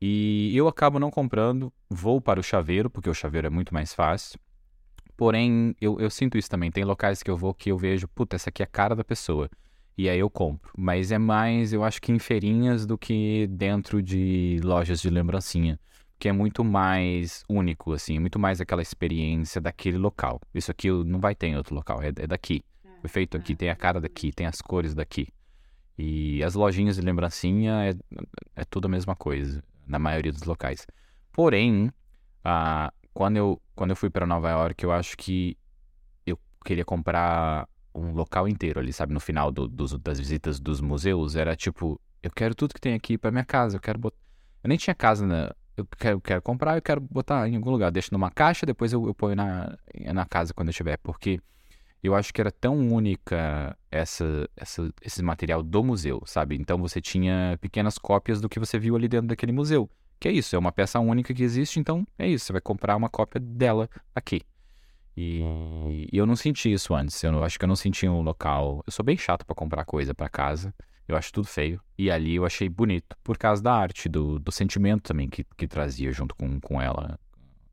E 0.00 0.56
eu 0.56 0.68
acabo 0.68 0.98
não 0.98 1.10
comprando, 1.10 1.72
vou 1.88 2.20
para 2.20 2.40
o 2.40 2.42
chaveiro, 2.42 2.90
porque 2.90 3.08
o 3.08 3.14
chaveiro 3.14 3.46
é 3.46 3.50
muito 3.50 3.72
mais 3.72 3.94
fácil. 3.94 4.38
Porém, 5.16 5.74
eu, 5.80 5.98
eu 5.98 6.10
sinto 6.10 6.36
isso 6.36 6.50
também. 6.50 6.70
Tem 6.70 6.84
locais 6.84 7.22
que 7.22 7.30
eu 7.30 7.36
vou 7.36 7.54
que 7.54 7.70
eu 7.70 7.78
vejo, 7.78 8.06
puta, 8.08 8.36
essa 8.36 8.50
aqui 8.50 8.62
é 8.62 8.64
a 8.64 8.68
cara 8.68 8.94
da 8.94 9.02
pessoa. 9.02 9.48
E 9.96 10.08
aí 10.08 10.18
eu 10.18 10.28
compro. 10.28 10.70
Mas 10.76 11.10
é 11.10 11.18
mais, 11.18 11.72
eu 11.72 11.82
acho 11.82 12.02
que 12.02 12.12
em 12.12 12.18
feirinhas 12.18 12.84
do 12.84 12.98
que 12.98 13.46
dentro 13.46 14.02
de 14.02 14.60
lojas 14.62 15.00
de 15.00 15.08
lembrancinha 15.08 15.80
que 16.18 16.28
é 16.28 16.32
muito 16.32 16.64
mais 16.64 17.44
único, 17.48 17.92
assim, 17.92 18.18
muito 18.18 18.38
mais 18.38 18.60
aquela 18.60 18.82
experiência 18.82 19.60
daquele 19.60 19.98
local. 19.98 20.40
Isso 20.54 20.70
aqui 20.70 20.90
não 20.90 21.20
vai 21.20 21.34
ter 21.34 21.48
em 21.48 21.56
outro 21.56 21.74
local, 21.74 22.02
é, 22.02 22.08
é 22.08 22.26
daqui. 22.26 22.64
É, 22.84 22.88
Foi 23.00 23.10
feito 23.10 23.36
aqui, 23.36 23.52
é. 23.52 23.56
tem 23.56 23.70
a 23.70 23.76
cara 23.76 24.00
daqui, 24.00 24.32
tem 24.32 24.46
as 24.46 24.60
cores 24.62 24.94
daqui. 24.94 25.28
E 25.98 26.42
as 26.42 26.54
lojinhas 26.54 26.96
de 26.96 27.02
lembrancinha 27.02 27.90
é, 27.90 27.94
é 28.54 28.64
tudo 28.64 28.86
a 28.86 28.88
mesma 28.88 29.14
coisa, 29.14 29.62
na 29.86 29.98
maioria 29.98 30.32
dos 30.32 30.42
locais. 30.42 30.86
Porém, 31.32 31.90
ah, 32.44 32.92
quando, 33.12 33.36
eu, 33.36 33.60
quando 33.74 33.90
eu 33.90 33.96
fui 33.96 34.10
para 34.10 34.26
Nova 34.26 34.50
York, 34.50 34.82
eu 34.82 34.92
acho 34.92 35.16
que 35.16 35.56
eu 36.24 36.38
queria 36.64 36.84
comprar 36.84 37.68
um 37.94 38.12
local 38.12 38.46
inteiro 38.48 38.80
ali, 38.80 38.92
sabe? 38.92 39.14
No 39.14 39.20
final 39.20 39.50
do, 39.50 39.68
das 39.68 40.18
visitas 40.18 40.60
dos 40.60 40.80
museus, 40.80 41.36
era 41.36 41.56
tipo, 41.56 42.00
eu 42.22 42.30
quero 42.30 42.54
tudo 42.54 42.74
que 42.74 42.80
tem 42.80 42.94
aqui 42.94 43.16
para 43.16 43.30
minha 43.30 43.44
casa, 43.44 43.76
eu 43.76 43.80
quero 43.80 43.98
botar. 43.98 44.18
Eu 44.62 44.68
nem 44.68 44.76
tinha 44.76 44.94
casa 44.94 45.54
eu 45.76 45.86
quero, 45.98 46.20
quero 46.20 46.42
comprar, 46.42 46.76
eu 46.76 46.82
quero 46.82 47.00
botar 47.00 47.46
em 47.48 47.56
algum 47.56 47.70
lugar. 47.70 47.90
Deixo 47.90 48.08
numa 48.12 48.30
caixa, 48.30 48.64
depois 48.64 48.92
eu, 48.92 49.06
eu 49.06 49.14
ponho 49.14 49.36
na, 49.36 49.76
na 50.14 50.24
casa 50.24 50.54
quando 50.54 50.68
eu 50.68 50.74
tiver. 50.74 50.96
Porque 50.98 51.38
eu 52.02 52.14
acho 52.14 52.32
que 52.32 52.40
era 52.40 52.50
tão 52.50 52.76
única 52.88 53.76
essa, 53.90 54.48
essa, 54.56 54.92
esse 55.02 55.22
material 55.22 55.62
do 55.62 55.82
museu, 55.82 56.22
sabe? 56.26 56.56
Então 56.56 56.78
você 56.78 57.00
tinha 57.00 57.58
pequenas 57.60 57.98
cópias 57.98 58.40
do 58.40 58.48
que 58.48 58.58
você 58.58 58.78
viu 58.78 58.96
ali 58.96 59.08
dentro 59.08 59.28
daquele 59.28 59.52
museu. 59.52 59.90
Que 60.18 60.28
é 60.28 60.32
isso, 60.32 60.56
é 60.56 60.58
uma 60.58 60.72
peça 60.72 60.98
única 60.98 61.34
que 61.34 61.42
existe, 61.42 61.78
então 61.78 62.06
é 62.18 62.26
isso. 62.26 62.46
Você 62.46 62.52
vai 62.52 62.60
comprar 62.60 62.96
uma 62.96 63.08
cópia 63.08 63.40
dela 63.40 63.88
aqui. 64.14 64.40
E, 65.16 65.40
e 66.12 66.16
eu 66.16 66.26
não 66.26 66.36
senti 66.36 66.72
isso 66.72 66.94
antes. 66.94 67.22
Eu 67.22 67.32
não, 67.32 67.42
acho 67.42 67.58
que 67.58 67.64
eu 67.64 67.68
não 67.68 67.76
senti 67.76 68.08
um 68.08 68.20
local. 68.20 68.82
Eu 68.86 68.92
sou 68.92 69.04
bem 69.04 69.16
chato 69.16 69.44
para 69.44 69.54
comprar 69.54 69.84
coisa 69.84 70.14
para 70.14 70.28
casa. 70.28 70.74
Eu 71.08 71.16
acho 71.16 71.32
tudo 71.32 71.46
feio. 71.46 71.80
E 71.98 72.10
ali 72.10 72.34
eu 72.34 72.44
achei 72.44 72.68
bonito, 72.68 73.16
por 73.22 73.38
causa 73.38 73.62
da 73.62 73.74
arte, 73.74 74.08
do, 74.08 74.38
do 74.38 74.52
sentimento 74.52 75.02
também 75.04 75.28
que, 75.28 75.44
que 75.56 75.66
trazia 75.66 76.12
junto 76.12 76.34
com, 76.34 76.60
com 76.60 76.80
ela. 76.80 77.18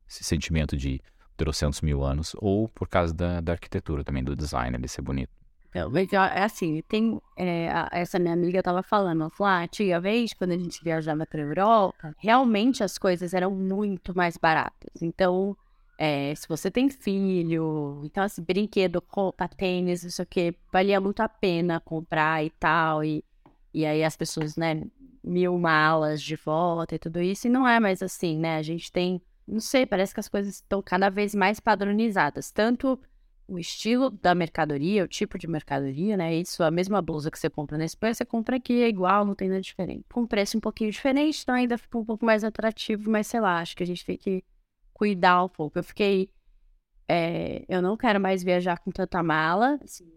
Esse 0.08 0.24
sentimento 0.24 0.76
de 0.76 1.00
trocentos 1.36 1.80
mil 1.80 2.02
anos. 2.02 2.34
Ou 2.38 2.68
por 2.68 2.88
causa 2.88 3.12
da, 3.12 3.40
da 3.40 3.52
arquitetura 3.52 4.04
também, 4.04 4.22
do 4.22 4.34
design, 4.34 4.76
de 4.78 4.88
ser 4.88 5.02
bonito. 5.02 5.30
Então, 5.74 6.22
é 6.22 6.44
assim, 6.44 6.82
tem, 6.86 7.20
é, 7.36 7.68
a, 7.68 7.88
essa 7.90 8.16
minha 8.16 8.32
amiga 8.32 8.60
estava 8.60 8.80
falando, 8.80 9.22
ela 9.22 9.30
falou, 9.30 9.52
ah, 9.52 10.00
vez 10.00 10.32
quando 10.32 10.52
a 10.52 10.56
gente 10.56 10.82
viajava 10.84 11.26
para 11.26 11.40
Europa, 11.40 12.14
realmente 12.16 12.84
as 12.84 12.96
coisas 12.96 13.34
eram 13.34 13.50
muito 13.50 14.16
mais 14.16 14.36
baratas. 14.36 15.02
Então, 15.02 15.56
é, 15.98 16.32
se 16.36 16.48
você 16.48 16.70
tem 16.70 16.88
filho, 16.88 18.02
então 18.04 18.22
assim, 18.22 18.42
brinquedo, 18.42 19.02
roupa, 19.08 19.48
tênis, 19.48 20.04
isso 20.04 20.22
aqui, 20.22 20.54
valia 20.72 21.00
muito 21.00 21.20
a 21.20 21.28
pena 21.28 21.80
comprar 21.80 22.44
e 22.44 22.50
tal. 22.50 23.02
E, 23.02 23.24
e 23.72 23.84
aí 23.84 24.04
as 24.04 24.16
pessoas, 24.16 24.56
né, 24.56 24.80
mil 25.22 25.58
malas 25.58 26.22
de 26.22 26.36
volta 26.36 26.94
e 26.94 26.98
tudo 26.98 27.20
isso. 27.20 27.46
E 27.46 27.50
não 27.50 27.66
é 27.66 27.80
mais 27.80 28.02
assim, 28.02 28.38
né? 28.38 28.56
A 28.58 28.62
gente 28.62 28.92
tem, 28.92 29.20
não 29.46 29.60
sei, 29.60 29.86
parece 29.86 30.14
que 30.14 30.20
as 30.20 30.28
coisas 30.28 30.56
estão 30.56 30.82
cada 30.82 31.10
vez 31.10 31.34
mais 31.34 31.60
padronizadas. 31.60 32.50
Tanto 32.50 32.98
o 33.46 33.58
estilo 33.58 34.10
da 34.10 34.34
mercadoria, 34.34 35.04
o 35.04 35.08
tipo 35.08 35.38
de 35.38 35.46
mercadoria, 35.46 36.16
né? 36.16 36.34
Isso, 36.34 36.62
a 36.62 36.70
mesma 36.70 37.02
blusa 37.02 37.30
que 37.30 37.38
você 37.38 37.50
compra 37.50 37.76
na 37.76 37.84
Espanha, 37.84 38.14
você 38.14 38.24
compra 38.24 38.56
aqui, 38.56 38.82
é 38.82 38.88
igual, 38.88 39.24
não 39.24 39.34
tem 39.34 39.48
nada 39.48 39.60
diferente. 39.60 40.04
Com 40.12 40.26
preço 40.26 40.56
um 40.56 40.60
pouquinho 40.60 40.90
diferente, 40.90 41.42
então 41.42 41.54
ainda 41.54 41.76
fica 41.76 41.98
um 41.98 42.04
pouco 42.04 42.24
mais 42.24 42.42
atrativo, 42.42 43.10
mas 43.10 43.26
sei 43.26 43.40
lá, 43.40 43.60
acho 43.60 43.76
que 43.76 43.82
a 43.82 43.86
gente 43.86 44.04
tem 44.04 44.16
que 44.16 44.42
cuidar 44.94 45.44
um 45.44 45.48
pouco. 45.48 45.78
Eu 45.78 45.84
fiquei. 45.84 46.30
É, 47.06 47.64
eu 47.68 47.82
não 47.82 47.96
quero 47.98 48.18
mais 48.18 48.42
viajar 48.42 48.78
com 48.78 48.90
tanta 48.90 49.22
mala. 49.22 49.78
Assim, 49.82 50.10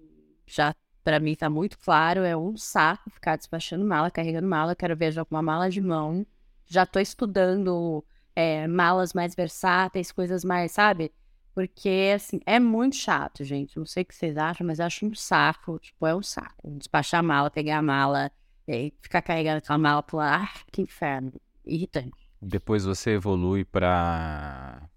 já 0.45 0.73
para 1.03 1.19
mim 1.19 1.35
tá 1.35 1.49
muito 1.49 1.77
claro, 1.79 2.21
é 2.21 2.35
um 2.35 2.55
saco 2.55 3.09
ficar 3.09 3.35
despachando 3.37 3.85
mala, 3.85 4.09
carregando 4.09 4.47
mala. 4.47 4.71
Eu 4.71 4.75
quero 4.75 4.95
viajar 4.95 5.25
com 5.25 5.35
uma 5.35 5.41
mala 5.41 5.69
de 5.69 5.81
mão. 5.81 6.25
Já 6.65 6.85
tô 6.85 6.99
estudando 6.99 8.03
é, 8.37 8.67
malas 8.67 9.13
mais 9.13 9.33
versáteis, 9.33 10.11
coisas 10.11 10.45
mais, 10.45 10.71
sabe? 10.71 11.11
Porque, 11.55 12.13
assim, 12.15 12.39
é 12.45 12.59
muito 12.59 12.95
chato, 12.95 13.43
gente. 13.43 13.75
Não 13.75 13.85
sei 13.87 14.03
o 14.03 14.05
que 14.05 14.13
vocês 14.13 14.37
acham, 14.37 14.67
mas 14.67 14.77
eu 14.77 14.85
acho 14.85 15.07
um 15.07 15.15
saco. 15.15 15.79
Tipo, 15.79 16.05
é 16.05 16.15
um 16.15 16.21
saco. 16.21 16.69
Despachar 16.77 17.21
a 17.21 17.23
mala, 17.23 17.49
pegar 17.49 17.79
a 17.79 17.81
mala, 17.81 18.31
e 18.67 18.93
ficar 19.01 19.23
carregando 19.23 19.57
aquela 19.57 19.79
mala 19.79 20.03
por 20.03 20.17
lá. 20.17 20.43
Ah, 20.43 20.59
que 20.71 20.83
inferno. 20.83 21.33
Irritante. 21.65 22.29
Depois 22.39 22.85
você 22.85 23.15
evolui 23.15 23.65
para 23.65 24.87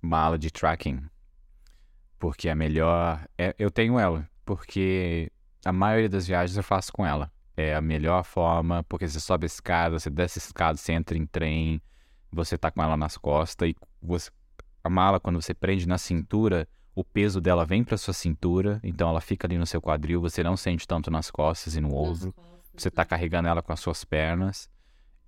mala 0.00 0.38
de 0.38 0.52
tracking. 0.52 1.02
Porque 2.20 2.48
é 2.48 2.54
melhor. 2.54 3.26
É, 3.36 3.52
eu 3.58 3.72
tenho 3.72 3.98
ela, 3.98 4.30
porque 4.44 5.28
a 5.64 5.72
maioria 5.72 6.08
das 6.08 6.24
viagens 6.24 6.56
eu 6.56 6.62
faço 6.62 6.92
com 6.92 7.04
ela. 7.04 7.32
É 7.56 7.74
a 7.74 7.80
melhor 7.80 8.22
forma, 8.22 8.84
porque 8.84 9.08
você 9.08 9.18
sobe 9.18 9.44
a 9.44 9.48
escada, 9.48 9.98
você 9.98 10.08
desce 10.08 10.38
a 10.38 10.42
escada, 10.42 10.78
você 10.78 10.92
entra 10.92 11.18
em 11.18 11.26
trem, 11.26 11.82
você 12.32 12.56
tá 12.56 12.70
com 12.70 12.82
ela 12.82 12.96
nas 12.96 13.16
costas 13.16 13.70
e 13.70 13.76
você, 14.02 14.30
a 14.82 14.90
mala, 14.90 15.20
quando 15.20 15.40
você 15.40 15.54
prende 15.54 15.86
na 15.86 15.98
cintura, 15.98 16.68
o 16.94 17.04
peso 17.04 17.40
dela 17.40 17.64
vem 17.64 17.84
para 17.84 17.96
sua 17.96 18.14
cintura, 18.14 18.80
então 18.82 19.08
ela 19.08 19.20
fica 19.20 19.46
ali 19.46 19.56
no 19.56 19.66
seu 19.66 19.80
quadril, 19.80 20.20
você 20.20 20.42
não 20.42 20.56
sente 20.56 20.86
tanto 20.86 21.10
nas 21.10 21.30
costas 21.30 21.76
e 21.76 21.80
no 21.80 21.94
ombro. 21.94 22.34
Você 22.76 22.90
tá 22.90 23.04
carregando 23.04 23.48
ela 23.48 23.62
com 23.62 23.72
as 23.72 23.80
suas 23.80 24.04
pernas. 24.04 24.68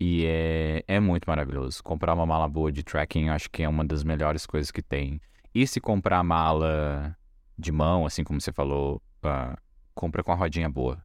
E 0.01 0.25
é, 0.27 0.85
é 0.89 1.01
muito 1.01 1.27
maravilhoso. 1.27 1.83
Comprar 1.83 2.15
uma 2.15 2.27
mala 2.27 2.49
boa 2.49 2.73
de 2.73 2.83
trekking 2.83 3.29
acho 3.29 3.49
que 3.51 3.63
é 3.63 3.69
uma 3.69 3.85
das 3.85 4.03
melhores 4.03 4.47
coisas 4.47 4.71
que 4.71 4.83
tem. 4.83 5.21
E 5.55 5.67
se 5.67 5.81
comprar 5.81 6.23
mala 6.25 7.17
de 7.59 7.71
mão, 7.71 8.05
assim 8.05 8.25
como 8.25 8.41
você 8.41 8.53
falou, 8.53 9.01
uh, 9.25 9.57
compra 9.95 10.25
com 10.25 10.33
a 10.33 10.35
rodinha 10.35 10.69
boa. 10.69 11.05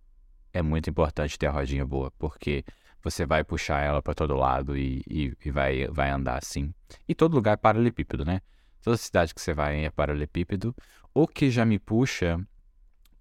É 0.53 0.61
muito 0.61 0.89
importante 0.89 1.37
ter 1.37 1.47
a 1.47 1.51
rodinha 1.51 1.85
boa, 1.85 2.11
porque 2.17 2.63
você 3.03 3.25
vai 3.25 3.43
puxar 3.43 3.81
ela 3.81 4.01
para 4.01 4.13
todo 4.13 4.35
lado 4.35 4.77
e, 4.77 5.01
e, 5.09 5.33
e, 5.43 5.51
vai, 5.51 5.87
vai 5.87 6.09
andar 6.09 6.37
assim. 6.37 6.73
E 7.07 7.15
todo 7.15 7.35
lugar 7.35 7.53
é 7.53 7.57
paralelepípedo, 7.57 8.25
né? 8.25 8.41
Toda 8.81 8.97
cidade 8.97 9.33
que 9.33 9.41
você 9.41 9.53
vai 9.53 9.85
é 9.85 9.89
paralelepípedo. 9.89 10.75
O 11.13 11.27
que 11.27 11.49
já 11.49 11.65
me 11.65 11.79
puxa 11.79 12.39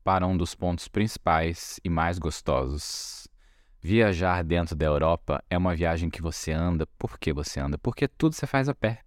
para 0.05 0.27
um 0.27 0.37
dos 0.37 0.55
pontos 0.55 0.89
principais 0.89 1.81
e 1.85 1.89
mais 1.89 2.19
gostosos 2.19 3.27
Viajar 3.87 4.43
dentro 4.43 4.75
da 4.75 4.85
Europa 4.85 5.41
é 5.49 5.57
uma 5.57 5.73
viagem 5.73 6.11
que 6.11 6.21
você 6.21 6.51
anda. 6.51 6.89
Por 6.99 7.21
que 7.21 7.33
você 7.33 7.61
anda? 7.61 7.79
Porque 7.79 8.09
tudo 8.09 8.35
você 8.35 8.45
faz 8.45 8.69
a 8.69 8.75
pé. 8.75 9.03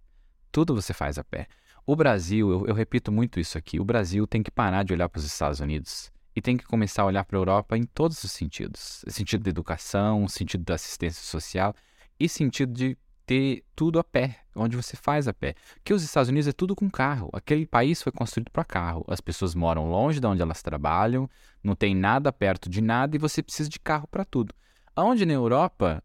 Tudo 0.50 0.74
você 0.74 0.94
faz 0.94 1.18
a 1.18 1.22
pé. 1.22 1.48
O 1.84 1.94
Brasil, 1.94 2.50
eu, 2.50 2.66
eu 2.66 2.74
repito 2.74 3.12
muito 3.12 3.38
isso 3.38 3.58
aqui, 3.58 3.78
o 3.78 3.84
Brasil 3.84 4.26
tem 4.26 4.42
que 4.42 4.50
parar 4.50 4.82
de 4.82 4.94
olhar 4.94 5.06
para 5.10 5.18
os 5.18 5.26
Estados 5.26 5.60
Unidos 5.60 6.10
e 6.34 6.40
tem 6.40 6.56
que 6.56 6.64
começar 6.64 7.02
a 7.02 7.06
olhar 7.06 7.24
para 7.24 7.36
a 7.36 7.40
Europa 7.40 7.76
em 7.76 7.84
todos 7.84 8.22
os 8.22 8.32
sentidos. 8.32 9.04
Sentido 9.08 9.42
da 9.42 9.50
educação, 9.50 10.28
sentido 10.28 10.64
da 10.64 10.74
assistência 10.74 11.22
social 11.22 11.74
e 12.18 12.28
sentido 12.28 12.72
de 12.72 12.96
ter 13.30 13.64
tudo 13.76 14.00
a 14.00 14.02
pé, 14.04 14.40
onde 14.56 14.76
você 14.76 14.96
faz 14.96 15.28
a 15.28 15.32
pé. 15.32 15.54
Que 15.84 15.94
os 15.94 16.02
Estados 16.02 16.28
Unidos 16.28 16.48
é 16.48 16.52
tudo 16.52 16.74
com 16.74 16.90
carro. 16.90 17.30
Aquele 17.32 17.64
país 17.64 18.02
foi 18.02 18.10
construído 18.10 18.50
para 18.50 18.64
carro. 18.64 19.04
As 19.06 19.20
pessoas 19.20 19.54
moram 19.54 19.88
longe 19.88 20.18
de 20.18 20.26
onde 20.26 20.42
elas 20.42 20.62
trabalham, 20.62 21.30
não 21.62 21.76
tem 21.76 21.94
nada 21.94 22.32
perto 22.32 22.68
de 22.68 22.80
nada 22.80 23.14
e 23.14 23.20
você 23.20 23.40
precisa 23.40 23.68
de 23.68 23.78
carro 23.78 24.08
para 24.08 24.24
tudo. 24.24 24.52
Onde 24.96 25.24
na 25.24 25.32
Europa, 25.32 26.02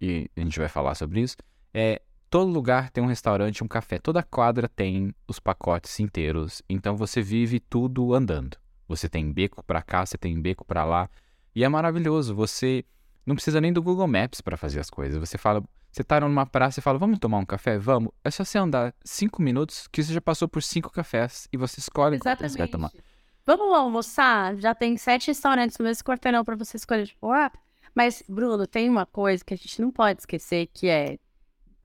e 0.00 0.30
a 0.36 0.40
gente 0.40 0.58
vai 0.58 0.68
falar 0.68 0.94
sobre 0.94 1.20
isso, 1.20 1.36
é 1.74 2.00
todo 2.30 2.50
lugar 2.50 2.90
tem 2.90 3.02
um 3.02 3.08
restaurante, 3.08 3.64
um 3.64 3.68
café, 3.68 3.98
toda 3.98 4.22
quadra 4.22 4.68
tem 4.68 5.12
os 5.26 5.40
pacotes 5.40 5.98
inteiros. 5.98 6.62
Então 6.68 6.96
você 6.96 7.20
vive 7.20 7.58
tudo 7.58 8.14
andando. 8.14 8.56
Você 8.88 9.08
tem 9.08 9.30
beco 9.30 9.62
para 9.62 9.82
cá, 9.82 10.04
você 10.04 10.16
tem 10.16 10.40
beco 10.40 10.64
para 10.64 10.84
lá, 10.84 11.10
e 11.54 11.62
é 11.62 11.68
maravilhoso. 11.68 12.34
Você 12.34 12.84
não 13.26 13.34
precisa 13.34 13.60
nem 13.60 13.72
do 13.72 13.82
Google 13.82 14.08
Maps 14.08 14.40
para 14.40 14.56
fazer 14.56 14.80
as 14.80 14.88
coisas. 14.88 15.18
Você 15.18 15.36
fala, 15.36 15.62
você 15.92 16.02
tá 16.02 16.20
numa 16.20 16.46
praça 16.46 16.80
e 16.80 16.82
fala, 16.82 16.98
vamos 16.98 17.18
tomar 17.18 17.38
um 17.38 17.44
café? 17.44 17.78
Vamos. 17.78 18.10
É 18.24 18.30
só 18.30 18.44
você 18.44 18.58
andar 18.58 18.94
cinco 19.04 19.42
minutos 19.42 19.86
que 19.88 20.02
você 20.02 20.12
já 20.12 20.20
passou 20.20 20.48
por 20.48 20.62
cinco 20.62 20.90
cafés 20.90 21.46
e 21.52 21.56
você 21.56 21.80
escolhe 21.80 22.16
Exatamente. 22.16 22.38
qual 22.40 22.50
você 22.50 22.58
vai 22.58 22.68
tomar. 22.68 22.92
Vamos 23.44 23.74
almoçar? 23.74 24.56
Já 24.56 24.74
tem 24.74 24.96
sete 24.96 25.28
restaurantes 25.28 25.78
no 25.78 25.84
mesmo 25.84 26.04
quarteirão 26.04 26.44
para 26.44 26.56
você 26.56 26.76
escolher. 26.76 27.06
Tipo, 27.06 27.30
ah, 27.30 27.50
mas, 27.94 28.22
Bruno, 28.28 28.66
tem 28.66 28.88
uma 28.88 29.06
coisa 29.06 29.44
que 29.44 29.54
a 29.54 29.56
gente 29.56 29.80
não 29.80 29.90
pode 29.90 30.20
esquecer, 30.20 30.68
que 30.72 30.88
é 30.88 31.18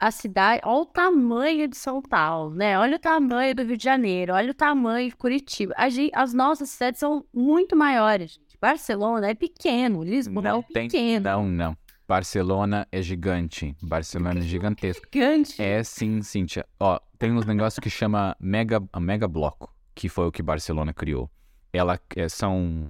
a 0.04 0.12
cidade, 0.12 0.62
olha 0.66 0.82
o 0.82 0.86
tamanho 0.86 1.66
de 1.66 1.78
São 1.78 2.02
Paulo, 2.02 2.54
né? 2.54 2.78
Olha 2.78 2.98
o 2.98 3.00
tamanho 3.00 3.56
do 3.56 3.64
Rio 3.64 3.78
de 3.78 3.84
Janeiro, 3.86 4.34
olha 4.34 4.52
o 4.52 4.54
tamanho 4.54 5.10
de 5.10 5.16
Curitiba. 5.16 5.74
Gente, 5.90 6.12
as 6.14 6.34
nossas 6.34 6.72
cidades 6.72 7.00
são 7.00 7.26
muito 7.34 7.74
maiores. 7.74 8.34
Gente. 8.34 8.58
Barcelona 8.60 9.30
é 9.30 9.34
pequeno, 9.34 10.04
Lisboa 10.04 10.60
é 10.60 10.62
pequeno. 10.62 11.24
Não, 11.24 11.48
não. 11.48 11.78
Barcelona 12.06 12.86
é 12.92 13.02
gigante. 13.02 13.74
Barcelona 13.82 14.40
é 14.40 14.42
gigantesco. 14.42 15.08
Gigante. 15.12 15.62
É 15.62 15.82
sim, 15.84 16.22
Cíntia. 16.22 16.66
Ó, 16.78 17.00
tem 17.18 17.32
uns 17.32 17.46
negócios 17.46 17.80
que 17.80 17.90
chama 17.90 18.36
mega, 18.42 18.84
mega 19.00 19.26
bloco, 19.26 19.74
que 19.96 20.10
foi 20.10 20.28
o 20.28 20.32
que 20.34 20.44
Barcelona 20.44 20.94
criou. 20.94 21.32
Ela 21.72 21.98
é, 22.18 22.28
são, 22.28 22.90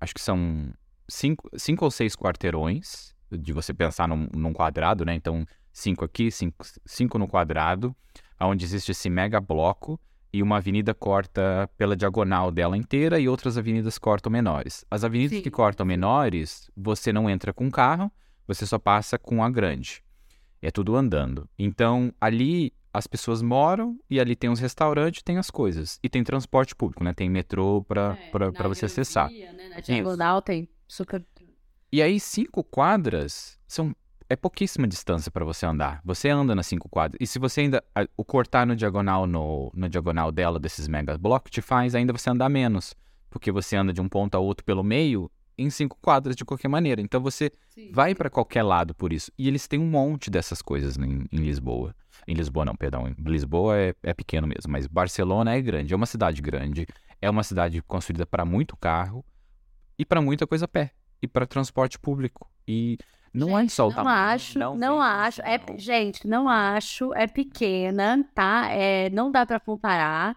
acho 0.00 0.14
que 0.14 0.20
são 0.20 0.72
cinco, 1.08 1.50
cinco 1.56 1.84
ou 1.84 1.90
seis 1.90 2.14
quarteirões, 2.14 3.12
de 3.32 3.52
você 3.52 3.74
pensar 3.74 4.06
num, 4.06 4.28
num 4.32 4.52
quadrado, 4.52 5.04
né? 5.04 5.14
Então, 5.14 5.44
cinco 5.72 6.04
aqui, 6.04 6.30
cinco, 6.30 7.18
no 7.18 7.26
quadrado, 7.26 7.94
onde 8.40 8.64
existe 8.64 8.92
esse 8.92 9.08
mega 9.08 9.40
bloco 9.40 9.98
e 10.32 10.42
uma 10.42 10.56
avenida 10.56 10.94
corta 10.94 11.68
pela 11.76 11.96
diagonal 11.96 12.50
dela 12.50 12.76
inteira 12.76 13.18
e 13.18 13.28
outras 13.28 13.58
avenidas 13.58 13.98
cortam 13.98 14.32
menores. 14.32 14.84
As 14.90 15.04
avenidas 15.04 15.38
Sim. 15.38 15.42
que 15.42 15.50
cortam 15.50 15.84
menores, 15.84 16.70
você 16.76 17.12
não 17.12 17.28
entra 17.28 17.52
com 17.52 17.70
carro, 17.70 18.10
você 18.46 18.66
só 18.66 18.78
passa 18.78 19.18
com 19.18 19.44
a 19.44 19.50
grande. 19.50 20.02
É 20.60 20.70
tudo 20.70 20.96
andando. 20.96 21.48
Então, 21.58 22.14
ali 22.20 22.72
as 22.94 23.06
pessoas 23.06 23.42
moram 23.42 23.98
e 24.08 24.20
ali 24.20 24.36
tem 24.36 24.50
os 24.50 24.60
restaurantes, 24.60 25.22
tem 25.22 25.38
as 25.38 25.50
coisas. 25.50 25.98
E 26.02 26.08
tem 26.08 26.22
transporte 26.22 26.74
público, 26.74 27.02
né? 27.02 27.12
Tem 27.12 27.28
metrô 27.28 27.82
para 27.82 28.18
É, 28.20 28.30
para 28.30 28.46
na 28.46 28.52
para 28.52 28.68
você 28.68 28.84
acessar. 28.84 29.30
Né? 29.30 29.68
Na 29.70 29.80
diagonal 29.80 30.42
tem 30.42 30.68
super. 30.86 31.24
E 31.90 32.00
aí, 32.00 32.18
cinco 32.18 32.64
quadras 32.64 33.58
são 33.66 33.94
é 34.32 34.36
pouquíssima 34.36 34.86
distância 34.86 35.30
para 35.30 35.44
você 35.44 35.66
andar. 35.66 36.00
Você 36.04 36.28
anda 36.28 36.54
nas 36.54 36.66
cinco 36.66 36.88
quadras. 36.88 37.18
E 37.20 37.26
se 37.26 37.38
você 37.38 37.60
ainda. 37.62 37.82
a- 37.94 38.06
O 38.16 38.24
cortar 38.24 38.66
no 38.66 38.74
diagonal, 38.74 39.26
no, 39.26 39.70
no 39.74 39.88
diagonal 39.88 40.32
dela, 40.32 40.58
desses 40.58 40.88
mega 40.88 41.16
blocos, 41.18 41.50
te 41.50 41.60
faz 41.60 41.94
ainda 41.94 42.12
você 42.12 42.30
andar 42.30 42.48
menos. 42.48 42.94
Porque 43.30 43.50
você 43.52 43.76
anda 43.76 43.92
de 43.92 44.00
um 44.00 44.08
ponto 44.08 44.34
a 44.34 44.38
outro 44.38 44.64
pelo 44.64 44.82
meio 44.82 45.30
em 45.56 45.68
cinco 45.70 45.96
quadras 46.00 46.34
de 46.34 46.44
qualquer 46.44 46.68
maneira. 46.68 47.00
Então 47.00 47.20
você 47.20 47.50
vai 47.92 48.14
para 48.14 48.30
qualquer 48.30 48.62
lado 48.62 48.94
por 48.94 49.12
isso. 49.12 49.30
E 49.38 49.46
eles 49.48 49.68
têm 49.68 49.78
um 49.78 49.86
monte 49.86 50.30
dessas 50.30 50.62
coisas 50.62 50.96
em, 50.96 51.26
em 51.30 51.36
Lisboa. 51.38 51.94
Em 52.26 52.34
Lisboa, 52.34 52.64
não, 52.64 52.74
perdão. 52.74 53.06
Em 53.08 53.14
Lisboa 53.30 53.76
é, 53.78 53.94
é 54.02 54.14
pequeno 54.14 54.46
mesmo, 54.46 54.70
mas 54.72 54.86
Barcelona 54.86 55.54
é 55.54 55.60
grande. 55.60 55.92
É 55.92 55.96
uma 55.96 56.06
cidade 56.06 56.40
grande. 56.40 56.86
É 57.20 57.28
uma 57.30 57.42
cidade 57.42 57.80
construída 57.82 58.24
para 58.26 58.44
muito 58.44 58.76
carro 58.76 59.24
e 59.98 60.04
para 60.04 60.20
muita 60.22 60.46
coisa 60.46 60.64
a 60.64 60.68
pé. 60.68 60.92
E 61.20 61.28
para 61.28 61.46
transporte 61.46 61.98
público. 61.98 62.50
E 62.66 62.98
não 63.32 63.58
é 63.58 63.66
só 63.68 63.86
o 63.86 63.88
Não 63.88 63.96
tamanho. 63.96 64.16
acho, 64.16 64.58
não, 64.58 64.78
vem 64.78 64.88
acho. 65.00 65.42
É, 65.42 65.58
não. 65.58 65.78
gente, 65.78 66.26
não 66.26 66.48
acho. 66.48 67.14
É 67.14 67.26
pequena, 67.26 68.24
tá? 68.34 68.68
É, 68.70 69.08
não 69.10 69.30
dá 69.30 69.46
pra 69.46 69.58
comparar. 69.58 70.36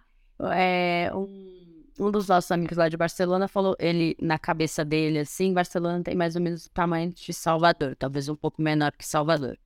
É, 0.54 1.12
um, 1.14 1.84
um 2.00 2.12
dos 2.12 2.28
nossos 2.28 2.52
amigos 2.52 2.78
lá 2.78 2.89
de 2.89 2.98
Barcelona 2.98 3.48
falou, 3.48 3.76
ele, 3.80 4.16
na 4.22 4.38
cabeça 4.38 4.84
dele, 4.84 5.20
assim, 5.20 5.54
Barcelona 5.54 6.04
tem 6.04 6.16
mais 6.16 6.36
ou 6.36 6.41
menos 6.41 6.66
o 6.66 6.70
tamanho 6.72 7.12
de 7.14 7.34
Salvador, 7.34 7.96
talvez 7.96 8.28
um 8.30 8.36
pouco 8.36 8.62
menor 8.62 8.91
que 8.91 9.06
Salvador. 9.06 9.58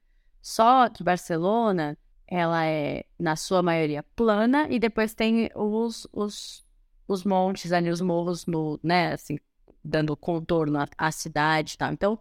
Só 0.41 0.89
que 0.89 1.03
Barcelona, 1.03 1.97
ela 2.27 2.65
é, 2.65 3.03
na 3.19 3.35
sua 3.35 3.61
maioria, 3.61 4.03
plana 4.15 4.67
e 4.69 4.79
depois 4.79 5.13
tem 5.13 5.49
os, 5.55 6.07
os, 6.13 6.63
os 7.07 7.23
montes 7.23 7.71
ali, 7.71 7.89
os 7.89 8.01
morros, 8.01 8.45
no, 8.45 8.79
né, 8.83 9.13
assim, 9.13 9.37
dando 9.83 10.15
contorno 10.15 10.79
à, 10.79 10.87
à 10.97 11.11
cidade 11.11 11.73
e 11.73 11.77
tal. 11.77 11.91
Então, 11.91 12.19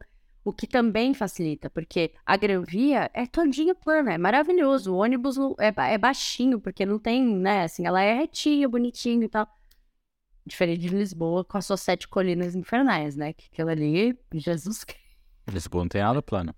o 0.49 0.53
que 0.53 0.67
também 0.67 1.13
facilita, 1.13 1.69
porque 1.69 2.13
a 2.25 2.35
Gran 2.37 2.63
Via 2.63 3.11
é 3.13 3.27
todinha 3.27 3.75
plana, 3.75 4.15
é 4.15 4.19
maravilhoso. 4.19 4.95
O 4.95 4.97
ônibus 4.97 5.37
é, 5.59 5.73
é 5.93 5.99
baixinho, 5.99 6.59
porque 6.59 6.87
não 6.87 6.99
tem, 6.99 7.23
né, 7.23 7.65
assim, 7.65 7.87
ela 7.87 8.01
é 8.03 8.15
retinha, 8.15 8.67
bonitinho 8.67 9.25
e 9.25 9.29
tal. 9.29 9.47
Diferente 10.47 10.81
de 10.81 10.89
Lisboa, 10.89 11.45
com 11.45 11.59
as 11.59 11.67
suas 11.67 11.83
sete 11.83 12.09
colinas 12.09 12.55
infernais, 12.55 13.15
né? 13.15 13.35
Que 13.35 13.49
aquilo 13.53 13.69
ali, 13.69 14.19
Jesus 14.33 14.83
Cristo. 14.85 15.07
Lisboa 15.51 15.85
não 15.85 15.89
tem 15.89 16.01
nada 16.01 16.23
plano. 16.23 16.55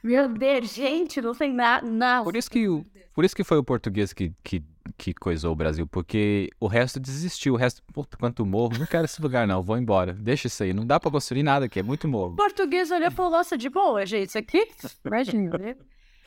Meu 0.00 0.28
Deus, 0.28 0.72
gente, 0.72 1.20
não 1.20 1.34
tem 1.34 1.52
nada. 1.52 1.84
Não. 1.84 2.22
Por 2.22 2.36
isso 2.36 2.48
que, 2.48 2.68
o, 2.68 2.86
por 3.12 3.24
isso 3.24 3.34
que 3.34 3.42
foi 3.42 3.58
o 3.58 3.64
português 3.64 4.12
que, 4.12 4.32
que, 4.44 4.62
que 4.96 5.12
coisou 5.14 5.52
o 5.52 5.56
Brasil, 5.56 5.86
porque 5.86 6.48
o 6.60 6.66
resto 6.66 6.98
desistiu. 6.98 7.54
O 7.54 7.56
resto, 7.56 7.82
puta, 7.92 8.16
quanto 8.16 8.44
morro, 8.46 8.78
não 8.78 8.86
quero 8.86 9.04
esse 9.04 9.20
lugar 9.20 9.46
não, 9.46 9.62
vou 9.62 9.76
embora. 9.76 10.12
Deixa 10.12 10.46
isso 10.46 10.62
aí, 10.62 10.72
não 10.72 10.86
dá 10.86 10.98
pra 10.98 11.10
construir 11.10 11.42
nada 11.42 11.66
aqui, 11.66 11.80
é 11.80 11.82
muito 11.82 12.04
O 12.06 12.10
morro. 12.10 12.36
português 12.36 12.90
olhou 12.90 13.08
e 13.08 13.10
falou, 13.10 13.32
nossa, 13.32 13.56
de 13.58 13.68
boa, 13.68 14.04
gente, 14.06 14.28
isso 14.28 14.38
aqui. 14.38 14.66
Imagina, 15.04 15.58
né? 15.58 15.76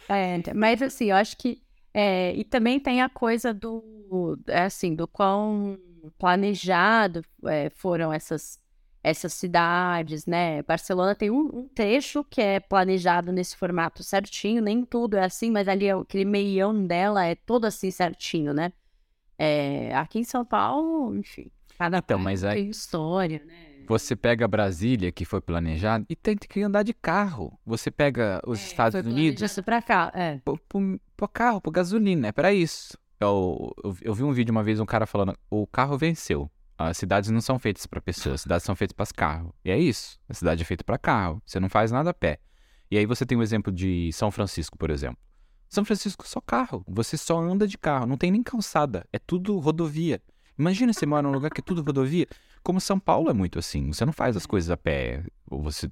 É, 0.09 0.53
mas 0.53 0.82
assim, 0.82 1.05
eu 1.12 1.16
acho 1.16 1.38
que. 1.38 1.62
é, 1.93 2.34
e 2.36 2.43
também 2.43 2.80
tem 2.80 3.01
a 3.01 3.09
coisa 3.09 3.53
do. 3.53 4.38
é, 4.47 4.64
assim, 4.64 4.93
do 4.95 5.07
quão 5.07 5.78
planejado 6.18 7.22
é, 7.45 7.70
foram 7.70 8.12
essas, 8.12 8.59
essas 9.04 9.34
cidades, 9.34 10.26
né? 10.26 10.62
Barcelona 10.64 11.16
tem 11.16 11.30
um, 11.32 11.49
um 11.54 11.68
trecho 11.68 12.24
que 12.24 12.39
é 12.41 12.60
planejado 12.60 13.32
nesse 13.32 13.56
formato 13.56 14.04
certinho, 14.04 14.62
nem 14.62 14.86
tudo 14.86 15.18
é 15.18 15.24
assim, 15.26 15.49
mas 15.52 15.68
ali 15.68 15.88
é 15.88 15.93
aquele 15.93 16.26
meião 16.26 16.86
dela 16.86 17.26
é 17.26 17.34
todo 17.36 17.66
assim 17.66 17.89
certinho, 17.91 18.54
né? 18.54 18.72
É, 19.38 19.95
aqui 19.95 20.20
em 20.20 20.24
São 20.24 20.45
Paulo, 20.45 21.16
enfim. 21.16 21.49
Cada 21.78 21.97
Então, 21.97 22.20
mas 22.20 22.43
aí- 22.43 22.62
tem 22.62 22.70
história, 22.70 23.41
né? 23.45 23.56
Você 23.88 24.16
pega 24.16 24.47
Brasília, 24.47 25.12
que 25.12 25.26
foi 25.26 25.41
planejado, 25.41 26.06
e 26.08 26.16
tem 26.16 26.38
que 26.38 26.62
andar 26.62 26.84
de 26.84 26.93
carro. 26.93 27.60
Você 27.66 27.89
pega 27.89 28.39
os 28.45 28.62
Estados 28.64 28.95
É, 28.95 29.02
Foi 29.04 29.12
Unidos, 29.12 29.39
planejado 29.39 29.64
pra 29.64 29.82
cá, 29.82 30.12
é. 30.14 30.38
pro, 30.45 30.58
pro, 30.70 30.99
pro 31.18 31.28
carro, 31.28 31.60
pro 31.60 31.72
gasolina, 31.72 32.28
é 32.28 32.32
pra 32.32 32.54
isso. 32.54 32.97
Eu, 33.20 33.74
eu, 33.84 33.97
eu 34.02 34.14
vi 34.14 34.24
um 34.24 34.32
vídeo 34.32 34.52
uma 34.52 34.64
vez, 34.64 34.80
um 34.80 34.86
cara 34.86 35.06
falando, 35.08 35.36
o 35.49 35.66
carro 35.68 35.97
venceu. 35.97 36.49
As 36.88 36.97
cidades 36.97 37.29
não 37.29 37.41
são 37.41 37.57
feitas 37.59 37.86
pra 37.86 38.01
pessoas, 38.01 38.36
as 38.36 38.41
cidades 38.41 38.65
são 38.65 38.75
feitas 38.75 38.93
para 38.93 39.05
carros. 39.15 39.51
E 39.63 39.71
é 39.71 39.77
isso, 39.79 40.19
a 40.27 40.34
cidade 40.34 40.61
é 40.61 40.65
feita 40.65 40.84
pra 40.84 40.97
carro, 40.97 41.41
você 41.45 41.59
não 41.59 41.69
faz 41.69 41.91
nada 41.91 42.09
a 42.09 42.13
pé. 42.13 42.39
E 42.89 42.97
aí 42.97 43.05
você 43.05 43.25
tem 43.25 43.38
o 43.38 43.43
exemplo 43.43 43.71
de 43.71 44.11
São 44.13 44.29
Francisco, 44.32 44.77
por 44.77 44.89
exemplo. 44.89 45.17
São 45.69 45.86
Francisco 45.86 46.27
só 46.27 46.41
carro, 46.41 46.84
você 46.88 47.15
só 47.17 47.39
anda 47.39 47.65
de 47.65 47.77
carro, 47.77 48.05
não 48.05 48.17
tem 48.17 48.29
nem 48.32 48.43
calçada, 48.43 49.05
é 49.13 49.17
tudo 49.19 49.57
rodovia. 49.59 50.21
Imagina 50.59 50.91
você 50.91 51.05
mora 51.05 51.21
num 51.23 51.32
lugar 51.32 51.49
que 51.49 51.61
é 51.61 51.63
tudo 51.63 51.82
rodovia. 51.82 52.27
Como 52.61 52.79
São 52.82 52.99
Paulo 52.99 53.29
é 53.29 53.34
muito 53.34 53.57
assim, 53.57 53.91
você 53.93 54.05
não 54.05 54.11
faz 54.13 54.36
as 54.36 54.45
coisas 54.45 54.69
a 54.69 54.75
pé. 54.77 55.23
Ou 55.49 55.61
você- 55.61 55.89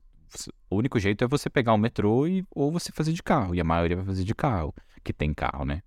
o 0.69 0.75
único 0.75 0.99
jeito 0.99 1.23
é 1.23 1.27
você 1.27 1.49
pegar 1.49 1.73
o 1.73 1.77
metrô 1.77 2.27
e, 2.27 2.45
ou 2.51 2.71
você 2.71 2.91
fazer 2.91 3.13
de 3.13 3.23
carro. 3.23 3.55
E 3.55 3.61
a 3.61 3.63
maioria 3.63 3.95
vai 3.97 4.05
fazer 4.05 4.23
de 4.23 4.35
carro, 4.35 4.75
que 5.03 5.11
tem 5.13 5.33
carro, 5.33 5.63
né? 5.65 5.81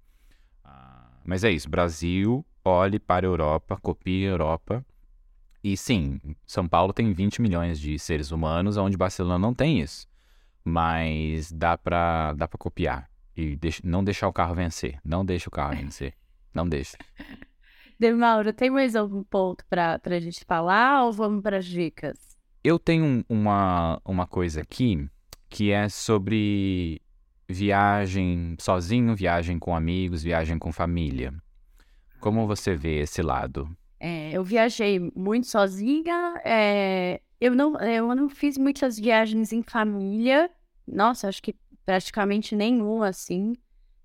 Ah, 0.64 1.10
Mas 1.24 1.44
é 1.44 1.50
isso, 1.50 1.68
Brasil, 1.68 2.44
olhe 2.64 2.98
para 2.98 3.26
a 3.26 3.28
Europa, 3.28 3.76
copie 3.80 4.26
a 4.26 4.30
Europa. 4.30 4.84
E 5.62 5.76
sim, 5.76 6.20
São 6.46 6.66
Paulo 6.66 6.92
tem 6.92 7.12
20 7.12 7.40
milhões 7.40 7.78
de 7.78 7.98
seres 7.98 8.30
humanos, 8.32 8.76
onde 8.76 8.96
Barcelona 8.96 9.38
não 9.38 9.54
tem 9.54 9.80
isso. 9.80 10.06
Mas 10.64 11.50
dá 11.52 11.76
pra, 11.78 12.32
dá 12.34 12.46
pra 12.48 12.58
copiar. 12.58 13.08
E 13.36 13.56
deixa- 13.56 13.80
não 13.84 14.02
deixar 14.04 14.28
o 14.28 14.32
carro 14.32 14.54
vencer. 14.54 14.98
Não 15.04 15.24
deixa 15.24 15.48
o 15.48 15.52
carro 15.52 15.76
vencer. 15.76 16.14
Não 16.54 16.68
deixa. 16.68 16.96
De 17.98 18.12
Mauro, 18.12 18.52
tem 18.52 18.68
mais 18.68 18.96
algum 18.96 19.22
ponto 19.22 19.64
pra, 19.70 19.98
pra 19.98 20.18
gente 20.18 20.44
falar 20.44 21.04
ou 21.04 21.12
vamos 21.12 21.40
pras 21.42 21.64
dicas? 21.64 22.18
Eu 22.64 22.76
tenho 22.78 23.04
um- 23.04 23.24
uma, 23.28 24.00
uma 24.04 24.26
coisa 24.26 24.62
aqui 24.62 25.08
que 25.48 25.70
é 25.70 25.88
sobre 25.88 27.00
viagem 27.48 28.56
sozinho, 28.58 29.14
viagem 29.14 29.58
com 29.58 29.76
amigos, 29.76 30.22
viagem 30.22 30.58
com 30.58 30.72
família. 30.72 31.32
Como 32.18 32.46
você 32.46 32.74
vê 32.74 33.00
esse 33.00 33.22
lado? 33.22 33.68
É, 34.04 34.32
eu 34.32 34.42
viajei 34.42 34.98
muito 35.14 35.46
sozinha, 35.46 36.34
é, 36.44 37.20
eu, 37.40 37.54
não, 37.54 37.76
eu 37.80 38.12
não 38.16 38.28
fiz 38.28 38.58
muitas 38.58 38.98
viagens 38.98 39.52
em 39.52 39.62
família, 39.62 40.50
nossa, 40.86 41.28
acho 41.28 41.40
que 41.40 41.54
praticamente 41.86 42.56
nenhuma, 42.56 43.06
assim. 43.08 43.52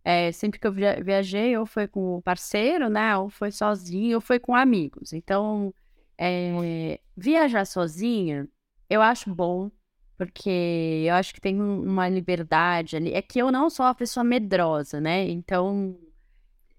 É, 0.03 0.31
sempre 0.31 0.59
que 0.59 0.67
eu 0.67 0.71
via- 0.73 1.03
viajei, 1.03 1.57
ou 1.57 1.65
foi 1.65 1.87
com 1.87 2.17
o 2.17 2.21
parceiro, 2.21 2.89
né, 2.89 3.17
ou 3.17 3.29
foi 3.29 3.51
sozinho, 3.51 4.17
ou 4.17 4.21
foi 4.21 4.39
com 4.39 4.55
amigos. 4.55 5.13
Então, 5.13 5.73
é, 6.17 6.99
viajar 7.15 7.65
sozinha, 7.65 8.47
eu 8.89 9.01
acho 9.01 9.33
bom, 9.33 9.71
porque 10.17 11.05
eu 11.07 11.15
acho 11.15 11.33
que 11.33 11.41
tem 11.41 11.61
um- 11.61 11.81
uma 11.83 12.07
liberdade 12.09 12.95
ali. 12.97 13.13
É 13.13 13.21
que 13.21 13.39
eu 13.39 13.51
não 13.51 13.69
sou 13.69 13.85
uma 13.85 13.95
pessoa 13.95 14.23
medrosa, 14.23 15.01
né, 15.01 15.27
então 15.29 15.97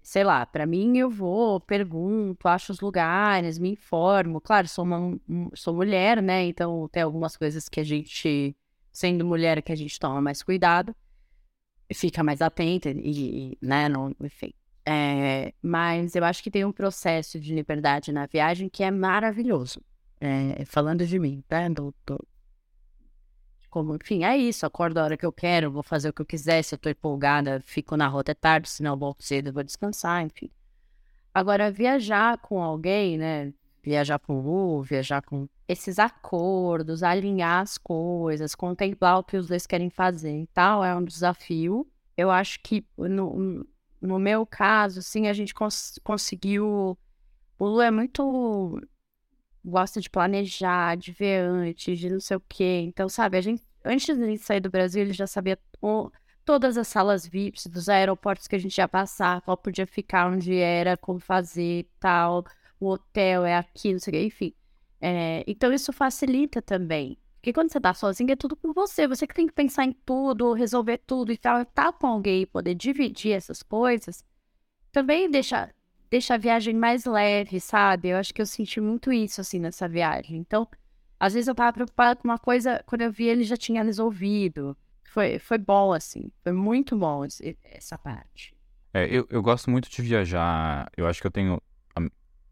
sei 0.01 0.23
lá, 0.23 0.45
pra 0.45 0.65
mim 0.65 0.97
eu 0.97 1.09
vou, 1.09 1.59
pergunto, 1.59 2.47
acho 2.47 2.71
os 2.71 2.79
lugares, 2.81 3.57
me 3.59 3.71
informo. 3.71 4.41
Claro, 4.41 4.67
sou 4.67 4.83
uma 4.85 4.99
um- 4.99 5.49
sou 5.55 5.73
mulher, 5.75 6.21
né? 6.21 6.45
Então 6.45 6.87
tem 6.89 7.03
algumas 7.03 7.37
coisas 7.37 7.69
que 7.69 7.79
a 7.79 7.83
gente, 7.83 8.55
sendo 8.91 9.25
mulher, 9.25 9.61
que 9.61 9.71
a 9.71 9.75
gente 9.75 9.99
toma 9.99 10.21
mais 10.21 10.41
cuidado, 10.43 10.95
fica 11.93 12.23
mais 12.23 12.41
atenta 12.41 12.89
e, 12.91 13.53
e, 13.53 13.57
né, 13.61 13.89
não, 13.89 14.15
enfim. 14.21 14.53
É, 14.85 15.53
mas 15.61 16.15
eu 16.15 16.23
acho 16.23 16.41
que 16.41 16.49
tem 16.51 16.65
um 16.65 16.71
processo 16.71 17.39
de 17.39 17.53
liberdade 17.53 18.11
na 18.11 18.25
viagem 18.25 18.69
que 18.69 18.83
é 18.83 18.89
maravilhoso. 18.91 19.81
É, 20.21 20.65
falando 20.65 21.05
de 21.05 21.17
mim, 21.19 21.43
né? 21.49 21.69
Do, 21.69 21.93
do- 22.05 22.27
como, 23.69 23.95
enfim, 23.95 24.23
é 24.23 24.35
isso. 24.37 24.65
Acordo 24.65 24.97
a 24.97 25.03
hora 25.03 25.17
que 25.17 25.25
eu 25.25 25.31
quero, 25.31 25.71
vou 25.71 25.83
fazer 25.83 26.09
o 26.09 26.13
que 26.13 26.21
eu 26.21 26.25
quiser. 26.25 26.63
Se 26.63 26.75
eu 26.75 26.79
tô 26.79 26.89
empolgada, 26.89 27.61
fico 27.65 27.95
na 27.95 28.07
rota 28.07 28.31
até 28.31 28.39
tarde, 28.39 28.69
se 28.69 28.83
não 28.83 28.97
volto 28.97 29.23
cedo, 29.23 29.53
vou 29.53 29.63
descansar, 29.63 30.23
enfim. 30.23 30.49
Agora, 31.33 31.71
viajar 31.71 32.37
com 32.39 32.61
alguém, 32.61 33.17
né? 33.17 33.53
viajar 33.81 34.19
com 34.19 34.39
o 34.45 34.83
viajar 34.83 35.21
com 35.21 35.47
esses 35.67 35.99
acordos, 35.99 37.03
alinhar 37.03 37.61
as 37.61 37.77
coisas, 37.77 38.55
contemplar 38.55 39.19
o 39.19 39.23
que 39.23 39.37
os 39.37 39.47
dois 39.47 39.65
querem 39.65 39.89
fazer 39.89 40.41
e 40.41 40.47
tal, 40.47 40.83
é 40.83 40.95
um 40.95 41.03
desafio. 41.03 41.87
Eu 42.17 42.29
acho 42.29 42.59
que 42.61 42.85
no, 42.97 43.65
no 44.01 44.19
meu 44.19 44.45
caso, 44.45 45.01
sim, 45.01 45.27
a 45.27 45.33
gente 45.33 45.53
cons 45.53 45.99
conseguiu. 46.03 46.97
O 47.57 47.65
Lu 47.65 47.81
é 47.81 47.91
muito. 47.91 48.81
Gosta 49.63 49.99
de 50.01 50.09
planejar, 50.09 50.95
de 50.97 51.11
ver 51.11 51.41
antes, 51.41 51.99
de 51.99 52.09
não 52.09 52.19
sei 52.19 52.37
o 52.37 52.43
quê. 52.47 52.81
Então, 52.85 53.09
sabe, 53.09 53.37
a 53.37 53.41
gente, 53.41 53.63
antes 53.83 54.17
de 54.17 54.37
sair 54.37 54.59
do 54.59 54.69
Brasil, 54.69 55.01
ele 55.01 55.13
já 55.13 55.27
sabia 55.27 55.57
todas 56.45 56.77
as 56.77 56.87
salas 56.87 57.25
VIPs 57.27 57.67
dos 57.67 57.89
aeroportos 57.89 58.47
que 58.47 58.55
a 58.55 58.59
gente 58.59 58.77
ia 58.77 58.87
passar, 58.87 59.41
qual 59.41 59.57
podia 59.57 59.85
ficar, 59.87 60.31
onde 60.31 60.55
era, 60.57 60.97
como 60.97 61.19
fazer 61.19 61.87
tal 61.99 62.45
o 62.79 62.87
hotel 62.87 63.45
é 63.45 63.57
aqui, 63.57 63.91
não 63.91 63.99
sei 63.99 64.11
o 64.11 64.13
que, 64.13 64.25
enfim. 64.25 64.53
É, 65.01 65.43
então 65.45 65.71
isso 65.73 65.91
facilita 65.91 66.61
também. 66.61 67.17
Porque 67.35 67.53
quando 67.53 67.71
você 67.71 67.79
tá 67.79 67.93
sozinho, 67.93 68.31
é 68.31 68.35
tudo 68.35 68.55
com 68.55 68.73
você. 68.73 69.07
Você 69.07 69.27
que 69.27 69.33
tem 69.33 69.47
que 69.47 69.53
pensar 69.53 69.85
em 69.85 69.93
tudo, 69.93 70.53
resolver 70.53 70.97
tudo 70.99 71.31
e 71.31 71.37
tal. 71.37 71.65
Tá 71.65 71.91
com 71.91 72.07
alguém 72.07 72.41
e 72.41 72.45
poder 72.45 72.75
dividir 72.75 73.33
essas 73.33 73.61
coisas 73.63 74.23
também 74.91 75.29
deixa, 75.29 75.69
deixa 76.09 76.35
a 76.35 76.37
viagem 76.37 76.73
mais 76.73 77.05
leve, 77.05 77.59
sabe? 77.59 78.09
Eu 78.09 78.17
acho 78.17 78.33
que 78.33 78.41
eu 78.41 78.45
senti 78.45 78.81
muito 78.81 79.11
isso, 79.11 79.41
assim, 79.41 79.59
nessa 79.59 79.87
viagem. 79.87 80.37
Então, 80.37 80.67
às 81.19 81.33
vezes 81.33 81.47
eu 81.47 81.55
tava 81.55 81.73
preocupada 81.73 82.15
com 82.15 82.27
uma 82.27 82.39
coisa, 82.39 82.83
quando 82.85 83.01
eu 83.01 83.11
vi 83.11 83.25
ele 83.25 83.43
já 83.43 83.57
tinha 83.57 83.83
resolvido. 83.83 84.75
Foi, 85.05 85.39
foi 85.39 85.57
bom, 85.57 85.91
assim. 85.93 86.31
Foi 86.43 86.51
muito 86.51 86.97
bom 86.97 87.25
esse, 87.25 87.57
essa 87.63 87.97
parte. 87.97 88.53
É, 88.93 89.05
eu, 89.05 89.27
eu 89.29 89.41
gosto 89.41 89.69
muito 89.69 89.89
de 89.89 90.01
viajar. 90.01 90.89
Eu 90.95 91.07
acho 91.07 91.21
que 91.21 91.27
eu 91.27 91.31
tenho 91.31 91.61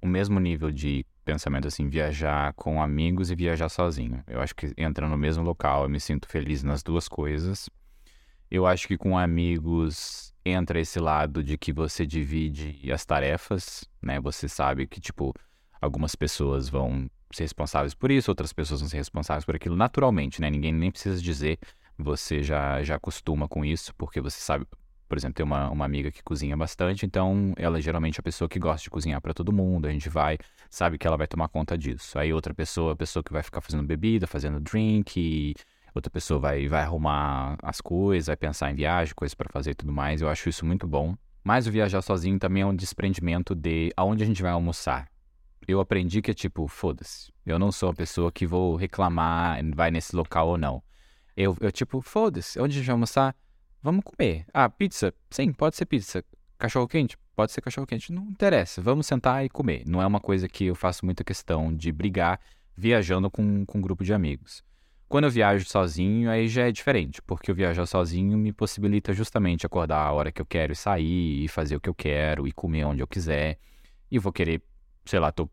o 0.01 0.08
mesmo 0.08 0.39
nível 0.39 0.72
de 0.72 1.05
pensamento, 1.26 1.68
assim, 1.68 1.89
viajar 1.89 2.53
com 2.53 2.82
amigos 2.82 3.30
e 3.30 3.36
viajar 3.36 3.70
sozinho. 3.70 4.24
Eu 4.28 4.39
acho 4.41 4.55
que 4.55 4.74
entra 4.78 5.08
no 5.08 5.18
mesmo 5.18 5.43
local, 5.43 5.84
eu 5.84 5.89
me 5.89 5.99
sinto 5.99 6.28
feliz 6.28 6.64
nas 6.64 6.82
duas 6.82 7.08
coisas. 7.08 7.70
Eu 8.50 8.66
acho 8.66 8.88
que 8.88 8.98
com 8.98 9.18
amigos 9.18 10.34
entra 10.45 10.80
esse 10.80 11.00
lado 11.00 11.43
de 11.43 11.58
que 11.58 11.74
você 11.74 12.06
divide 12.06 12.91
as 12.91 13.06
tarefas, 13.06 13.84
né? 14.02 14.20
Você 14.22 14.48
sabe 14.48 14.88
que, 14.88 15.02
tipo, 15.02 15.34
algumas 15.82 16.16
pessoas 16.16 16.70
vão 16.70 17.10
ser 17.32 17.43
responsáveis 17.43 17.93
por 17.93 18.10
isso, 18.10 18.32
outras 18.32 18.54
pessoas 18.54 18.80
vão 18.80 18.89
ser 18.89 18.98
responsáveis 18.98 19.43
por 19.43 19.56
aquilo 19.56 19.76
naturalmente, 19.76 20.39
né? 20.39 20.50
Ninguém 20.50 20.72
nem 20.72 20.91
precisa 20.91 21.22
dizer, 21.22 21.60
você 21.98 22.41
já, 22.41 22.82
já 22.84 22.95
acostuma 22.95 23.48
com 23.48 23.66
isso, 23.66 23.93
porque 23.95 24.22
você 24.22 24.39
sabe, 24.39 24.66
por 25.10 25.18
exemplo, 25.18 25.36
tem 25.36 25.45
uma, 25.45 25.70
uma 25.70 25.84
amiga 25.84 26.10
que 26.10 26.24
cozinha 26.24 26.56
bastante, 26.56 27.06
então 27.06 27.54
ela 27.58 27.80
é 27.80 27.82
geralmente 27.82 28.20
a 28.20 28.24
pessoa 28.24 28.48
que 28.48 28.60
gosta 28.60 28.84
de 28.84 28.89
cozinhar 28.89 29.20
para 29.22 29.34
todo 29.34 29.52
mundo. 29.52 29.88
A 29.88 29.91
gente 29.91 30.08
vai, 30.08 30.38
sabe 30.70 30.98
que 30.98 31.06
ela 31.06 31.18
vai 31.18 31.28
tomar 31.28 31.50
conta 31.50 31.78
disso. 31.78 32.18
Aí 32.18 32.32
outra 32.32 32.54
pessoa, 32.54 32.93
a 32.93 32.95
pessoa 32.95 33.22
que 33.22 33.34
vai 33.34 33.43
ficar 33.43 33.60
fazendo 33.60 33.84
bebida, 33.84 34.26
fazendo 34.26 34.60
drink, 34.60 35.20
e 35.20 35.56
outra 35.98 36.10
pessoa 36.10 36.39
vai, 36.39 36.68
vai 36.68 36.82
arrumar 36.82 37.58
as 37.62 37.82
coisas, 37.82 38.28
vai 38.28 38.38
pensar 38.38 38.72
em 38.72 38.76
viagem, 38.76 39.14
coisas 39.14 39.36
para 39.36 39.50
fazer 39.52 39.72
e 39.72 39.76
tudo 39.76 39.91
mais. 39.91 40.22
Eu 40.22 40.30
acho 40.30 40.50
isso 40.50 40.66
muito 40.66 40.88
bom. 40.88 41.16
Mas 41.43 41.68
o 41.68 41.72
viajar 41.72 42.02
sozinho 42.02 42.38
também 42.39 42.64
é 42.64 42.66
um 42.66 42.76
desprendimento 42.76 43.56
de 43.56 43.91
aonde 43.95 44.24
a 44.24 44.26
gente 44.26 44.41
vai 44.41 44.52
almoçar. 44.52 45.10
Eu 45.68 45.80
aprendi 45.80 46.22
que 46.22 46.32
é 46.32 46.34
tipo, 46.34 46.68
foda-se. 46.68 47.32
Eu 47.45 47.60
não 47.60 47.72
sou 47.72 47.89
a 47.89 47.93
pessoa 47.93 48.32
que 48.32 48.45
vou 48.45 48.76
reclamar, 48.76 49.60
vai 49.76 49.91
nesse 49.91 50.16
local 50.16 50.50
ou 50.50 50.58
não. 50.58 50.82
Eu, 51.36 51.56
eu 51.62 51.72
tipo, 51.72 52.02
foda-se, 52.02 52.60
onde 52.60 52.76
a 52.76 52.78
gente 52.80 52.86
vai 52.88 52.93
almoçar? 52.93 53.36
Vamos 53.82 54.04
comer. 54.04 54.45
Ah, 54.54 54.70
pizza? 54.70 55.14
Sim, 55.30 55.52
pode 55.54 55.76
ser 55.76 55.86
pizza. 55.86 56.24
Cachorro 56.58 56.88
quente? 56.88 57.18
Pode 57.36 57.52
ser 57.52 57.62
cachorro 57.62 57.86
quente. 57.86 58.12
Não 58.12 58.24
interessa. 58.24 58.82
Vamos 58.82 59.06
sentar 59.08 59.45
e 59.45 59.50
comer. 59.50 59.84
Não 59.86 60.02
é 60.02 60.08
uma 60.08 60.20
coisa 60.20 60.48
que 60.48 60.66
eu 60.66 60.76
faço 60.76 61.06
muita 61.06 61.24
questão 61.24 61.74
de 61.74 61.91
brigar 61.91 62.39
viajando 62.76 63.30
com, 63.30 63.66
com 63.66 63.78
um 63.78 63.82
grupo 63.82 64.04
de 64.04 64.14
amigos. 64.14 64.64
Quando 65.10 65.24
eu 65.24 65.32
viajo 65.32 65.66
sozinho, 65.66 66.30
aí 66.30 66.49
já 66.49 66.68
é 66.68 66.72
diferente, 66.72 67.22
porque 67.22 67.49
eu 67.49 67.55
viajar 67.55 67.86
sozinho 67.86 68.38
me 68.38 68.51
possibilita 68.51 69.14
justamente 69.14 69.66
acordar 69.66 70.01
a 70.01 70.12
hora 70.12 70.34
que 70.34 70.41
eu 70.41 70.45
quero 70.45 70.74
e 70.74 70.76
sair, 70.76 71.45
e 71.45 71.47
fazer 71.47 71.78
o 71.78 71.80
que 71.80 71.88
eu 71.88 71.95
quero, 71.95 72.45
e 72.45 72.51
comer 72.51 72.84
onde 72.84 73.01
eu 73.01 73.08
quiser. 73.08 73.58
E 74.12 74.20
vou 74.20 74.34
querer, 74.34 74.62
sei 75.05 75.20
lá, 75.20 75.32
tô 75.32 75.49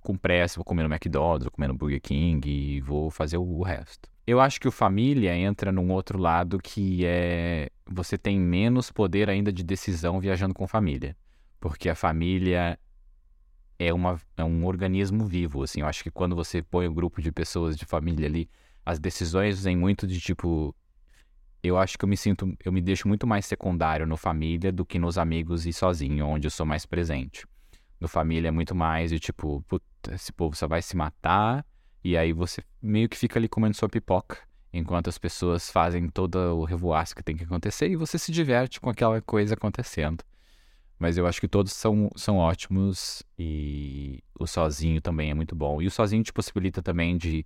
com 0.00 0.16
pressa, 0.16 0.56
vou 0.56 0.64
comer 0.64 0.82
no 0.82 0.92
McDonald's, 0.92 1.44
vou 1.44 1.52
comer 1.52 1.68
no 1.68 1.74
Burger 1.74 2.00
King 2.00 2.48
e 2.48 2.80
vou 2.80 3.08
fazer 3.08 3.36
o 3.36 3.62
resto. 3.62 4.08
Eu 4.26 4.40
acho 4.40 4.60
que 4.60 4.66
o 4.66 4.72
família 4.72 5.36
entra 5.36 5.70
num 5.70 5.92
outro 5.92 6.18
lado 6.18 6.58
que 6.58 7.06
é 7.06 7.70
você 7.88 8.18
tem 8.18 8.40
menos 8.40 8.90
poder 8.90 9.30
ainda 9.30 9.52
de 9.52 9.62
decisão 9.62 10.18
viajando 10.18 10.52
com 10.52 10.66
família, 10.66 11.16
porque 11.60 11.88
a 11.88 11.94
família 11.94 12.76
é, 13.78 13.92
uma, 13.92 14.20
é 14.36 14.42
um 14.42 14.64
organismo 14.64 15.26
vivo, 15.26 15.62
assim. 15.62 15.80
Eu 15.80 15.86
acho 15.86 16.02
que 16.02 16.10
quando 16.10 16.34
você 16.34 16.60
põe 16.60 16.88
um 16.88 16.94
grupo 16.94 17.22
de 17.22 17.30
pessoas 17.30 17.76
de 17.76 17.84
família 17.84 18.26
ali, 18.26 18.48
as 18.86 19.00
decisões 19.00 19.64
vêm 19.64 19.76
muito 19.76 20.06
de 20.06 20.20
tipo 20.20 20.74
eu 21.62 21.76
acho 21.76 21.98
que 21.98 22.04
eu 22.04 22.08
me 22.08 22.16
sinto, 22.16 22.56
eu 22.64 22.72
me 22.72 22.80
deixo 22.80 23.08
muito 23.08 23.26
mais 23.26 23.44
secundário 23.44 24.06
no 24.06 24.16
família 24.16 24.70
do 24.70 24.86
que 24.86 25.00
nos 25.00 25.18
amigos 25.18 25.66
e 25.66 25.72
sozinho, 25.72 26.24
onde 26.24 26.46
eu 26.46 26.50
sou 26.50 26.64
mais 26.64 26.86
presente. 26.86 27.44
No 27.98 28.06
família 28.06 28.48
é 28.48 28.50
muito 28.52 28.72
mais 28.72 29.10
de 29.10 29.18
tipo, 29.18 29.64
puta, 29.66 30.14
esse 30.14 30.32
povo 30.32 30.54
só 30.54 30.68
vai 30.68 30.80
se 30.80 30.96
matar 30.96 31.66
e 32.04 32.16
aí 32.16 32.32
você 32.32 32.62
meio 32.80 33.08
que 33.08 33.16
fica 33.16 33.36
ali 33.36 33.48
comendo 33.48 33.76
sua 33.76 33.88
pipoca, 33.88 34.38
enquanto 34.72 35.08
as 35.08 35.18
pessoas 35.18 35.68
fazem 35.68 36.08
todo 36.08 36.36
o 36.36 36.64
revoaço 36.64 37.16
que 37.16 37.22
tem 37.22 37.36
que 37.36 37.42
acontecer 37.42 37.88
e 37.90 37.96
você 37.96 38.16
se 38.16 38.30
diverte 38.30 38.80
com 38.80 38.88
aquela 38.88 39.20
coisa 39.20 39.54
acontecendo. 39.54 40.22
Mas 40.98 41.18
eu 41.18 41.26
acho 41.26 41.40
que 41.40 41.48
todos 41.48 41.72
são, 41.72 42.10
são 42.14 42.36
ótimos 42.36 43.24
e 43.36 44.22
o 44.38 44.46
sozinho 44.46 45.00
também 45.00 45.30
é 45.30 45.34
muito 45.34 45.56
bom. 45.56 45.82
E 45.82 45.86
o 45.86 45.90
sozinho 45.90 46.22
te 46.22 46.32
possibilita 46.32 46.80
também 46.80 47.18
de 47.18 47.44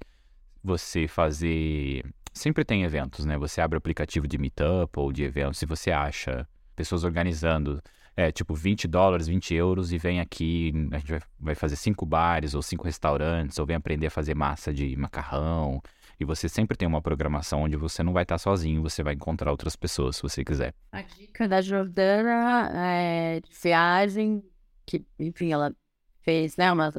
você 0.63 1.09
fazer. 1.09 2.05
Sempre 2.33 2.65
tem 2.65 2.85
eventos, 2.85 3.25
né? 3.25 3.37
Você 3.39 3.61
abre 3.61 3.77
o 3.77 3.79
aplicativo 3.79 4.27
de 4.29 4.39
meetup 4.39 4.99
ou 4.99 5.13
de 5.13 5.25
eventos 5.25 5.61
e 5.63 5.67
você 5.67 5.91
acha 5.91 6.47
pessoas 6.77 7.05
organizando 7.05 7.83
é, 8.17 8.31
tipo 8.31 8.55
20 8.55 8.87
dólares, 8.87 9.27
20 9.27 9.55
euros 9.55 9.93
e 9.93 9.99
vem 9.99 10.21
aqui, 10.21 10.73
a 10.93 10.99
gente 10.99 11.11
vai, 11.11 11.21
vai 11.39 11.55
fazer 11.55 11.77
cinco 11.77 12.05
bares 12.05 12.55
ou 12.55 12.63
cinco 12.63 12.85
restaurantes, 12.85 13.59
ou 13.59 13.67
vem 13.67 13.77
aprender 13.77 14.07
a 14.07 14.11
fazer 14.11 14.35
massa 14.35 14.73
de 14.73 14.97
macarrão. 14.97 15.81
E 16.19 16.25
você 16.25 16.49
sempre 16.49 16.77
tem 16.77 16.87
uma 16.87 17.01
programação 17.01 17.63
onde 17.63 17.77
você 17.77 18.03
não 18.03 18.13
vai 18.13 18.25
estar 18.25 18.37
sozinho, 18.37 18.83
você 18.83 19.03
vai 19.03 19.15
encontrar 19.15 19.51
outras 19.51 19.75
pessoas 19.75 20.17
se 20.17 20.23
você 20.23 20.45
quiser. 20.45 20.75
A 20.93 21.01
dica 21.01 21.49
da 21.49 21.63
Jordana 21.63 22.71
é 22.75 23.41
de 23.41 23.51
viagem, 23.63 24.43
que, 24.85 25.03
enfim, 25.19 25.53
ela 25.53 25.75
fez, 26.21 26.59
né, 26.59 26.71
uma, 26.71 26.93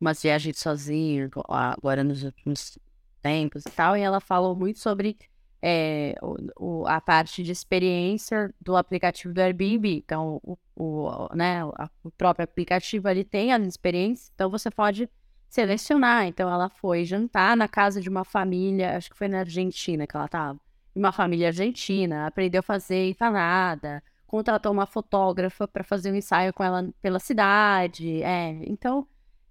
umas 0.00 0.22
viagens 0.22 0.58
sozinha 0.58 1.30
agora 1.48 2.04
nos 2.04 2.22
últimos 2.22 2.78
tempos 3.20 3.64
e 3.66 3.70
tal, 3.70 3.96
e 3.96 4.00
ela 4.00 4.20
falou 4.20 4.54
muito 4.54 4.78
sobre 4.78 5.16
é, 5.60 6.14
o, 6.22 6.36
o, 6.56 6.86
a 6.86 7.00
parte 7.00 7.42
de 7.42 7.52
experiência 7.52 8.52
do 8.60 8.76
aplicativo 8.76 9.34
do 9.34 9.40
Airbnb. 9.40 9.96
Então, 9.96 10.40
o, 10.42 10.56
o, 10.76 11.28
né, 11.34 11.64
o 12.04 12.10
próprio 12.16 12.44
aplicativo 12.44 13.08
ali 13.08 13.24
tem 13.24 13.52
as 13.52 13.62
experiências, 13.66 14.30
então 14.34 14.50
você 14.50 14.70
pode 14.70 15.08
selecionar. 15.48 16.26
Então, 16.26 16.48
ela 16.50 16.68
foi 16.68 17.04
jantar 17.04 17.56
na 17.56 17.68
casa 17.68 18.00
de 18.00 18.08
uma 18.08 18.24
família, 18.24 18.96
acho 18.96 19.10
que 19.10 19.16
foi 19.16 19.28
na 19.28 19.40
Argentina 19.40 20.06
que 20.06 20.16
ela 20.16 20.26
estava, 20.26 20.58
uma 20.94 21.12
família 21.12 21.48
argentina, 21.48 22.26
aprendeu 22.26 22.60
a 22.60 22.62
fazer 22.62 23.10
empanada, 23.10 24.02
contratou 24.26 24.72
uma 24.72 24.86
fotógrafa 24.86 25.66
para 25.66 25.82
fazer 25.82 26.12
um 26.12 26.16
ensaio 26.16 26.52
com 26.52 26.62
ela 26.62 26.88
pela 27.00 27.18
cidade. 27.18 28.22
É, 28.22 28.50
então, 28.66 29.06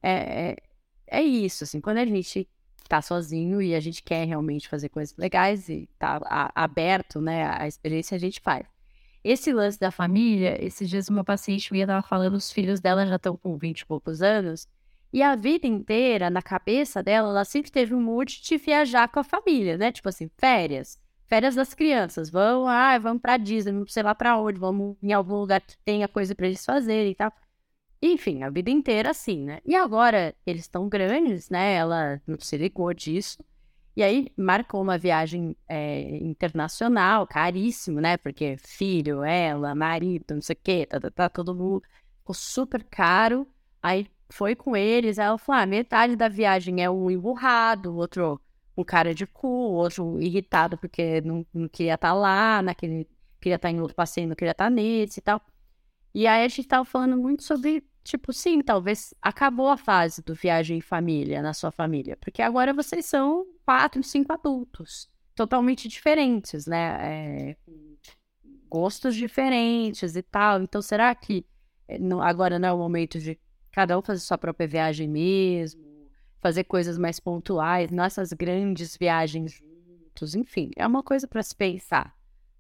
é, 0.08 0.56
é, 1.10 1.20
é 1.20 1.22
isso, 1.22 1.64
assim, 1.64 1.82
quando 1.82 1.98
a 1.98 2.06
gente 2.06 2.48
tá 2.88 3.02
sozinho 3.02 3.62
e 3.62 3.76
a 3.76 3.80
gente 3.80 4.02
quer 4.02 4.26
realmente 4.26 4.68
fazer 4.68 4.90
coisas 4.90 5.16
legais 5.18 5.68
e 5.70 5.90
tá 6.00 6.20
a, 6.26 6.64
aberto, 6.64 7.20
né, 7.20 7.46
a 7.46 7.68
experiência 7.68 8.16
a 8.16 8.20
gente 8.20 8.40
faz. 8.40 8.66
Esse 9.24 9.52
lance 9.52 9.80
da 9.80 9.92
família, 9.92 10.64
esses 10.64 10.90
dias 10.90 11.10
uma 11.10 11.24
paciente 11.24 11.72
minha 11.74 11.86
tava 11.86 12.08
falando, 12.08 12.36
os 12.36 12.52
filhos 12.52 12.80
dela 12.80 13.06
já 13.06 13.18
estão 13.18 13.36
com 13.36 13.58
20 13.58 13.82
e 13.82 13.86
poucos 13.86 14.22
anos, 14.22 14.68
e 15.12 15.22
a 15.22 15.36
vida 15.36 15.68
inteira, 15.68 16.30
na 16.30 16.42
cabeça 16.42 17.02
dela, 17.02 17.30
ela 17.30 17.46
sempre 17.46 17.72
teve 17.72 17.94
um 17.94 18.02
mood 18.02 18.42
de 18.42 18.58
viajar 18.58 19.08
com 19.08 19.20
a 19.20 19.24
família, 19.24 19.78
né? 19.78 19.92
Tipo 19.92 20.10
assim, 20.10 20.30
férias. 20.38 21.00
Férias 21.28 21.56
das 21.56 21.74
crianças. 21.74 22.30
Vamos, 22.30 22.70
ah, 22.70 22.98
vamos 23.00 23.22
pra 23.22 23.38
Disney, 23.38 23.72
não 23.72 23.88
sei 23.88 24.04
lá 24.04 24.14
pra 24.14 24.38
onde, 24.38 24.60
vamos 24.60 24.98
em 25.02 25.14
algum 25.14 25.36
lugar 25.36 25.62
que 25.62 25.78
tenha 25.84 26.08
coisa 26.08 26.36
pra 26.36 26.48
eles 26.48 26.66
fazerem 26.66 27.12
e 27.12 27.16
tal. 27.16 27.32
Enfim, 28.08 28.44
a 28.44 28.50
vida 28.50 28.70
inteira 28.70 29.12
assim, 29.12 29.44
né? 29.44 29.60
E 29.66 29.76
agora 29.76 30.36
eles 30.46 30.62
estão 30.64 30.88
grandes, 30.90 31.50
né? 31.50 31.74
Ela 31.76 32.22
não 32.28 32.40
se 32.40 32.58
ligou 32.58 32.94
disso. 32.94 33.38
E 33.96 34.04
aí 34.04 34.32
marcou 34.38 34.82
uma 34.82 34.98
viagem 34.98 35.56
é, 35.68 36.18
internacional, 36.18 37.26
caríssimo, 37.26 38.00
né? 38.00 38.18
Porque 38.18 38.58
filho, 38.60 39.24
ela, 39.24 39.74
marido, 39.74 40.36
não 40.36 40.42
sei 40.42 40.56
o 40.56 40.60
quê, 40.64 40.86
tá, 40.86 41.00
tá, 41.00 41.10
tá, 41.10 41.30
todo 41.30 41.56
mundo 41.56 41.82
ficou 42.20 42.36
super 42.36 42.84
caro. 42.84 43.48
Aí 43.82 44.08
foi 44.30 44.56
com 44.56 44.76
eles, 44.76 45.18
ela 45.18 45.38
falou: 45.38 45.62
ah, 45.62 45.66
metade 45.66 46.16
da 46.16 46.28
viagem 46.30 46.84
é 46.84 46.90
um 46.90 47.10
emburrado, 47.10 47.96
outro 47.96 48.40
um 48.78 48.84
cara 48.84 49.14
de 49.16 49.26
cu, 49.26 49.48
outro 49.48 50.22
irritado 50.22 50.78
porque 50.78 51.22
não, 51.22 51.46
não 51.54 51.68
queria 51.68 51.96
estar 51.96 52.10
tá 52.10 52.14
lá, 52.14 52.62
naquele, 52.62 53.08
queria 53.42 53.56
estar 53.56 53.70
tá 53.70 53.72
em 53.72 53.82
outro 53.82 53.96
passeio, 53.96 54.28
não 54.28 54.36
queria 54.36 54.52
estar 54.52 54.66
tá 54.66 54.70
nesse 54.70 55.20
e 55.20 55.24
tal. 55.24 55.42
E 56.14 56.28
aí 56.28 56.46
a 56.46 56.48
gente 56.48 56.68
tava 56.68 56.86
falando 56.86 57.18
muito 57.18 57.44
sobre 57.44 57.84
tipo, 58.08 58.34
sim, 58.34 58.62
talvez 58.62 59.14
acabou 59.22 59.68
a 59.68 59.78
fase 59.78 60.22
do 60.24 60.34
viagem 60.34 60.78
em 60.78 60.82
família 60.82 61.42
na 61.42 61.54
sua 61.54 61.72
família, 61.72 62.18
porque 62.18 62.42
agora 62.42 62.74
vocês 62.74 63.06
são 63.06 63.46
quatro, 63.66 64.02
cinco 64.04 64.32
adultos, 64.34 65.10
totalmente 65.36 65.88
diferentes, 65.88 66.66
né? 66.66 66.98
É, 67.02 67.58
gostos 68.70 69.16
diferentes 69.16 70.16
e 70.16 70.22
tal. 70.22 70.62
Então, 70.62 70.82
será 70.82 71.14
que 71.14 71.46
eh, 71.88 72.00
agora 72.22 72.58
não 72.58 72.70
é 72.70 72.74
o 72.74 72.78
momento 72.78 73.20
de 73.20 73.40
cada 73.72 73.98
um 73.98 74.02
fazer 74.02 74.22
sua 74.22 74.38
própria 74.38 74.68
viagem 74.68 75.08
mesmo, 75.08 75.82
fazer 76.40 76.64
coisas 76.64 76.98
mais 76.98 77.20
pontuais, 77.20 77.92
nossas 77.92 78.34
grandes 78.34 78.98
viagens 78.98 79.54
juntos, 79.54 80.34
enfim, 80.34 80.72
é 80.76 80.88
uma 80.88 81.04
coisa 81.04 81.28
para 81.28 81.44
se 81.44 81.56
pensar. 81.56 82.17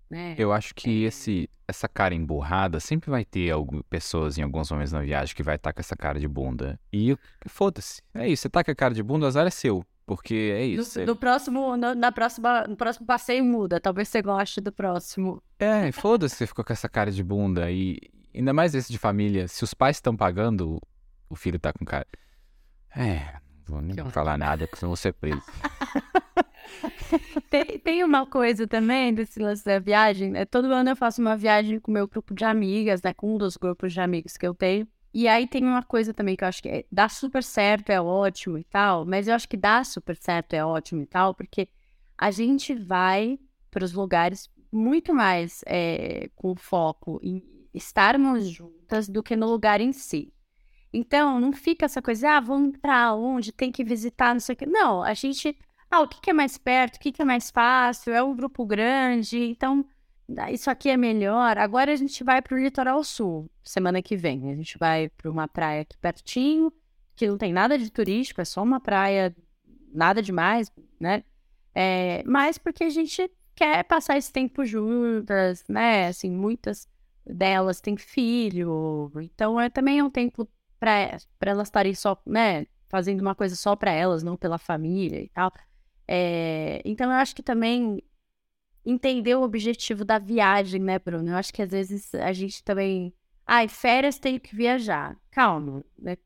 Né? 0.09 0.35
Eu 0.37 0.53
acho 0.53 0.73
que 0.73 1.03
é... 1.03 1.07
esse, 1.07 1.49
essa 1.67 1.87
cara 1.87 2.15
emburrada 2.15 2.79
sempre 2.79 3.09
vai 3.09 3.25
ter 3.25 3.51
algumas 3.51 3.83
pessoas 3.89 4.37
em 4.37 4.41
alguns 4.41 4.71
momentos 4.71 4.93
na 4.93 5.01
viagem 5.01 5.35
que 5.35 5.43
vai 5.43 5.55
estar 5.55 5.73
com 5.73 5.79
essa 5.79 5.95
cara 5.95 6.19
de 6.19 6.27
bunda. 6.27 6.79
E 6.91 7.15
foda-se. 7.47 8.01
É 8.13 8.27
isso, 8.27 8.43
você 8.43 8.49
tá 8.49 8.63
com 8.63 8.71
a 8.71 8.75
cara 8.75 8.93
de 8.93 9.03
bunda, 9.03 9.25
o 9.25 9.27
azar 9.27 9.45
é 9.45 9.49
seu. 9.49 9.85
Porque 10.05 10.53
é 10.55 10.65
isso. 10.65 10.99
No, 11.01 11.07
no 11.07 11.15
próximo, 11.17 11.75
no, 11.75 11.93
na 11.93 12.11
próxima, 12.13 12.65
no 12.65 12.77
próximo 12.77 13.05
passeio 13.05 13.43
muda. 13.43 13.77
Talvez 13.77 14.07
você 14.07 14.21
goste 14.21 14.61
do 14.61 14.71
próximo. 14.71 15.43
É, 15.59 15.91
foda-se 15.91 16.35
você 16.35 16.47
ficou 16.47 16.63
com 16.63 16.71
essa 16.71 16.87
cara 16.87 17.11
de 17.11 17.21
bunda. 17.21 17.69
E 17.69 17.99
ainda 18.33 18.53
mais 18.53 18.73
esse 18.73 18.89
de 18.89 18.97
família. 18.97 19.49
Se 19.49 19.65
os 19.65 19.73
pais 19.73 19.97
estão 19.97 20.15
pagando, 20.15 20.81
o 21.29 21.35
filho 21.35 21.59
tá 21.59 21.73
com 21.73 21.83
cara. 21.83 22.07
É, 22.95 23.33
não 23.67 23.75
vou 23.75 23.81
nem 23.81 23.97
que 23.97 24.09
falar 24.09 24.37
nada, 24.37 24.65
porque 24.65 24.79
senão 24.79 24.91
vou 24.91 24.95
ser 24.95 25.11
preso. 25.11 25.43
tem, 27.49 27.79
tem 27.79 28.03
uma 28.03 28.25
coisa 28.25 28.67
também 28.67 29.13
desse 29.13 29.39
lance 29.39 29.63
da 29.63 29.79
viagem. 29.79 30.31
Né? 30.31 30.45
Todo 30.45 30.71
ano 30.71 30.89
eu 30.89 30.95
faço 30.95 31.21
uma 31.21 31.35
viagem 31.35 31.79
com 31.79 31.91
o 31.91 31.93
meu 31.93 32.07
grupo 32.07 32.33
de 32.33 32.45
amigas, 32.45 33.01
né? 33.01 33.13
Com 33.13 33.35
um 33.35 33.37
dos 33.37 33.57
grupos 33.57 33.93
de 33.93 33.99
amigos 33.99 34.37
que 34.37 34.47
eu 34.47 34.53
tenho. 34.53 34.87
E 35.13 35.27
aí 35.27 35.47
tem 35.47 35.63
uma 35.63 35.83
coisa 35.83 36.13
também 36.13 36.35
que 36.35 36.43
eu 36.43 36.47
acho 36.47 36.61
que 36.61 36.69
é, 36.69 36.85
dá 36.91 37.09
super 37.09 37.41
certo, 37.43 37.89
é 37.89 37.99
ótimo 37.99 38.57
e 38.57 38.63
tal, 38.63 39.05
mas 39.05 39.27
eu 39.27 39.33
acho 39.33 39.47
que 39.49 39.57
dá 39.57 39.83
super 39.83 40.15
certo, 40.15 40.53
é 40.53 40.63
ótimo 40.63 41.01
e 41.01 41.05
tal, 41.05 41.33
porque 41.33 41.67
a 42.17 42.29
gente 42.29 42.75
vai 42.75 43.39
para 43.71 43.83
os 43.83 43.93
lugares 43.93 44.49
muito 44.71 45.13
mais 45.13 45.63
é, 45.65 46.29
com 46.35 46.55
foco 46.55 47.19
em 47.23 47.41
estarmos 47.73 48.49
juntas 48.49 49.07
do 49.07 49.23
que 49.23 49.35
no 49.35 49.47
lugar 49.47 49.81
em 49.81 49.91
si. 49.91 50.33
Então, 50.91 51.39
não 51.39 51.51
fica 51.51 51.85
essa 51.85 52.01
coisa, 52.01 52.37
ah, 52.37 52.39
vamos 52.39 52.77
para 52.77 53.13
onde, 53.13 53.51
tem 53.51 53.71
que 53.71 53.83
visitar, 53.83 54.33
não 54.33 54.39
sei 54.39 54.53
o 54.53 54.57
quê. 54.57 54.65
Não, 54.65 55.03
a 55.03 55.13
gente, 55.13 55.57
ah, 55.89 56.01
o 56.01 56.07
que, 56.07 56.19
que 56.21 56.29
é 56.29 56.33
mais 56.33 56.57
perto, 56.57 56.97
o 56.97 56.99
que, 56.99 57.11
que 57.11 57.21
é 57.21 57.25
mais 57.25 57.49
fácil, 57.49 58.13
é 58.13 58.21
um 58.21 58.35
grupo 58.35 58.65
grande, 58.65 59.39
então 59.39 59.85
isso 60.51 60.69
aqui 60.69 60.89
é 60.89 60.97
melhor. 60.97 61.57
Agora 61.57 61.91
a 61.91 61.95
gente 61.95 62.23
vai 62.23 62.41
para 62.41 62.55
o 62.55 62.59
litoral 62.59 63.03
sul, 63.03 63.49
semana 63.63 64.01
que 64.01 64.17
vem. 64.17 64.51
A 64.51 64.55
gente 64.55 64.77
vai 64.77 65.09
para 65.09 65.31
uma 65.31 65.47
praia 65.47 65.81
aqui 65.81 65.97
pertinho, 65.97 66.71
que 67.15 67.27
não 67.27 67.37
tem 67.37 67.53
nada 67.53 67.77
de 67.77 67.89
turístico, 67.89 68.41
é 68.41 68.45
só 68.45 68.61
uma 68.61 68.79
praia, 68.79 69.35
nada 69.93 70.21
demais, 70.21 70.71
né? 70.99 71.23
É, 71.73 72.23
mas 72.25 72.57
porque 72.57 72.83
a 72.83 72.89
gente 72.89 73.31
quer 73.55 73.83
passar 73.85 74.17
esse 74.17 74.31
tempo 74.31 74.65
juntas, 74.65 75.63
né? 75.69 76.07
Assim, 76.07 76.29
muitas 76.29 76.87
delas 77.25 77.81
têm 77.81 77.97
filho, 77.97 79.11
então 79.21 79.59
é 79.59 79.69
também 79.69 79.99
é 79.99 80.03
um 80.03 80.09
tempo 80.09 80.47
para 80.79 81.17
elas 81.41 81.67
estarem 81.67 81.95
só, 81.95 82.21
né? 82.25 82.67
Fazendo 82.89 83.21
uma 83.21 83.35
coisa 83.35 83.55
só 83.55 83.75
para 83.75 83.91
elas, 83.91 84.23
não 84.23 84.37
pela 84.37 84.57
família 84.57 85.21
e 85.21 85.29
tal. 85.29 85.51
É, 86.07 86.81
então 86.85 87.11
eu 87.11 87.17
acho 87.17 87.35
que 87.35 87.43
também 87.43 88.01
entender 88.85 89.35
o 89.35 89.41
objetivo 89.41 90.05
da 90.05 90.17
viagem, 90.17 90.81
né, 90.81 90.97
Bruno? 90.97 91.29
Eu 91.31 91.35
acho 91.35 91.53
que 91.53 91.61
às 91.61 91.71
vezes 91.71 92.13
a 92.15 92.31
gente 92.31 92.63
também. 92.63 93.13
Ai, 93.45 93.67
férias 93.67 94.19
tem 94.19 94.39
que 94.39 94.55
viajar. 94.55 95.17
Calma, 95.31 95.83
né? 95.97 96.17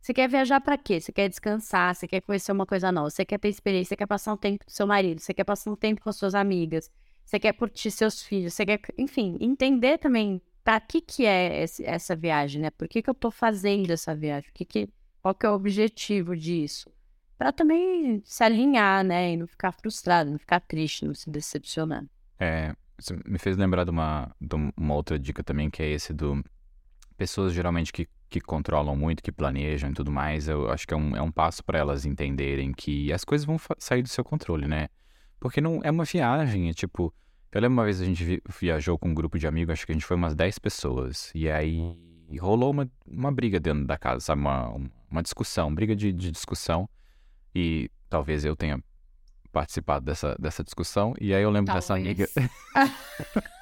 Você 0.00 0.12
quer 0.12 0.28
viajar 0.28 0.60
para 0.60 0.76
quê? 0.76 1.00
Você 1.00 1.12
quer 1.12 1.28
descansar, 1.28 1.94
você 1.94 2.08
quer 2.08 2.20
conhecer 2.20 2.50
uma 2.50 2.66
coisa 2.66 2.90
nova, 2.90 3.08
você 3.08 3.24
quer 3.24 3.38
ter 3.38 3.48
experiência, 3.48 3.90
você 3.90 3.96
quer 3.96 4.06
passar 4.06 4.32
um 4.32 4.36
tempo 4.36 4.64
com 4.64 4.70
seu 4.70 4.86
marido, 4.86 5.20
você 5.20 5.32
quer 5.32 5.44
passar 5.44 5.70
um 5.70 5.76
tempo 5.76 6.00
com 6.02 6.12
suas 6.12 6.34
amigas, 6.34 6.90
você 7.24 7.38
quer 7.38 7.52
curtir 7.52 7.90
seus 7.92 8.20
filhos, 8.20 8.54
você 8.54 8.66
quer, 8.66 8.80
enfim, 8.98 9.36
entender 9.40 9.98
também 9.98 10.42
para 10.64 10.80
que 10.80 11.00
que 11.00 11.24
é 11.24 11.62
esse, 11.62 11.84
essa 11.84 12.16
viagem, 12.16 12.62
né? 12.62 12.70
Por 12.70 12.88
que 12.88 13.00
que 13.00 13.10
eu 13.10 13.14
tô 13.14 13.30
fazendo 13.30 13.92
essa 13.92 14.14
viagem? 14.14 14.50
Que 14.52 14.64
que, 14.64 14.88
qual 15.20 15.34
que 15.34 15.46
é 15.46 15.50
o 15.50 15.54
objetivo 15.54 16.36
disso? 16.36 16.90
Para 17.42 17.50
também 17.52 18.22
se 18.24 18.44
alinhar, 18.44 19.02
né? 19.02 19.32
E 19.32 19.36
não 19.36 19.48
ficar 19.48 19.72
frustrado, 19.72 20.30
não 20.30 20.38
ficar 20.38 20.60
triste, 20.60 21.04
não 21.04 21.12
se 21.12 21.28
decepcionar. 21.28 22.04
É, 22.38 22.72
isso 22.96 23.18
me 23.26 23.36
fez 23.36 23.56
lembrar 23.56 23.82
de 23.82 23.90
uma, 23.90 24.32
de 24.40 24.54
uma 24.76 24.94
outra 24.94 25.18
dica 25.18 25.42
também, 25.42 25.68
que 25.68 25.82
é 25.82 25.90
esse 25.90 26.12
do 26.12 26.40
pessoas 27.16 27.52
geralmente 27.52 27.92
que, 27.92 28.06
que 28.30 28.40
controlam 28.40 28.94
muito, 28.94 29.24
que 29.24 29.32
planejam 29.32 29.90
e 29.90 29.92
tudo 29.92 30.12
mais, 30.12 30.46
eu 30.46 30.70
acho 30.70 30.86
que 30.86 30.94
é 30.94 30.96
um, 30.96 31.16
é 31.16 31.20
um 31.20 31.32
passo 31.32 31.64
para 31.64 31.80
elas 31.80 32.04
entenderem 32.04 32.72
que 32.72 33.12
as 33.12 33.24
coisas 33.24 33.44
vão 33.44 33.56
sair 33.76 34.02
do 34.02 34.08
seu 34.08 34.22
controle, 34.22 34.68
né? 34.68 34.88
Porque 35.40 35.60
não 35.60 35.80
é 35.82 35.90
uma 35.90 36.04
viagem, 36.04 36.68
é 36.68 36.72
tipo. 36.72 37.12
Eu 37.50 37.60
lembro 37.60 37.74
uma 37.74 37.84
vez 37.84 38.00
a 38.00 38.04
gente 38.04 38.40
viajou 38.60 38.96
com 38.96 39.08
um 39.08 39.14
grupo 39.14 39.36
de 39.36 39.48
amigos, 39.48 39.72
acho 39.72 39.84
que 39.84 39.90
a 39.90 39.96
gente 39.96 40.06
foi 40.06 40.16
umas 40.16 40.36
10 40.36 40.60
pessoas. 40.60 41.32
E 41.34 41.50
aí 41.50 41.92
rolou 42.38 42.70
uma, 42.70 42.88
uma 43.04 43.32
briga 43.32 43.58
dentro 43.58 43.84
da 43.84 43.98
casa, 43.98 44.20
sabe? 44.20 44.40
Uma, 44.40 44.74
uma 45.10 45.22
discussão, 45.24 45.74
briga 45.74 45.96
de, 45.96 46.12
de 46.12 46.30
discussão. 46.30 46.88
E 47.54 47.90
talvez 48.08 48.44
eu 48.44 48.56
tenha 48.56 48.82
participado 49.52 50.04
dessa, 50.04 50.34
dessa 50.38 50.64
discussão. 50.64 51.14
E 51.20 51.34
aí 51.34 51.42
eu 51.42 51.50
lembro 51.50 51.66
talvez. 51.66 51.84
dessa 51.84 51.94
amiga. 51.94 52.28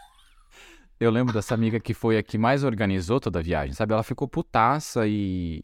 eu 1.01 1.11
lembro 1.11 1.34
dessa 1.34 1.55
amiga 1.55 1.80
que 1.80 1.93
foi 1.93 2.16
a 2.16 2.22
que 2.22 2.38
mais 2.38 2.62
organizou 2.62 3.18
toda 3.18 3.41
a 3.41 3.43
viagem, 3.43 3.74
sabe? 3.74 3.93
Ela 3.93 4.03
ficou 4.03 4.28
putaça 4.28 5.07
e. 5.07 5.62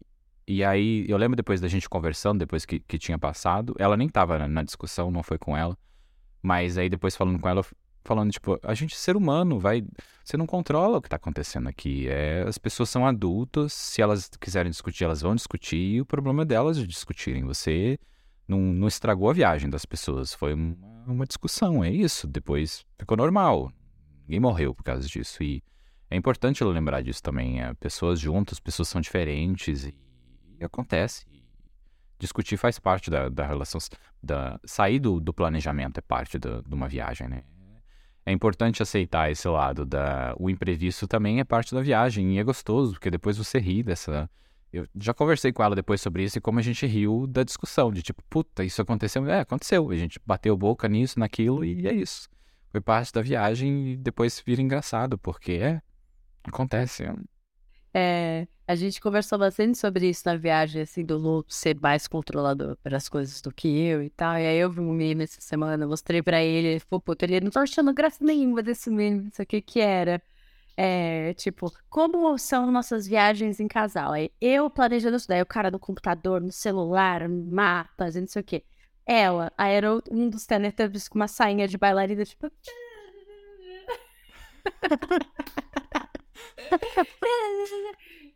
E 0.48 0.62
aí, 0.62 1.04
eu 1.08 1.18
lembro 1.18 1.34
depois 1.36 1.60
da 1.60 1.66
gente 1.66 1.88
conversando, 1.88 2.38
depois 2.38 2.64
que, 2.64 2.78
que 2.78 2.98
tinha 2.98 3.18
passado, 3.18 3.74
ela 3.80 3.96
nem 3.96 4.08
tava 4.08 4.38
na, 4.38 4.46
na 4.46 4.62
discussão, 4.62 5.10
não 5.10 5.20
foi 5.20 5.38
com 5.38 5.56
ela. 5.56 5.76
Mas 6.40 6.78
aí 6.78 6.88
depois 6.88 7.16
falando 7.16 7.40
com 7.40 7.48
ela, 7.48 7.64
falando, 8.04 8.30
tipo, 8.30 8.56
a 8.62 8.72
gente 8.72 8.94
é 8.94 8.96
ser 8.96 9.16
humano, 9.16 9.58
vai. 9.58 9.84
Você 10.24 10.36
não 10.36 10.46
controla 10.46 10.98
o 10.98 11.02
que 11.02 11.08
tá 11.08 11.16
acontecendo 11.16 11.68
aqui. 11.68 12.06
É, 12.08 12.44
as 12.46 12.58
pessoas 12.58 12.88
são 12.88 13.04
adultas, 13.04 13.72
se 13.72 14.00
elas 14.00 14.30
quiserem 14.40 14.70
discutir, 14.70 15.02
elas 15.02 15.20
vão 15.20 15.34
discutir, 15.34 15.76
e 15.76 16.00
o 16.00 16.06
problema 16.06 16.42
é 16.42 16.44
delas 16.46 16.76
de 16.76 16.86
discutirem. 16.86 17.44
Você 17.44 17.98
não, 18.46 18.60
não 18.60 18.88
estragou 18.88 19.30
a 19.30 19.32
viagem 19.32 19.68
das 19.68 19.84
pessoas. 19.84 20.32
Foi 20.32 20.54
uma, 20.54 20.76
uma 21.06 21.26
discussão, 21.26 21.82
é 21.82 21.90
isso. 21.90 22.26
Depois 22.26 22.84
ficou 22.98 23.16
normal. 23.16 23.72
Ninguém 24.26 24.40
morreu 24.40 24.74
por 24.74 24.82
causa 24.82 25.06
disso. 25.06 25.42
E 25.42 25.62
é 26.10 26.16
importante 26.16 26.62
lembrar 26.62 27.02
disso 27.02 27.22
também. 27.22 27.62
É, 27.62 27.74
pessoas 27.74 28.20
juntas, 28.20 28.60
pessoas 28.60 28.88
são 28.88 29.00
diferentes 29.00 29.84
e, 29.84 29.96
e 30.60 30.64
acontece. 30.64 31.26
discutir 32.18 32.56
faz 32.56 32.78
parte 32.78 33.10
da, 33.10 33.28
da 33.28 33.46
relação. 33.46 33.80
Da, 34.22 34.58
sair 34.64 34.98
do, 34.98 35.20
do 35.20 35.32
planejamento 35.32 35.98
é 35.98 36.00
parte 36.00 36.38
de 36.38 36.74
uma 36.74 36.88
viagem, 36.88 37.28
né? 37.28 37.42
É 38.28 38.32
importante 38.32 38.82
aceitar 38.82 39.30
esse 39.30 39.46
lado 39.46 39.86
da 39.86 40.34
o 40.36 40.50
imprevisto 40.50 41.06
também 41.06 41.38
é 41.38 41.44
parte 41.44 41.72
da 41.72 41.80
viagem 41.80 42.34
e 42.34 42.38
é 42.40 42.42
gostoso 42.42 42.94
porque 42.94 43.08
depois 43.08 43.38
você 43.38 43.60
ri 43.60 43.84
dessa 43.84 44.28
eu 44.72 44.86
já 44.98 45.14
conversei 45.14 45.52
com 45.52 45.62
ela 45.62 45.74
depois 45.74 46.00
sobre 46.00 46.24
isso 46.24 46.38
e 46.38 46.40
como 46.40 46.58
a 46.58 46.62
gente 46.62 46.86
riu 46.86 47.26
da 47.26 47.42
discussão, 47.42 47.92
de 47.92 48.02
tipo, 48.02 48.22
puta, 48.28 48.64
isso 48.64 48.82
aconteceu. 48.82 49.26
É, 49.28 49.40
aconteceu. 49.40 49.90
A 49.90 49.96
gente 49.96 50.20
bateu 50.24 50.56
boca 50.56 50.88
nisso, 50.88 51.18
naquilo 51.18 51.64
e 51.64 51.86
é 51.86 51.94
isso. 51.94 52.28
Foi 52.70 52.80
parte 52.80 53.12
da 53.12 53.22
viagem 53.22 53.92
e 53.92 53.96
depois 53.96 54.42
vira 54.44 54.60
engraçado, 54.60 55.16
porque 55.16 55.52
é, 55.52 55.80
acontece. 56.44 57.04
É, 57.94 58.46
a 58.68 58.74
gente 58.74 59.00
conversou 59.00 59.38
bastante 59.38 59.78
sobre 59.78 60.08
isso 60.10 60.22
na 60.26 60.36
viagem, 60.36 60.82
assim, 60.82 61.04
do 61.04 61.16
Lu 61.16 61.44
ser 61.48 61.78
mais 61.80 62.06
controlador 62.06 62.76
para 62.82 62.96
as 62.96 63.08
coisas 63.08 63.40
do 63.40 63.50
que 63.50 63.68
eu 63.68 64.02
e 64.02 64.10
tal. 64.10 64.34
E 64.34 64.46
aí 64.46 64.58
eu 64.58 64.70
vi 64.70 64.80
um 64.80 64.92
meme 64.92 65.24
essa 65.24 65.40
semana, 65.40 65.86
mostrei 65.86 66.22
para 66.22 66.42
ele, 66.42 66.68
ele 66.68 66.80
falou, 66.80 67.00
puta, 67.00 67.24
ele 67.24 67.40
não 67.40 67.50
tá 67.50 67.62
achando 67.62 67.94
graça 67.94 68.22
nenhuma 68.22 68.62
desse 68.62 68.90
meme, 68.90 69.22
não 69.22 69.30
sei 69.30 69.44
o 69.44 69.46
que 69.46 69.62
que 69.62 69.80
era. 69.80 70.20
É, 70.76 71.32
tipo, 71.34 71.72
como 71.88 72.36
são 72.38 72.70
nossas 72.70 73.06
viagens 73.06 73.60
em 73.60 73.68
casal? 73.68 74.12
Aí 74.12 74.30
eu 74.40 74.68
planejando 74.68 75.16
isso 75.16 75.28
daí, 75.28 75.40
o 75.40 75.46
cara 75.46 75.70
no 75.70 75.78
computador, 75.78 76.40
no 76.40 76.52
celular, 76.52 77.28
mapas, 77.28 78.14
não 78.16 78.26
sei 78.26 78.42
o 78.42 78.44
quê. 78.44 78.64
Ela, 79.06 79.52
aí 79.56 79.74
era 79.74 79.94
um 80.10 80.28
dos 80.28 80.44
Teletubbies 80.46 81.08
com 81.08 81.18
uma 81.18 81.28
sainha 81.28 81.66
de 81.68 81.78
bailarina, 81.78 82.24
tipo. 82.24 82.50